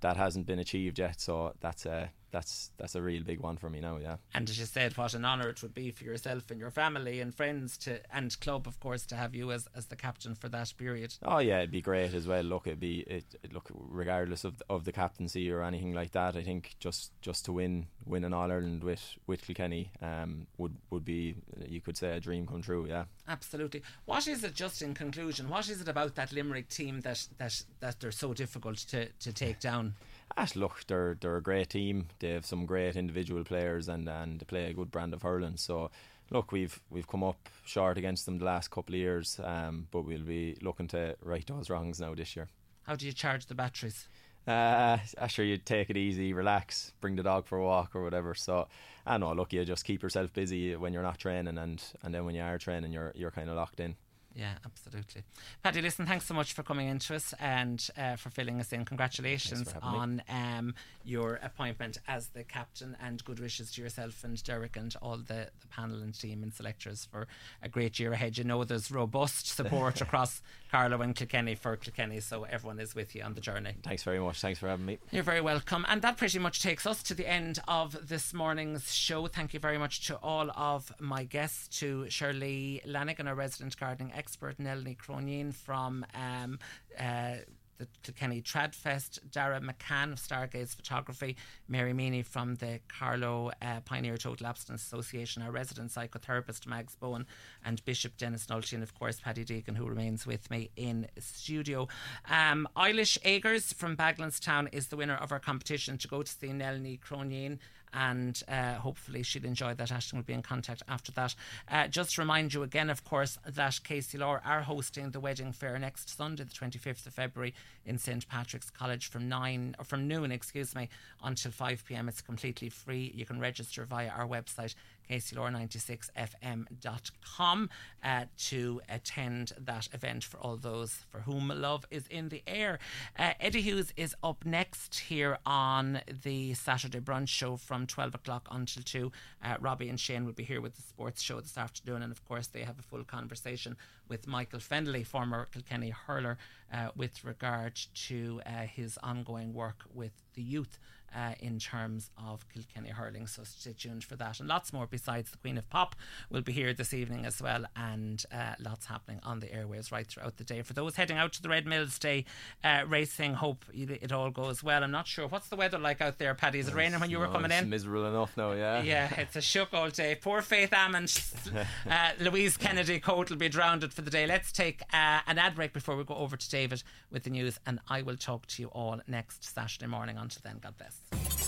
[0.00, 1.20] that hasn't been achieved yet.
[1.20, 3.98] So that's a that's that's a real big one for me now.
[3.98, 4.16] Yeah.
[4.34, 7.20] And as you said, what an honour it would be for yourself and your family
[7.20, 10.48] and friends to and club, of course, to have you as, as the captain for
[10.48, 11.14] that period.
[11.22, 12.42] Oh yeah, it'd be great as well.
[12.42, 16.34] Look, it'd be it, it- look regardless of of the captaincy or anything like that.
[16.36, 20.76] I think just just to win win an All Ireland with with Kilkenny um would
[20.90, 21.36] would be
[21.68, 22.86] you could say a dream come true.
[22.88, 23.04] Yeah.
[23.28, 23.82] Absolutely.
[24.04, 27.62] What is it, just in conclusion, what is it about that Limerick team that, that,
[27.80, 29.94] that they're so difficult to, to take down?
[30.36, 32.08] Ah, look, they're they're a great team.
[32.18, 35.56] They have some great individual players and and they play a good brand of hurling.
[35.56, 35.90] So.
[36.30, 40.06] Look, we've we've come up short against them the last couple of years, um, but
[40.06, 42.48] we'll be looking to right those wrongs now this year.
[42.84, 44.08] How do you charge the batteries?
[44.46, 44.96] Uh,
[45.28, 48.34] sure, you take it easy, relax, bring the dog for a walk or whatever.
[48.34, 48.66] So,
[49.06, 52.24] I know, look, you just keep yourself busy when you're not training, and, and then
[52.24, 53.96] when you are training, you're you're kind of locked in.
[54.34, 55.22] Yeah, absolutely.
[55.62, 58.84] Paddy, listen, thanks so much for coming into us and uh, for filling us in.
[58.84, 63.82] Congratulations Thanks for having on um, your appointment as the captain and good wishes to
[63.82, 67.26] yourself and Derek and all the, the panel and team and selectors for
[67.62, 68.38] a great year ahead.
[68.38, 73.14] You know, there's robust support across Carlow and Kilkenny for Kilkenny, so everyone is with
[73.14, 73.74] you on the journey.
[73.82, 74.40] Thanks very much.
[74.40, 74.98] Thanks for having me.
[75.10, 75.84] You're very welcome.
[75.88, 79.26] And that pretty much takes us to the end of this morning's show.
[79.26, 84.12] Thank you very much to all of my guests, to Shirley Lanigan, our resident gardening
[84.22, 86.56] expert, Nell Ní Chróinín from um,
[86.96, 87.38] uh,
[87.78, 91.36] the Kilkenny Tradfest, Dara McCann of Stargaze Photography,
[91.66, 97.26] Mary Meany from the Carlow uh, Pioneer Total Abstinence Association, our resident psychotherapist Mags Bowen,
[97.64, 101.88] and Bishop Denis Nulty, and of course Paddy Deegan, who remains with me in studio.
[102.30, 106.52] Um, Eilish Agers from Bagenalstown is the winner of our competition to go to see
[106.52, 107.58] Nell Ní Chróinín
[107.92, 109.92] and uh, hopefully she'll enjoy that.
[109.92, 111.34] Ashton will be in contact after that.
[111.70, 115.78] Uh, just to remind you again, of course, that KCLR are hosting the wedding fair
[115.78, 117.54] next Sunday, the 25th of February,
[117.84, 120.88] in St Patrick's College from nine or from noon, excuse me,
[121.22, 122.08] until 5 p.m.
[122.08, 123.12] It's completely free.
[123.14, 124.74] You can register via our website
[125.10, 127.70] kclr96fm.com
[128.04, 132.78] uh, to attend that event for all those for whom love is in the air.
[133.18, 138.46] Uh, Eddie Hughes is up next here on the Saturday brunch show from 12 o'clock
[138.50, 139.12] until 2.
[139.44, 142.24] Uh, Robbie and Shane will be here with the sports show this afternoon, and of
[142.26, 143.76] course, they have a full conversation
[144.08, 146.36] with Michael Fennelly, former Kilkenny hurler,
[146.72, 150.78] uh, with regard to uh, his ongoing work with the youth
[151.14, 153.26] uh, in terms of Kilkenny hurling.
[153.26, 154.40] So stay tuned for that.
[154.40, 155.94] And lots more besides the Queen of Pop
[156.30, 157.64] will be here this evening as well.
[157.76, 160.62] And uh, lots happening on the airways right throughout the day.
[160.62, 162.24] For those heading out to the Red Mills Day
[162.64, 164.82] uh, racing, hope it all goes well.
[164.84, 165.26] I'm not sure.
[165.26, 166.58] What's the weather like out there, Paddy?
[166.60, 167.70] Is it raining when you were No, coming it's in?
[167.70, 168.82] miserable enough now, yeah.
[168.92, 170.14] Yeah, it's a shook all day.
[170.14, 171.22] Poor Faith Ammond,
[171.90, 174.26] uh, Louise Kennedy Coat will be drowned for the day.
[174.26, 177.58] Let's take uh, an ad break before we go over to David with the news,
[177.66, 180.16] and I will talk to you all next Saturday morning.
[180.16, 181.01] Until then, God bless.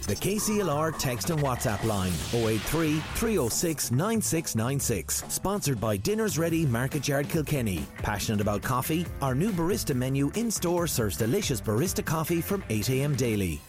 [0.06, 5.24] The KCLR text and WhatsApp line 083 306 9696.
[5.28, 7.86] Sponsored by Dinners Ready Market Yard Kilkenny.
[7.98, 9.06] Passionate about coffee?
[9.22, 13.60] Our new barista menu in store serves delicious barista coffee from 8am daily.